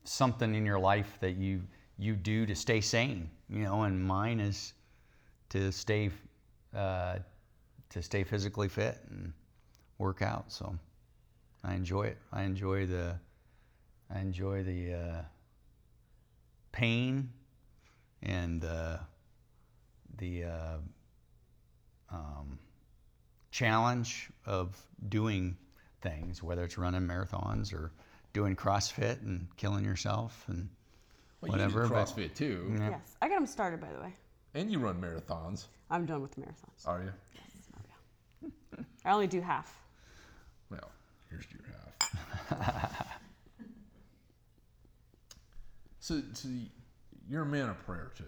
something 0.05 0.55
in 0.55 0.65
your 0.65 0.79
life 0.79 1.17
that 1.19 1.35
you 1.35 1.63
you 1.97 2.15
do 2.15 2.45
to 2.45 2.55
stay 2.55 2.79
sane. 2.79 3.29
You 3.49 3.63
know, 3.63 3.83
and 3.83 4.01
mine 4.01 4.39
is 4.39 4.73
to 5.49 5.71
stay, 5.71 6.09
uh, 6.75 7.17
to 7.89 8.01
stay 8.01 8.23
physically 8.23 8.67
fit 8.67 8.99
and 9.09 9.33
work 9.97 10.21
out. 10.21 10.51
So 10.51 10.75
I 11.63 11.73
enjoy 11.73 12.03
it. 12.03 12.17
I 12.31 12.43
enjoy 12.43 12.85
the, 12.85 13.15
I 14.13 14.19
enjoy 14.19 14.63
the 14.63 14.93
uh, 14.93 15.21
pain 16.71 17.29
and 18.23 18.63
uh, 18.63 18.97
the. 20.17 20.45
Uh, 20.45 20.77
um, 22.11 22.57
challenge 23.51 24.29
of 24.45 24.81
doing 25.09 25.57
things, 26.01 26.41
whether 26.43 26.63
it's 26.63 26.77
running 26.77 27.01
marathons 27.01 27.73
or 27.73 27.91
doing 28.33 28.55
CrossFit 28.55 29.21
and 29.21 29.47
killing 29.57 29.83
yourself 29.83 30.45
and 30.47 30.69
well, 31.41 31.51
Whatever, 31.51 31.83
you 31.83 31.87
do 31.87 31.93
but- 31.93 32.07
crossfit 32.07 32.35
too 32.35 32.75
Yeah. 32.77 32.89
Yes, 32.91 33.15
I 33.21 33.29
got 33.29 33.35
them 33.35 33.47
started 33.47 33.79
by 33.79 33.91
the 33.93 34.01
way. 34.01 34.13
And 34.53 34.71
you 34.71 34.79
run 34.79 34.99
marathons 35.01 35.65
I'm 35.89 36.05
done 36.05 36.21
with 36.21 36.31
the 36.31 36.41
marathons. 36.41 36.87
are 36.87 37.01
you 37.03 37.11
Yes. 37.33 38.51
I 39.05 39.11
only 39.11 39.27
do 39.27 39.41
half. 39.41 39.73
well 40.69 40.91
here's 41.29 41.45
your 41.51 41.61
half 42.49 43.07
so, 45.99 46.21
so 46.33 46.49
you're 47.29 47.43
a 47.43 47.45
man 47.45 47.69
of 47.69 47.85
prayer 47.85 48.11
too 48.17 48.23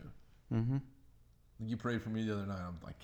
mm-hmm. 0.53 0.77
You 1.63 1.77
prayed 1.77 2.01
for 2.01 2.09
me 2.09 2.25
the 2.25 2.33
other 2.33 2.47
night. 2.47 2.57
I'm 2.57 2.79
like, 2.83 2.95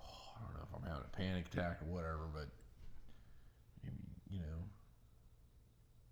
oh, 0.00 0.02
I 0.36 0.42
don't 0.42 0.54
know 0.54 0.66
if 0.68 0.74
I'm 0.76 0.82
having 0.88 1.04
a 1.04 1.16
panic 1.16 1.46
attack 1.46 1.78
or 1.80 1.94
whatever, 1.94 2.26
but 2.34 2.48
you, 3.84 3.90
you 4.28 4.38
know, 4.40 4.58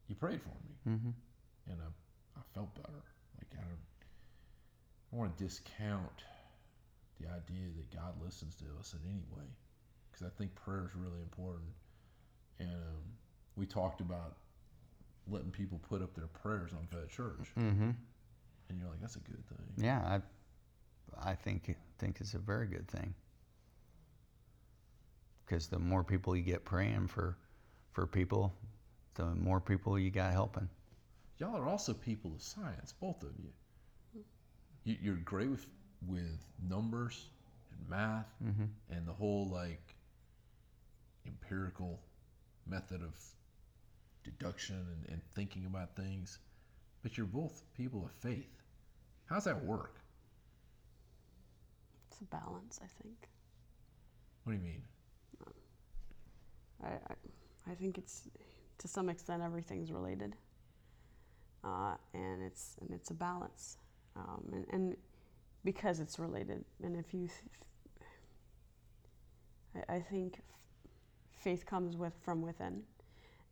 you 0.07 0.15
prayed 0.15 0.41
for 0.41 0.51
me, 0.51 0.95
Mm-hmm. 0.97 1.11
and 1.73 1.79
I, 1.83 2.39
I 2.39 2.43
felt 2.55 2.73
better. 2.77 3.03
I 5.17 5.19
want 5.19 5.37
to 5.39 5.45
discount 5.45 6.25
the 7.21 7.27
idea 7.29 7.69
that 7.77 7.95
God 7.95 8.15
listens 8.23 8.55
to 8.57 8.65
us 8.79 8.95
in 8.95 9.11
any 9.11 9.25
way, 9.35 9.47
because 10.11 10.27
I 10.27 10.31
think 10.37 10.55
prayer 10.55 10.85
is 10.85 10.95
really 10.95 11.23
important. 11.23 11.71
And 12.59 12.69
um, 12.69 13.03
we 13.57 13.65
talked 13.65 14.01
about 14.03 14.37
letting 15.27 15.51
people 15.51 15.81
put 15.89 16.03
up 16.03 16.15
their 16.15 16.27
prayers 16.27 16.73
on 16.73 16.87
Vet 16.93 17.09
Church, 17.09 17.49
Mm-hmm. 17.59 17.91
and 18.69 18.79
you're 18.79 18.89
like, 18.89 19.01
that's 19.01 19.17
a 19.17 19.21
good 19.21 19.43
thing. 19.49 19.85
Yeah, 19.85 20.21
I, 21.25 21.31
I 21.31 21.35
think 21.35 21.75
think 21.99 22.21
it's 22.21 22.35
a 22.35 22.39
very 22.39 22.67
good 22.67 22.87
thing. 22.89 23.15
Because 25.47 25.69
the 25.69 25.79
more 25.79 26.05
people 26.05 26.37
you 26.37 26.43
get 26.43 26.65
praying 26.65 27.07
for, 27.07 27.39
for 27.93 28.07
people, 28.07 28.53
the 29.15 29.25
more 29.27 29.61
people 29.61 29.99
you 29.99 30.11
got 30.11 30.33
helping. 30.33 30.69
Y'all 31.39 31.57
are 31.57 31.69
also 31.69 31.95
people 31.95 32.33
of 32.35 32.43
science, 32.43 32.93
both 32.93 33.23
of 33.23 33.31
you. 33.39 33.51
You 34.87 34.97
you're 35.03 35.17
great 35.17 35.51
with 35.51 35.67
with 36.07 36.41
numbers 36.69 37.27
and 37.73 37.91
math 37.91 38.27
Mm-hmm. 38.45 38.65
and 38.91 39.07
the 39.07 39.13
whole 39.13 39.49
like 39.53 39.95
empirical 41.27 42.01
method 42.67 43.03
of 43.03 43.15
deduction 44.25 44.77
and, 44.77 45.13
and 45.13 45.21
thinking 45.35 45.67
about 45.67 45.95
things. 45.97 46.39
But 47.03 47.17
you're 47.19 47.27
both 47.27 47.63
people 47.77 48.05
of 48.05 48.13
faith. 48.13 48.63
How's 49.27 49.45
that 49.45 49.65
work? 49.65 49.97
It's 52.11 52.21
a 52.21 52.25
balance, 52.25 52.81
I 52.83 52.89
think. 53.03 53.29
What 54.45 54.53
do 54.55 54.59
you 54.59 54.65
mean? 54.65 54.83
I, 56.83 56.89
I, 56.89 57.73
I 57.73 57.75
think 57.75 57.99
it's 57.99 58.29
to 58.79 58.89
some 58.89 59.09
extent 59.09 59.43
everything's 59.43 59.91
related, 59.93 60.37
uh, 61.65 61.95
and 62.15 62.43
it's 62.43 62.77
and 62.81 62.91
it's 62.93 63.11
a 63.11 63.15
balance, 63.15 63.79
um, 64.17 64.43
and, 64.53 64.67
and 64.73 64.97
because 65.65 66.01
it's 66.01 66.19
related, 66.19 66.65
and 66.83 66.97
if 66.97 67.13
you, 67.13 67.29
I, 69.75 69.97
I 69.97 70.01
think 70.01 70.43
faith 71.31 71.67
comes 71.67 71.97
with 71.97 72.15
from 72.23 72.43
within, 72.43 72.83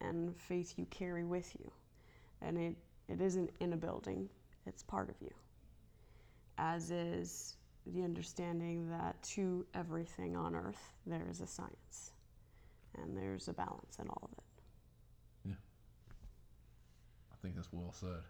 and 0.00 0.36
faith 0.36 0.74
you 0.76 0.86
carry 0.86 1.24
with 1.24 1.54
you, 1.60 1.70
and 2.42 2.58
it 2.58 2.76
it 3.08 3.20
isn't 3.20 3.50
in 3.60 3.72
a 3.72 3.76
building; 3.76 4.28
it's 4.66 4.82
part 4.82 5.08
of 5.08 5.16
you. 5.20 5.30
As 6.56 6.90
is 6.90 7.56
the 7.86 8.02
understanding 8.02 8.88
that 8.90 9.20
to 9.22 9.66
everything 9.74 10.36
on 10.36 10.54
earth 10.54 10.92
there 11.06 11.26
is 11.30 11.40
a 11.40 11.46
science. 11.46 12.12
And 12.96 13.16
there's 13.16 13.48
a 13.48 13.52
balance 13.52 13.98
in 14.00 14.08
all 14.08 14.22
of 14.22 14.30
it. 14.38 14.44
Yeah, 15.50 15.54
I 17.32 17.36
think 17.42 17.56
that's 17.56 17.72
well 17.72 17.92
said. 17.92 18.22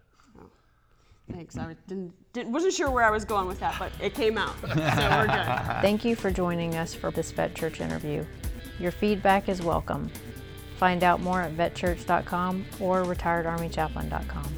Thanks. 1.31 1.57
I 1.57 1.75
didn't, 1.87 2.13
didn't 2.33 2.51
wasn't 2.51 2.73
sure 2.73 2.91
where 2.91 3.03
I 3.03 3.09
was 3.09 3.25
going 3.25 3.47
with 3.47 3.59
that, 3.59 3.75
but 3.79 3.91
it 3.99 4.13
came 4.13 4.37
out, 4.37 4.53
so 4.61 4.67
we're 4.67 5.27
good. 5.27 5.81
Thank 5.81 6.05
you 6.05 6.15
for 6.15 6.29
joining 6.29 6.75
us 6.75 6.93
for 6.93 7.09
this 7.11 7.31
Vet 7.31 7.55
Church 7.55 7.81
interview. 7.81 8.23
Your 8.79 8.91
feedback 8.91 9.49
is 9.49 9.61
welcome. 9.61 10.11
Find 10.77 11.03
out 11.03 11.21
more 11.21 11.41
at 11.41 11.55
vetchurch.com 11.55 12.65
or 12.79 13.03
retiredarmychaplain.com. 13.03 14.53